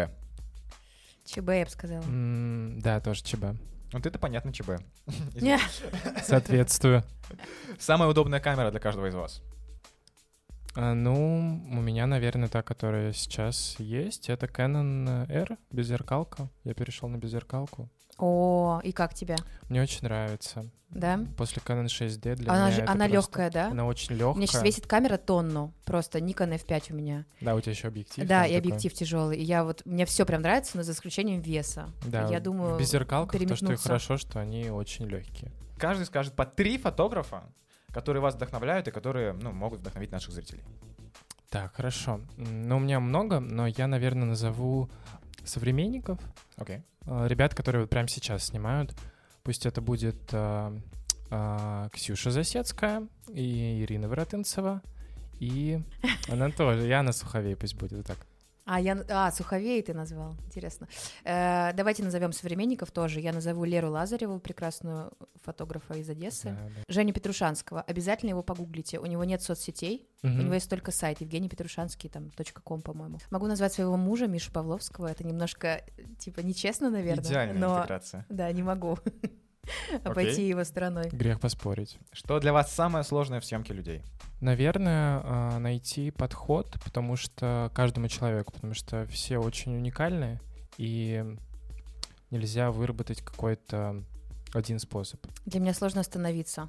ЧБ, 1.25 1.49
я 1.49 1.65
бы 1.65 1.71
сказала. 1.73 2.05
Да, 2.07 3.01
тоже 3.01 3.25
ЧБ. 3.25 3.45
Вот 3.93 4.07
это 4.07 4.17
понятно 4.21 4.53
ЧБ. 4.53 4.81
Не. 5.35 5.59
Соответствую. 6.23 7.03
Самая 7.81 8.09
удобная 8.09 8.39
камера 8.39 8.71
для 8.71 8.79
каждого 8.79 9.07
из 9.07 9.17
вас. 9.17 9.43
А, 10.81 10.95
ну, 10.95 11.61
у 11.73 11.81
меня, 11.81 12.07
наверное, 12.07 12.49
та, 12.49 12.63
которая 12.63 13.13
сейчас 13.13 13.75
есть, 13.81 14.29
это 14.29 14.47
Canon 14.47 15.29
R, 15.29 15.59
беззеркалка. 15.73 16.51
Я 16.63 16.73
перешел 16.73 17.09
на 17.09 17.17
беззеркалку. 17.17 17.89
О, 18.17 18.81
и 18.85 18.93
как 18.93 19.13
тебе? 19.13 19.35
Мне 19.69 19.83
очень 19.83 20.03
нравится. 20.05 20.71
Да? 20.91 21.19
После 21.37 21.61
Canon 21.67 21.87
6D 21.87 22.37
для 22.37 22.53
Она, 22.53 22.67
меня 22.67 22.77
же, 22.77 22.83
это 22.83 22.93
она 22.93 23.09
просто- 23.09 23.17
легкая, 23.17 23.51
да? 23.51 23.67
Она 23.73 23.87
очень 23.87 24.13
У 24.13 24.19
меня 24.19 24.27
легкая. 24.29 24.47
сейчас 24.47 24.63
весит 24.63 24.87
камера 24.87 25.17
тонну, 25.17 25.75
просто 25.85 26.21
Nikon 26.21 26.55
F5 26.65 26.93
у 26.93 26.95
меня. 26.95 27.27
Да, 27.41 27.57
у 27.57 27.61
тебя 27.61 27.73
еще 27.73 27.89
объектив. 27.89 28.25
да, 28.29 28.47
и 28.47 28.55
такой. 28.55 28.59
объектив 28.71 28.95
тяжелый. 28.95 29.37
И 29.37 29.43
я 29.43 29.65
вот, 29.65 29.83
мне 29.85 30.07
все 30.07 30.25
прям 30.25 30.43
нравится, 30.43 30.77
но 30.77 30.85
за 30.85 30.93
исключением 30.93 31.41
веса. 31.41 31.93
Да, 32.07 32.29
я 32.29 32.39
думаю, 32.39 32.77
в 32.77 32.79
беззеркалках 32.79 33.41
то, 33.49 33.57
что 33.57 33.73
и 33.73 33.77
хорошо, 33.77 34.17
что 34.17 34.39
они 34.41 34.71
очень 34.71 35.07
легкие. 35.07 35.51
Каждый 35.77 36.07
скажет 36.07 36.35
по 36.35 36.47
три 36.47 36.79
фотографа, 36.79 37.43
которые 37.99 38.23
вас 38.23 38.37
вдохновляют 38.37 38.87
и 38.87 38.93
которые 38.93 39.33
ну, 39.33 39.51
могут 39.51 39.81
вдохновить 39.81 40.13
наших 40.13 40.33
зрителей. 40.33 40.63
Так, 41.51 41.75
хорошо. 41.75 42.21
Ну, 42.37 42.77
у 42.77 42.81
меня 42.81 43.01
много, 43.01 43.41
но 43.41 43.67
я, 43.67 43.89
наверное, 43.89 44.29
назову 44.29 44.89
современников. 45.45 46.21
Окей. 46.57 46.83
э, 47.07 47.27
Ребят, 47.27 47.57
которые 47.57 47.81
вот 47.83 47.91
прямо 47.91 48.07
сейчас 48.07 48.45
снимают. 48.45 48.95
Пусть 49.43 49.67
это 49.67 49.81
будет 49.81 50.17
э, 50.31 50.79
э, 51.31 51.89
Ксюша 51.93 52.31
Засецкая 52.31 53.09
и 53.35 53.83
Ирина 53.83 54.09
Воротынцева. 54.09 54.81
И 55.41 55.81
она 56.29 56.51
тоже, 56.51 56.93
Анна 56.93 57.13
Суховей 57.13 57.57
пусть 57.57 57.75
будет 57.75 57.93
вот 57.93 58.07
так. 58.07 58.19
А, 58.71 58.79
я, 58.79 59.03
а, 59.09 59.33
Суховей 59.33 59.81
ты 59.83 59.95
назвал, 59.95 60.37
интересно. 60.45 60.89
Э, 61.25 61.73
давайте 61.73 62.03
назовем 62.05 62.33
современников 62.33 62.91
тоже. 62.91 63.19
Я 63.21 63.33
назову 63.33 63.65
Леру 63.65 63.91
Лазареву, 63.91 64.39
прекрасную 64.41 65.11
фотографа 65.43 65.95
из 65.95 66.11
Одессы. 66.11 66.51
Да, 66.51 66.57
да. 66.77 66.83
Женю 66.87 67.15
Петрушанского. 67.15 67.81
Обязательно 67.81 68.31
его 68.31 68.43
погуглите. 68.43 68.99
У 68.99 69.07
него 69.07 69.25
нет 69.25 69.41
соцсетей, 69.41 70.07
у 70.23 70.27
Мгм. 70.27 70.41
него 70.45 70.55
есть 70.55 70.69
только 70.69 70.91
сайт 70.93 71.23
Евгений 71.23 71.49
Петрушанский, 71.49 72.11
там, 72.11 72.31
.com, 72.63 72.83
по-моему. 72.83 73.19
Могу 73.31 73.47
назвать 73.47 73.73
своего 73.73 73.97
мужа, 73.97 74.27
Мишу 74.27 74.53
Павловского. 74.53 75.07
Это 75.07 75.25
немножко, 75.25 75.83
типа, 76.19 76.41
нечестно, 76.41 76.91
наверное. 76.91 77.25
Идеальная 77.25 77.59
но, 77.59 77.79
интеграция. 77.79 78.27
да, 78.29 78.53
не 78.53 78.63
могу 78.63 78.99
обойти 80.05 80.49
его 80.49 80.65
стороной. 80.65 81.09
Грех 81.11 81.41
поспорить. 81.41 81.99
Что 82.13 82.41
для 82.41 82.53
вас 82.53 82.73
самое 82.73 83.05
сложное 83.05 83.41
в 83.41 83.45
съемке 83.45 83.75
людей? 83.75 84.03
Наверное, 84.41 85.21
э, 85.23 85.59
найти 85.59 86.11
подход, 86.11 86.77
потому 86.85 87.17
что 87.17 87.71
каждому 87.75 88.09
человеку, 88.09 88.53
потому 88.53 88.75
что 88.75 89.07
все 89.07 89.39
очень 89.39 89.75
уникальны, 89.77 90.41
и 90.77 91.25
нельзя 92.31 92.71
выработать 92.71 93.21
какой-то 93.23 94.03
один 94.53 94.79
способ. 94.79 95.21
Для 95.47 95.61
меня 95.61 95.75
сложно 95.75 96.01
остановиться. 96.01 96.69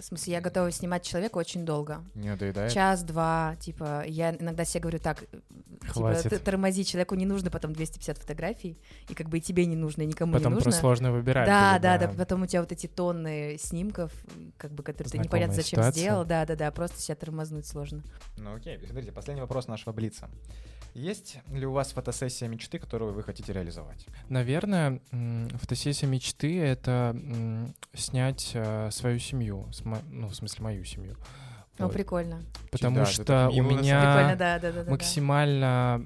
В 0.00 0.04
смысле, 0.04 0.34
я 0.34 0.40
готова 0.40 0.70
снимать 0.70 1.02
человека 1.04 1.38
очень 1.38 1.64
долго. 1.64 2.02
Не 2.14 2.28
надоедает? 2.30 2.72
Час-два, 2.72 3.56
типа, 3.60 4.04
я 4.06 4.34
иногда 4.34 4.64
себе 4.64 4.80
говорю 4.82 4.98
так, 4.98 5.24
Хватит. 5.88 6.24
типа, 6.24 6.38
тормози, 6.38 6.84
человеку 6.84 7.14
не 7.14 7.26
нужно 7.26 7.50
потом 7.50 7.72
250 7.72 8.18
фотографий, 8.18 8.78
и 9.08 9.14
как 9.14 9.28
бы 9.28 9.38
и 9.38 9.40
тебе 9.40 9.66
не 9.66 9.76
нужно, 9.76 10.02
и 10.02 10.06
никому 10.06 10.32
Потом 10.32 10.52
не 10.52 10.54
нужно. 10.56 10.64
просто 10.64 10.80
сложно 10.80 11.12
выбирать. 11.12 11.46
Да, 11.46 11.72
будет, 11.72 11.82
да, 11.82 11.98
да, 11.98 12.08
потом 12.08 12.42
у 12.42 12.46
тебя 12.46 12.60
вот 12.60 12.72
эти 12.72 12.86
тонны 12.86 13.56
снимков, 13.58 14.12
как 14.56 14.72
бы, 14.72 14.82
которые 14.82 15.10
ты 15.10 15.18
непонятно 15.18 15.54
Знакомая 15.54 15.62
зачем 15.62 15.78
ситуация. 15.80 16.00
сделал, 16.00 16.24
да, 16.24 16.46
да, 16.46 16.56
да, 16.56 16.70
просто 16.70 17.00
себя 17.00 17.16
тормознуть 17.16 17.66
сложно. 17.66 18.02
Ну 18.36 18.54
окей, 18.54 18.78
смотрите, 18.86 19.12
последний 19.12 19.40
вопрос 19.42 19.66
нашего 19.68 19.92
Блица. 19.92 20.28
Есть 20.94 21.38
ли 21.52 21.64
у 21.66 21.72
вас 21.72 21.92
фотосессия 21.92 22.48
мечты, 22.48 22.78
которую 22.78 23.12
вы 23.12 23.22
хотите 23.22 23.52
реализовать? 23.52 24.06
Наверное, 24.28 25.00
фотосессия 25.60 26.08
мечты— 26.08 26.58
это 26.60 27.16
снять 27.94 28.50
э, 28.54 28.90
свою 28.90 29.18
семью, 29.18 29.68
с 29.72 29.84
ну, 30.10 30.28
в 30.28 30.34
смысле, 30.34 30.62
мою 30.64 30.84
семью. 30.84 31.16
Ну, 31.78 31.86
Вот. 31.86 31.94
прикольно. 31.94 32.42
Потому 32.70 32.96
Да, 32.96 33.06
что 33.06 33.48
у 33.50 33.62
меня 33.62 34.00
Прикольно, 34.00 34.36
да, 34.36 34.58
да, 34.58 34.72
да, 34.72 34.90
максимально 34.90 36.04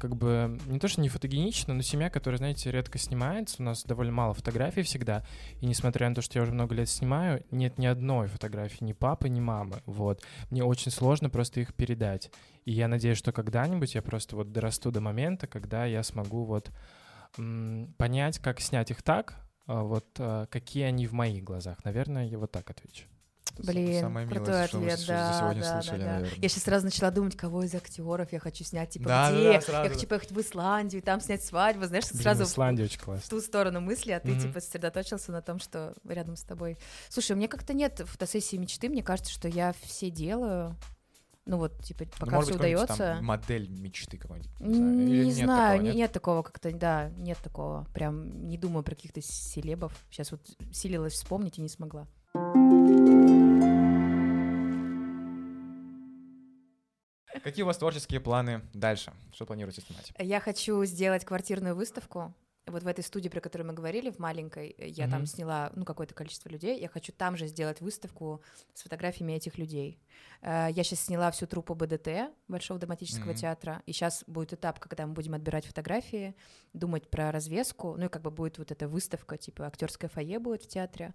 как 0.00 0.16
бы 0.16 0.58
не 0.66 0.78
то 0.78 0.88
что 0.88 1.00
не 1.00 1.08
фотогенично, 1.08 1.74
но 1.74 1.82
семья, 1.82 2.10
которая, 2.10 2.38
знаете, 2.38 2.70
редко 2.70 2.98
снимается. 2.98 3.56
У 3.60 3.62
нас 3.62 3.84
довольно 3.84 4.12
мало 4.12 4.34
фотографий 4.34 4.82
всегда. 4.82 5.24
И 5.60 5.66
несмотря 5.66 6.08
на 6.08 6.14
то, 6.14 6.22
что 6.22 6.38
я 6.38 6.42
уже 6.42 6.52
много 6.52 6.74
лет 6.74 6.88
снимаю, 6.88 7.44
нет 7.50 7.78
ни 7.78 7.86
одной 7.86 8.26
фотографии 8.26 8.82
ни 8.84 8.92
папы, 8.92 9.28
ни 9.28 9.40
мамы. 9.40 9.82
Вот. 9.86 10.22
Мне 10.50 10.64
очень 10.64 10.90
сложно 10.90 11.30
просто 11.30 11.60
их 11.60 11.74
передать. 11.74 12.30
И 12.64 12.72
я 12.72 12.88
надеюсь, 12.88 13.18
что 13.18 13.32
когда-нибудь 13.32 13.94
я 13.94 14.02
просто 14.02 14.36
вот 14.36 14.52
дорасту 14.52 14.90
до 14.90 15.00
момента, 15.00 15.46
когда 15.46 15.84
я 15.84 16.02
смогу 16.02 16.44
вот 16.44 16.70
м, 17.38 17.94
понять, 17.98 18.38
как 18.38 18.60
снять 18.60 18.90
их 18.90 19.02
так, 19.02 19.36
вот 19.66 20.06
а, 20.18 20.46
какие 20.46 20.84
они 20.84 21.06
в 21.06 21.12
моих 21.12 21.44
глазах. 21.44 21.84
Наверное, 21.84 22.26
я 22.26 22.38
вот 22.38 22.50
так 22.52 22.68
отвечу. 22.70 23.04
Блин, 23.58 24.00
самое 24.00 24.26
милое, 24.26 24.38
крутой 24.38 24.68
что 24.68 24.78
ответ, 24.78 25.04
да, 25.06 25.32
за 25.32 25.38
сегодня 25.38 25.62
да, 25.62 25.82
слышали, 25.82 25.98
да, 26.00 26.04
да. 26.06 26.12
наверное. 26.20 26.38
Я 26.40 26.48
сейчас 26.48 26.62
сразу 26.64 26.84
начала 26.86 27.10
думать, 27.10 27.36
кого 27.36 27.62
из 27.62 27.74
актеров 27.74 28.32
я 28.32 28.38
хочу 28.38 28.64
снять, 28.64 28.90
типа 28.90 29.08
Да, 29.08 29.30
да, 29.30 29.36
где? 29.36 29.52
да, 29.52 29.60
сразу, 29.60 29.82
я 29.84 29.88
хочу 29.90 30.00
да. 30.02 30.06
поехать 30.08 30.32
в 30.32 30.40
Исландию, 30.40 31.02
там 31.02 31.20
снять 31.20 31.44
свадьбу, 31.44 31.84
знаешь, 31.84 32.08
Блин, 32.10 32.22
сразу 32.22 32.44
в- 32.44 32.48
Исландия 32.48 32.84
очень 32.84 32.98
в 33.00 33.04
классно. 33.04 33.28
ту 33.28 33.40
сторону 33.42 33.80
мысли, 33.80 34.12
а 34.12 34.20
ты 34.20 34.30
Мгм. 34.30 34.40
типа 34.40 34.60
сосредоточился 34.60 35.30
на 35.32 35.42
том, 35.42 35.58
что 35.58 35.94
рядом 36.04 36.36
с 36.36 36.42
тобой. 36.42 36.78
Слушай, 37.10 37.32
у 37.32 37.36
меня 37.36 37.48
как-то 37.48 37.74
нет 37.74 38.00
фотосессии 38.06 38.56
мечты, 38.56 38.88
мне 38.88 39.02
кажется, 39.02 39.32
что 39.32 39.46
я 39.48 39.74
все 39.82 40.10
делаю. 40.10 40.74
Ну 41.46 41.56
вот, 41.56 41.82
типа, 41.82 42.04
Ну, 42.04 42.10
пока 42.18 42.36
может 42.36 42.50
все 42.50 42.58
быть, 42.58 42.60
удается. 42.74 42.96
там 42.96 43.24
модель 43.24 43.68
мечты 43.68 44.18
какой-нибудь. 44.18 44.50
Не, 44.60 44.74
знаю, 44.76 45.24
нет 45.24 45.34
знаю, 45.34 45.48
такого, 45.70 45.82
не- 45.82 45.88
нет? 45.88 45.96
нет? 45.96 46.12
такого 46.12 46.42
как-то, 46.42 46.72
да, 46.72 47.10
нет 47.16 47.38
такого. 47.42 47.86
Прям 47.94 48.46
не 48.46 48.58
думаю 48.58 48.82
про 48.84 48.94
каких-то 48.94 49.20
селебов. 49.22 49.92
Сейчас 50.10 50.30
вот 50.32 50.42
силилась 50.72 51.14
вспомнить 51.14 51.58
и 51.58 51.62
не 51.62 51.68
смогла. 51.68 52.06
Какие 57.42 57.62
у 57.62 57.66
вас 57.66 57.78
творческие 57.78 58.20
планы 58.20 58.62
дальше? 58.74 59.12
Что 59.32 59.46
планируете 59.46 59.80
снимать? 59.80 60.12
Я 60.18 60.40
хочу 60.40 60.84
сделать 60.84 61.24
квартирную 61.24 61.74
выставку. 61.74 62.34
Вот 62.70 62.82
в 62.82 62.86
этой 62.86 63.02
студии, 63.04 63.28
про 63.28 63.40
которую 63.40 63.66
мы 63.68 63.74
говорили, 63.74 64.10
в 64.10 64.18
маленькой, 64.18 64.74
э, 64.78 64.88
я 64.88 65.06
там 65.08 65.20
Мгм. 65.20 65.26
сняла, 65.26 65.72
ну, 65.74 65.84
какое-то 65.84 66.14
количество 66.14 66.48
людей. 66.48 66.80
Я 66.80 66.88
хочу 66.88 67.12
там 67.12 67.36
же 67.36 67.46
сделать 67.46 67.80
выставку 67.80 68.42
с 68.74 68.82
фотографиями 68.82 69.32
этих 69.32 69.58
людей. 69.58 69.98
Э, 70.42 70.68
Я 70.70 70.84
сейчас 70.84 71.00
сняла 71.00 71.30
всю 71.30 71.46
труппу 71.46 71.74
БДТ, 71.74 72.30
Большого 72.48 72.78
драматического 72.80 73.30
Мгм. 73.30 73.34
театра, 73.34 73.82
и 73.86 73.92
сейчас 73.92 74.24
будет 74.26 74.52
этап, 74.52 74.78
когда 74.78 75.06
мы 75.06 75.12
будем 75.14 75.34
отбирать 75.34 75.66
фотографии, 75.66 76.34
думать 76.72 77.08
про 77.08 77.32
развеску, 77.32 77.96
ну, 77.96 78.06
и 78.06 78.08
как 78.08 78.22
бы 78.22 78.30
будет 78.30 78.58
вот 78.58 78.70
эта 78.70 78.86
выставка, 78.88 79.36
типа 79.36 79.66
актерское 79.66 80.08
фойе 80.08 80.38
будет 80.38 80.62
в 80.62 80.68
театре. 80.68 81.14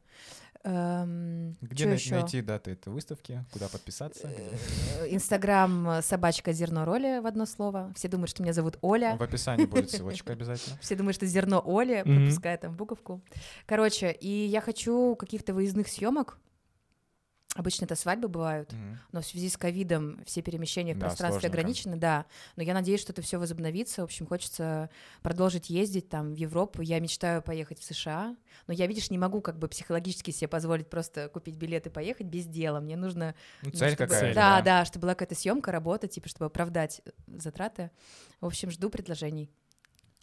Эм, 0.63 1.55
Где 1.61 1.91
ещё? 1.91 2.15
найти 2.15 2.41
даты 2.41 2.71
этой 2.71 2.91
выставки? 2.91 3.45
Куда 3.53 3.67
подписаться? 3.67 4.27
Э, 4.27 5.07
Инстаграм 5.09 6.01
собачка 6.01 6.53
зерно 6.53 6.85
роли 6.85 7.19
в 7.19 7.27
одно 7.27 7.45
слово. 7.45 7.93
Все 7.95 8.07
думают, 8.07 8.31
что 8.31 8.41
меня 8.41 8.51
зовут 8.53 8.77
Оля. 8.81 9.15
В 9.15 9.21
описании 9.21 9.65
будет 9.65 9.89
ссылочка 9.91 10.33
обязательно. 10.33 10.75
Все 10.81 10.95
думают, 10.95 11.15
что 11.15 11.27
зерно 11.27 11.44
Оли, 11.53 12.01
Мгм. 12.05 12.15
пропуская 12.25 12.57
там 12.57 12.75
буковку. 12.75 13.21
Короче, 13.65 14.11
и 14.11 14.27
я 14.45 14.61
хочу 14.61 15.15
каких-то 15.15 15.53
выездных 15.53 15.87
съемок. 15.87 16.39
Обычно 17.57 17.85
это 17.85 17.95
свадьбы 17.95 18.27
бывают, 18.27 18.73
Мгм. 18.73 18.99
но 19.13 19.21
в 19.21 19.25
связи 19.25 19.47
с 19.47 19.55
ковидом 19.55 20.21
все 20.25 20.41
перемещения 20.41 20.93
в 20.93 20.97
Да, 20.99 21.05
пространстве 21.05 21.39
сложненько. 21.39 21.57
ограничены, 21.61 21.95
да. 21.95 22.25
Но 22.57 22.63
я 22.63 22.73
надеюсь, 22.73 22.99
что 22.99 23.13
это 23.13 23.21
все 23.21 23.37
возобновится. 23.39 24.01
В 24.01 24.03
общем, 24.03 24.27
хочется 24.27 24.89
продолжить 25.21 25.69
ездить 25.69 26.09
там 26.09 26.33
в 26.33 26.35
Европу. 26.35 26.81
Я 26.81 26.99
мечтаю 26.99 27.41
поехать 27.41 27.79
в 27.79 27.85
США, 27.85 28.35
но 28.67 28.73
я, 28.73 28.87
видишь, 28.87 29.09
не 29.09 29.17
могу 29.17 29.39
как 29.39 29.57
бы 29.57 29.69
психологически 29.69 30.31
себе 30.31 30.49
позволить 30.49 30.89
просто 30.89 31.29
купить 31.29 31.55
билет 31.55 31.87
и 31.87 31.89
поехать 31.89 32.27
без 32.27 32.45
дела. 32.45 32.81
Мне 32.81 32.97
нужно 32.97 33.35
Ну, 33.61 33.69
ну, 33.71 33.79
цель 33.79 33.93
чтобы- 33.93 34.09
какая-то. 34.09 34.35
Да, 34.35 34.61
да, 34.61 34.83
чтобы 34.83 35.03
была 35.03 35.13
какая-то 35.15 35.35
съемка, 35.35 35.71
работа, 35.71 36.09
типа, 36.09 36.27
чтобы 36.27 36.47
оправдать 36.47 36.99
затраты. 37.25 37.89
В 38.41 38.47
общем, 38.47 38.69
жду 38.69 38.89
предложений. 38.89 39.49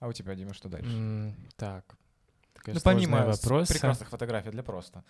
А 0.02 0.08
у 0.08 0.12
тебя, 0.12 0.34
Дима, 0.34 0.52
что 0.52 0.68
дальше? 0.68 0.90
М, 0.90 1.34
Так. 1.56 1.94
Такая 2.54 2.74
Ну, 2.74 2.80
помимо 2.82 3.32
с- 3.32 3.44
вопроса. 3.44 3.72
прекрасных 3.72 4.08
фотографий 4.08 4.50
для 4.50 4.62
просто. 4.64 5.04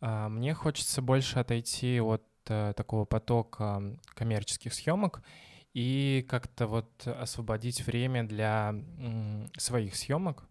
А, 0.00 0.28
Мне 0.28 0.52
хочется 0.52 1.00
больше 1.00 1.38
отойти 1.38 1.98
от 2.00 2.22
э, 2.50 2.72
такого 2.76 3.04
потока 3.06 3.82
коммерческих 4.14 4.74
съемок 4.74 5.22
и 5.74 6.26
как-то 6.28 6.66
вот 6.66 7.06
освободить 7.06 7.86
время 7.86 8.22
для 8.28 8.68
м, 8.98 9.50
своих 9.56 9.96
съемок, 9.96 10.44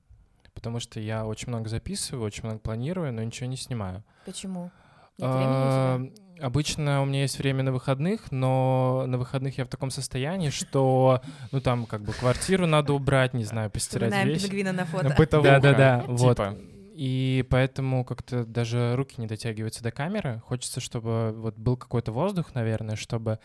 потому 0.55 0.79
что 0.79 0.99
я 0.99 1.25
очень 1.27 1.49
много 1.49 1.69
записываю, 1.69 2.23
очень 2.25 2.45
много 2.45 2.59
планирую, 2.59 3.13
но 3.13 3.21
ничего 3.23 3.47
не 3.47 3.57
снимаю. 3.57 4.03
Почему? 4.25 4.71
Нет 5.19 5.29
времени 5.29 5.65
у 5.67 5.69
тебя? 5.69 5.95
А, 5.95 6.26
Обычно 6.39 7.01
у 7.01 7.05
меня 7.05 7.21
есть 7.21 7.39
время 7.39 7.63
на 7.63 7.71
выходных, 7.71 8.31
но 8.31 9.05
на 9.07 9.17
выходных 9.17 9.57
я 9.57 9.65
в 9.65 9.69
таком 9.69 9.89
состоянии, 9.89 10.49
что, 10.49 11.21
ну 11.51 11.61
там 11.61 11.85
как 11.85 12.01
бы 12.01 12.13
квартиру 12.13 12.67
надо 12.67 12.93
убрать, 12.93 13.33
не 13.33 13.43
знаю, 13.43 13.69
постирать 13.71 14.09
Вспоминаем 14.11 14.27
вещи. 14.29 14.43
пингвина 14.43 14.71
на 14.73 14.85
фото. 14.85 15.13
Бытовуха, 15.17 15.59
Да-да-да, 15.59 16.03
вот. 16.07 16.37
типа. 16.37 16.57
И 16.93 17.45
поэтому 17.49 18.03
как-то 18.03 18.43
даже 18.43 18.95
руки 18.95 19.15
не 19.21 19.27
дотягиваются 19.27 19.83
до 19.83 19.91
камеры. 19.91 20.41
Хочется, 20.45 20.79
чтобы 20.81 21.31
вот 21.31 21.55
был 21.55 21.77
какой-то 21.77 22.11
воздух, 22.11 22.55
наверное, 22.55 22.95
чтобы 22.95 23.39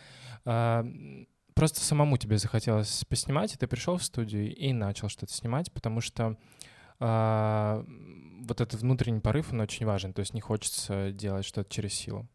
м, 0.46 1.28
просто 1.54 1.80
самому 1.80 2.16
тебе 2.16 2.38
захотелось 2.38 3.04
поснимать, 3.08 3.54
и 3.54 3.58
ты 3.58 3.66
пришел 3.66 3.98
в 3.98 4.02
студию 4.04 4.54
и 4.54 4.72
начал 4.72 5.08
что-то 5.10 5.34
снимать, 5.34 5.70
потому 5.70 6.00
что 6.00 6.36
м, 6.98 8.44
вот 8.46 8.60
этот 8.60 8.80
внутренний 8.80 9.20
порыв, 9.20 9.52
он 9.52 9.60
очень 9.60 9.84
важен. 9.86 10.12
То 10.14 10.20
есть 10.20 10.32
не 10.34 10.40
хочется 10.40 11.10
делать 11.12 11.44
что-то 11.44 11.68
через 11.70 11.92
силу. 11.92 12.26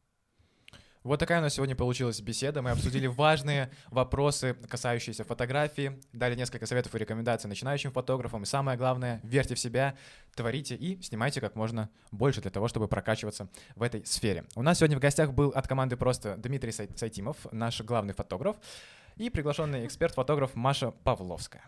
Вот 1.08 1.22
такая 1.22 1.40
у 1.40 1.42
нас 1.42 1.54
сегодня 1.54 1.74
получилась 1.74 2.20
беседа. 2.20 2.62
Мы 2.62 2.72
обсудили 2.72 3.08
важные 3.08 3.72
вопросы, 3.92 4.58
касающиеся 4.68 5.24
фотографии, 5.24 6.02
дали 6.12 6.36
несколько 6.36 6.66
советов 6.66 6.94
и 6.94 6.98
рекомендаций 6.98 7.48
начинающим 7.48 7.94
фотографам. 7.94 8.44
И 8.44 8.46
самое 8.46 8.78
главное, 8.78 9.22
верьте 9.24 9.56
в 9.56 9.60
себя, 9.60 9.96
творите 10.36 10.76
и 10.76 11.02
снимайте 11.02 11.40
как 11.40 11.56
можно 11.56 11.90
больше 12.12 12.42
для 12.42 12.52
того, 12.52 12.68
чтобы 12.68 12.90
прокачиваться 12.90 13.48
в 13.78 13.84
этой 13.84 14.06
сфере. 14.06 14.44
У 14.56 14.62
нас 14.62 14.80
сегодня 14.80 14.98
в 14.98 15.00
гостях 15.00 15.32
был 15.32 15.52
от 15.52 15.66
команды 15.66 15.96
просто 15.96 16.36
Дмитрий 16.36 16.74
Сайтимов, 16.74 17.38
наш 17.54 17.80
главный 17.80 18.14
фотограф, 18.14 18.58
и 19.16 19.30
приглашенный 19.30 19.86
эксперт-фотограф 19.86 20.56
Маша 20.56 20.92
Павловская. 20.92 21.64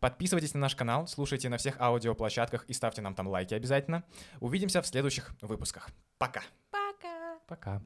Подписывайтесь 0.00 0.52
на 0.52 0.60
наш 0.60 0.76
канал, 0.76 1.06
слушайте 1.06 1.48
на 1.48 1.56
всех 1.56 1.80
аудиоплощадках 1.80 2.66
и 2.66 2.74
ставьте 2.74 3.00
нам 3.00 3.14
там 3.14 3.26
лайки 3.26 3.54
обязательно. 3.54 4.04
Увидимся 4.40 4.82
в 4.82 4.86
следующих 4.86 5.34
выпусках. 5.40 5.88
Пока. 6.18 6.42
Пока. 6.70 7.38
Пока. 7.48 7.82